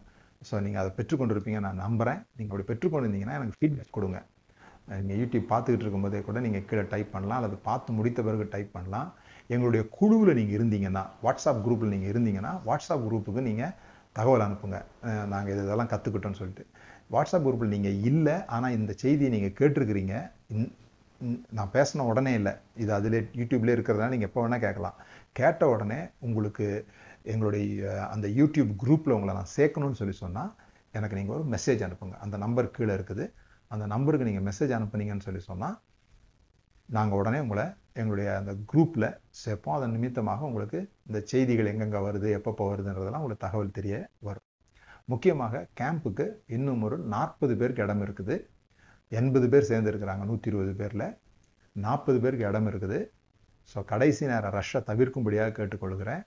ஸோ 0.48 0.54
நீங்கள் 0.64 0.82
அதை 0.82 0.90
பெற்றுக்கொண்டிருப்பீங்க 0.98 1.60
நான் 1.66 1.82
நம்புகிறேன் 1.84 2.20
நீங்கள் 2.38 2.52
அப்படி 2.54 2.68
பெற்றுக்கொண்டிருந்தீங்கன்னா 2.70 3.36
எனக்கு 3.38 3.58
ஃபீட்பேக் 3.60 3.96
கொடுங்க. 3.96 4.18
நீங்கள் 5.06 5.18
யூடியூப் 5.20 5.46
பார்த்துக்கிட்டு 5.52 5.84
இருக்கும்போதே 5.84 6.20
கூட 6.28 6.40
நீங்கள் 6.46 6.64
கீழே 6.68 6.84
டைப் 6.92 7.10
பண்ணலாம். 7.14 7.38
அல்லது 7.40 7.56
பார்த்து 7.68 7.96
முடித்த 7.98 8.22
பிறகு 8.28 8.44
டைப் 8.54 8.70
பண்ணலாம். 8.76 9.08
எங்களுடைய 9.54 9.82
குழுவில் 9.98 10.36
நீங்கள் 10.38 10.56
இருந்தீங்கன்னா 10.58 11.04
வாட்ஸ்அப் 11.24 11.62
குரூப்பில் 11.66 11.92
நீங்கள் 11.94 12.12
இருந்தீங்கன்னா 12.12 12.52
வாட்ஸ்அப் 12.68 13.04
குரூப்புக்கு 13.06 13.42
நீங்கள் 13.48 13.74
தகவல் 14.18 14.44
அனுப்புங்க. 14.46 14.78
நாங்கள் 15.32 15.52
இது 15.54 15.62
இதெல்லாம் 15.66 15.90
கற்றுக்கிட்டோம்னு 15.92 16.40
சொல்லிட்டு. 16.40 16.64
வாட்ஸ்அப் 17.14 17.46
குரூப்பில் 17.46 17.74
நீங்கள் 17.76 17.98
இல்லை 18.10 18.36
ஆனால் 18.54 18.74
இந்த 18.78 18.92
செய்தியை 19.02 19.30
நீங்கள் 19.36 19.56
கேட்டிருக்கிறீங்க. 19.60 20.14
நான் 21.56 21.72
பேசின 21.76 22.04
உடனே 22.10 22.32
இல்லை. 22.40 22.52
இது 22.82 22.90
அதில் 22.96 23.18
யூடியூப்லேயே 23.40 23.76
இருக்கிறதுனால 23.76 24.12
நீங்கள் 24.14 24.28
எப்போ 24.30 24.40
வேணால் 24.44 24.64
கேட்கலாம். 24.66 24.96
கேட்ட 25.38 25.62
உடனே 25.74 26.00
உங்களுக்கு 26.26 26.66
எங்களுடைய 27.32 27.90
அந்த 28.14 28.26
யூடியூப் 28.38 28.70
குரூப்பில் 28.82 29.14
உங்களை 29.16 29.32
நான் 29.38 29.52
சேர்க்கணும்னு 29.56 30.00
சொல்லி 30.00 30.14
சொன்னால் 30.24 30.52
எனக்கு 30.94 31.18
நீங்கள் 31.18 31.36
ஒரு 31.38 31.44
மெசேஜ் 31.54 31.82
அனுப்புங்க. 31.86 32.16
அந்த 32.24 32.36
நம்பர் 32.44 32.74
கீழே 32.76 32.92
இருக்குது. 32.98 33.24
அந்த 33.74 33.84
நம்பருக்கு 33.94 34.28
நீங்கள் 34.28 34.46
மெசேஜ் 34.50 34.72
அனுப்புனீங்கன்னு 34.76 35.26
சொல்லி 35.28 35.42
சொன்னால் 35.50 35.76
நாங்கள் 36.96 37.18
உடனே 37.20 37.38
உங்களை 37.44 37.64
எங்களுடைய 38.00 38.28
அந்த 38.40 38.52
குரூப்பில் 38.70 39.08
சேர்ப்போம். 39.42 39.76
அதன் 39.78 39.94
நிமித்தமாக 39.96 40.46
உங்களுக்கு 40.48 40.78
இந்த 41.08 41.18
செய்திகள் 41.32 41.70
எங்கெங்கே 41.72 42.00
வருது 42.06 42.28
எப்பப்போ 42.38 42.66
வருதுன்றதெல்லாம் 42.70 43.22
உங்களுக்கு 43.24 43.46
தகவல் 43.46 43.76
தெரிய 43.78 43.96
வரும். 44.28 44.46
முக்கியமாக 45.12 45.64
கேம்புக்கு 45.80 46.26
இன்னும் 46.56 46.84
ஒரு 46.86 46.96
நாற்பது 47.14 47.54
பேருக்கு 47.60 47.84
இடம் 47.86 48.04
இருக்குது. 48.06 48.36
எண்பது 49.18 49.46
பேர் 49.52 49.68
சேர்ந்துருக்கிறாங்க 49.70 50.24
நூற்றி 50.30 50.50
இருபது 50.50 50.72
பேரில். 50.80 51.06
நாற்பது 51.84 52.18
பேருக்கு 52.22 52.48
இடம் 52.50 52.68
இருக்குது. 52.70 52.98
ஸோ 53.70 53.78
கடைசி 53.92 54.24
நேரம் 54.30 54.54
ரஷ்ஷை 54.58 54.80
தவிர்க்கும்படியாக 54.90 55.54
கேட்டுக்கொள்கிறேன். 55.58 56.22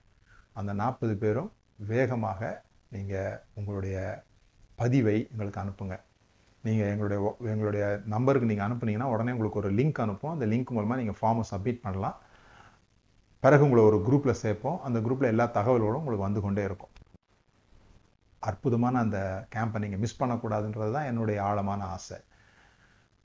அந்த 0.60 0.72
நாற்பது 0.82 1.14
பேரும் 1.24 1.50
வேகமாக 1.92 2.50
நீங்கள் 2.96 3.38
உங்களுடைய 3.60 3.98
பதிவை 4.80 5.18
எங்களுக்கு 5.32 5.62
அனுப்புங்க. 5.64 5.96
நீங்கள் 6.66 6.90
எங்களுடைய 6.94 7.20
எங்களுடைய 7.54 7.84
நம்பருக்கு 8.14 8.50
நீங்கள் 8.50 8.68
அனுப்புனீங்கன்னா 8.68 9.12
உடனே 9.14 9.34
உங்களுக்கு 9.36 9.62
ஒரு 9.62 9.70
லிங்க் 9.78 10.02
அனுப்பும் 10.06 10.34
அந்த 10.36 10.46
லிங்க் 10.54 10.74
மூலமாக 10.76 11.00
நீங்கள் 11.02 11.20
ஃபார்மை 11.20 11.46
சப்மிட் 11.52 11.84
பண்ணலாம். 11.86 12.18
பிறகு 13.44 13.66
உங்களை 13.68 13.84
ஒரு 13.90 14.00
குரூப்பில் 14.08 14.40
சேர்ப்போம். 14.44 14.80
அந்த 14.88 14.98
குரூப்பில் 15.06 15.32
எல்லா 15.34 15.46
தகவல்களும் 15.60 16.02
உங்களுக்கு 16.02 16.28
வந்து 16.28 16.44
கொண்டே 16.46 16.64
இருக்கும். 16.70 16.94
அற்புதமான 18.50 19.00
அந்த 19.06 19.18
கேம்பை 19.56 19.80
நீங்கள் 19.84 20.02
மிஸ் 20.04 20.20
பண்ணக்கூடாதுன்றது 20.20 20.92
தான் 20.98 21.10
என்னுடைய 21.12 21.40
ஆழமான 21.50 21.82
ஆசை. 21.96 22.18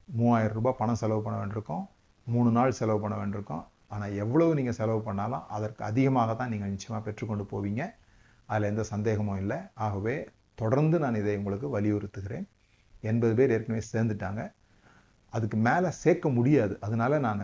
மூவாயிரம் 0.08 0.56
ரூபாய் 0.58 0.78
பணம் 0.80 1.00
செலவு 1.02 1.22
பண்ண 1.26 1.36
வேண்டியிருக்கோம். 1.40 1.84
மூணு 2.26 2.50
நாள் 2.56 2.78
செலவு 2.80 3.00
பண்ண 3.04 3.14
வேண்டியிருக்கோம். 3.20 3.64
ஆனால் 3.94 4.14
எவ்வளவு 4.22 4.56
நீங்கள் 4.58 4.76
செலவு 4.80 5.00
பண்ணாலும் 5.08 5.44
அதற்கு 5.56 5.82
அதிகமாக 5.90 6.34
தான் 6.40 6.52
நீங்கள் 6.52 6.72
நிச்சயமாக 6.74 7.02
பெற்றுக்கொண்டு 7.06 7.44
போவீங்க. 7.52 7.82
அதில் 8.50 8.70
எந்த 8.72 8.82
சந்தேகமும் 8.92 9.40
இல்லை. 9.42 9.58
ஆகவே 9.86 10.16
தொடர்ந்து 10.60 10.96
நான் 11.04 11.18
இதை 11.20 11.34
உங்களுக்கு 11.40 11.68
வலியுறுத்துகிறேன். 11.76 12.46
எண்பது 13.10 13.34
பேர் 13.38 13.54
ஏற்கனவே 13.56 13.82
சேர்ந்துட்டாங்க. 13.92 14.42
அதுக்கு 15.36 15.56
மேலே 15.68 15.88
சேர்க்க 16.02 16.28
முடியாது. 16.38 16.74
அதனால 16.86 17.18
நான் 17.26 17.42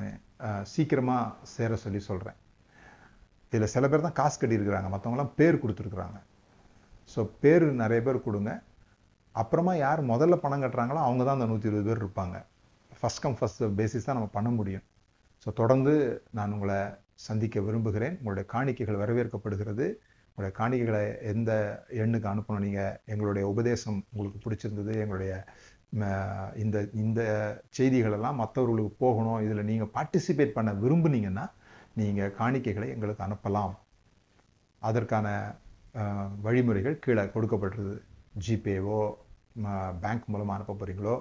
சீக்கிரமாக 0.74 1.48
சேர 1.54 1.76
சொல்லி 1.84 2.00
சொல்கிறேன் 2.10 2.38
இதில் 3.52 3.72
சில 3.74 3.88
பேர் 3.90 4.06
தான் 4.06 4.18
காசு 4.20 4.36
கட்டியிருக்கிறாங்க. 4.42 4.88
மற்றவங்களாம் 4.92 5.34
பேர் 5.40 5.62
கொடுத்துருக்குறாங்க. 5.62 6.18
ஸோ 7.12 7.20
பேர் 7.42 7.66
நிறைய 7.82 8.00
பேர் 8.06 8.26
கொடுங்க. 8.26 8.52
அப்புறமா 9.34 9.72
யார் 9.84 10.00
முதல்ல 10.12 10.36
பணம் 10.44 10.62
கட்டுறாங்களோ 10.64 11.02
அவங்க 11.08 11.22
தான் 11.26 11.38
அந்த 11.38 11.48
நூற்றி 11.50 11.68
இருபது 11.70 11.88
பேர் 11.88 12.02
இருப்பாங்க. 12.04 12.38
ஃபஸ்ட் 13.02 13.22
கம் 13.22 13.36
ஃபஸ்ட் 13.38 13.62
பேசிஸ் 13.78 14.04
தான் 14.06 14.18
நம்ம 14.18 14.30
பண்ண 14.34 14.48
முடியும். 14.56 14.84
ஸோ 15.44 15.48
தொடர்ந்து 15.60 15.94
நான் 16.38 16.52
உங்களை 16.56 16.80
சந்திக்க 17.26 17.60
விரும்புகிறேன். 17.66 18.14
உங்களுடைய 18.20 18.44
காணிக்கைகள் 18.52 19.00
வரவேற்கப்படுகிறது. 19.00 19.86
உங்களுடைய 20.30 20.52
காணிக்கைகளை 20.58 21.02
எந்த 21.32 21.50
எண்ணுக்கு 22.02 22.28
அனுப்பணும்? 22.32 22.64
நீங்கள் 22.66 22.96
எங்களுடைய 23.12 23.44
உபதேசம் 23.52 23.98
உங்களுக்கு 24.12 24.40
பிடிச்சிருந்தது 24.44 24.94
எங்களுடைய 25.04 25.32
இந்த 26.62 26.76
இந்த 27.02 27.20
செய்திகளெல்லாம் 27.78 28.38
மற்றவர்களுக்கு 28.42 28.92
போகணும் 29.04 29.42
இதில் 29.46 29.68
நீங்கள் 29.70 29.92
பார்ட்டிசிபேட் 29.96 30.56
பண்ண 30.58 30.70
விரும்புனீங்கன்னா 30.84 31.44
நீங்கள் 32.00 32.34
காணிக்கைகளை 32.38 32.88
எங்களுக்கு 32.94 33.26
அனுப்பலாம். 33.26 33.74
அதற்கான 34.82 35.26
வழிமுறைகள் 36.46 37.02
கீழே 37.04 37.24
கொடுக்கப்பட்டிருக்குது. 37.34 37.98
ஜிபேவோ 38.46 39.00
பேங்க் 40.04 40.30
மூலமாக 40.34 40.56
அனுப்ப 40.58 40.74
போகிறீங்களோ 40.74 41.16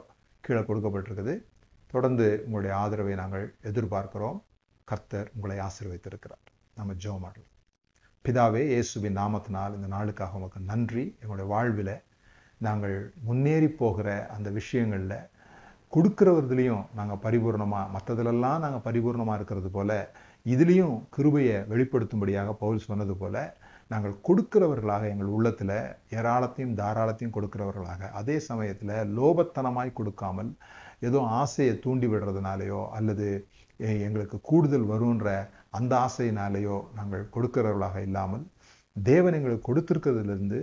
கீழே 0.46 0.62
கொடுக்கப்பட்டிருக்குது. 0.70 1.34
தொடர்ந்து 1.94 2.28
உங்களுடைய 2.46 2.74
ஆதரவை 2.84 3.16
நாங்கள் 3.22 3.46
எதிர்பார்க்கிறோம். 3.70 4.38
கர்த்தர் 4.88 5.28
உங்களை 5.36 5.58
ஆசீர்வைத்திருக்கிறார் 5.68 6.46
நம்ம 6.78 6.94
ஜோ 7.04 7.14
மாடல் 7.24 7.48
பிதாவே 8.26 8.62
இயேசுவின் 8.72 9.20
நாமத்தினால் 9.20 9.76
இந்த 9.78 9.88
நாளுக்காக 9.96 10.39
உமக்கு 10.39 10.60
நன்றி. 10.72 11.04
எங்களுடைய 11.22 11.48
வாழ்வில் 11.54 11.96
நாங்கள் 12.68 12.98
முன்னேறி 13.28 13.70
போகிற 13.82 14.08
அந்த 14.36 14.50
விஷயங்களில் 14.60 15.16
கொடுக்குறவர்களையும் 15.94 16.84
நாங்கள் 16.98 17.22
பரிபூர்ணமாக 17.24 17.92
மற்றதுலெல்லாம் 17.96 18.62
நாங்கள் 18.64 18.86
பரிபூர்ணமாக 18.86 19.38
இருக்கிறது 19.39 19.70
போல் 19.72 19.98
இதுலேயும் 20.45 20.94
கிருபையை 21.15 21.57
வெளிப்படுத்தும்படியாக 21.72 22.53
பவுல் 22.61 22.86
சொன்னது 22.86 23.15
போல் 23.18 23.41
நாங்கள் 23.91 24.15
கொடுக்கிறவர்களாக 24.28 25.10
எங்கள் 25.14 25.34
உள்ளத்தில் 25.38 25.76
ஏராளத்தையும் 26.20 26.78
தாராளத்தையும் 26.80 27.36
கொடுக்கிறவர்களாக 27.38 28.10
அதே 28.20 28.38
சமயத்தில் 28.48 28.94
லோபத்தனமாய் 29.18 29.98
கொடுக்காமல் 29.98 30.52
ஏதோ 31.02 31.19
ஆசையை 31.41 31.76
தூண்டி 31.80 32.07
விடுறதுனாலையோ 32.07 32.82
அல்லது 32.91 33.28
எங்களுக்கு 34.06 34.38
கூடுதல் 34.41 34.86
வருன்ற 34.86 35.28
அந்த 35.69 35.94
ஆசையினாலேயோ 36.07 36.78
நாங்கள் 36.95 37.30
கொடுக்கிறவர்களாக 37.36 38.02
இல்லாமல் 38.02 38.45
தேவன் 38.95 39.34
எங்களுக்கு 39.34 39.65
கொடுத்திருக்கிறதுலேருந்து 39.69 40.61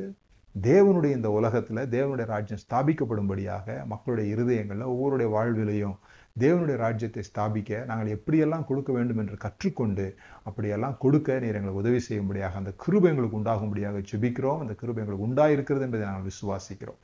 தேவனுடைய 0.54 1.12
இந்த 1.16 1.30
உலகத்தில் 1.30 1.88
தேவனுடைய 1.88 2.26
ராஜ்யம் 2.26 2.62
ஸ்தாபிக்கப்படும்படியாக 2.62 3.84
மக்களுடைய 3.84 4.26
இருதயங்களில் 4.34 4.92
ஒவ்வொருடைய 4.92 5.28
வாழ்விலையும் 5.34 5.96
தேவனுடைய 6.36 6.76
ராஜ்யத்தை 6.76 7.22
ஸ்தாபிக்க 7.28 7.80
நாங்கள் 7.84 8.14
எப்படியெல்லாம் 8.16 8.66
கொடுக்க 8.68 8.90
வேண்டும் 8.92 9.20
என்று 9.22 9.36
கற்றுக்கொண்டு 9.44 10.06
அப்படியெல்லாம் 10.44 10.98
கொடுக்க 10.98 11.38
நீர் 11.38 11.58
எங்களுக்கு 11.60 11.82
உதவி 11.84 12.00
செய்யும்படியாக 12.08 12.60
அந்த 12.62 12.74
கிருபை 12.84 13.10
எங்களுக்கு 13.12 13.40
உண்டாகும்படியாக 13.40 14.04
ஜெபிக்கிறோம். 14.10 14.60
அந்த 14.64 14.74
கிருபை 14.82 15.02
எங்களுக்கு 15.04 15.28
உண்டாயிருக்கிறது 15.28 15.86
என்பதை 15.88 16.04
நாங்கள் 16.06 16.28
விசுவாசிக்கிறோம். 16.30 17.00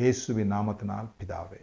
இயேசுவின் 0.00 0.54
நாமத்தினால் 0.56 1.12
பிதாவே 1.20 1.62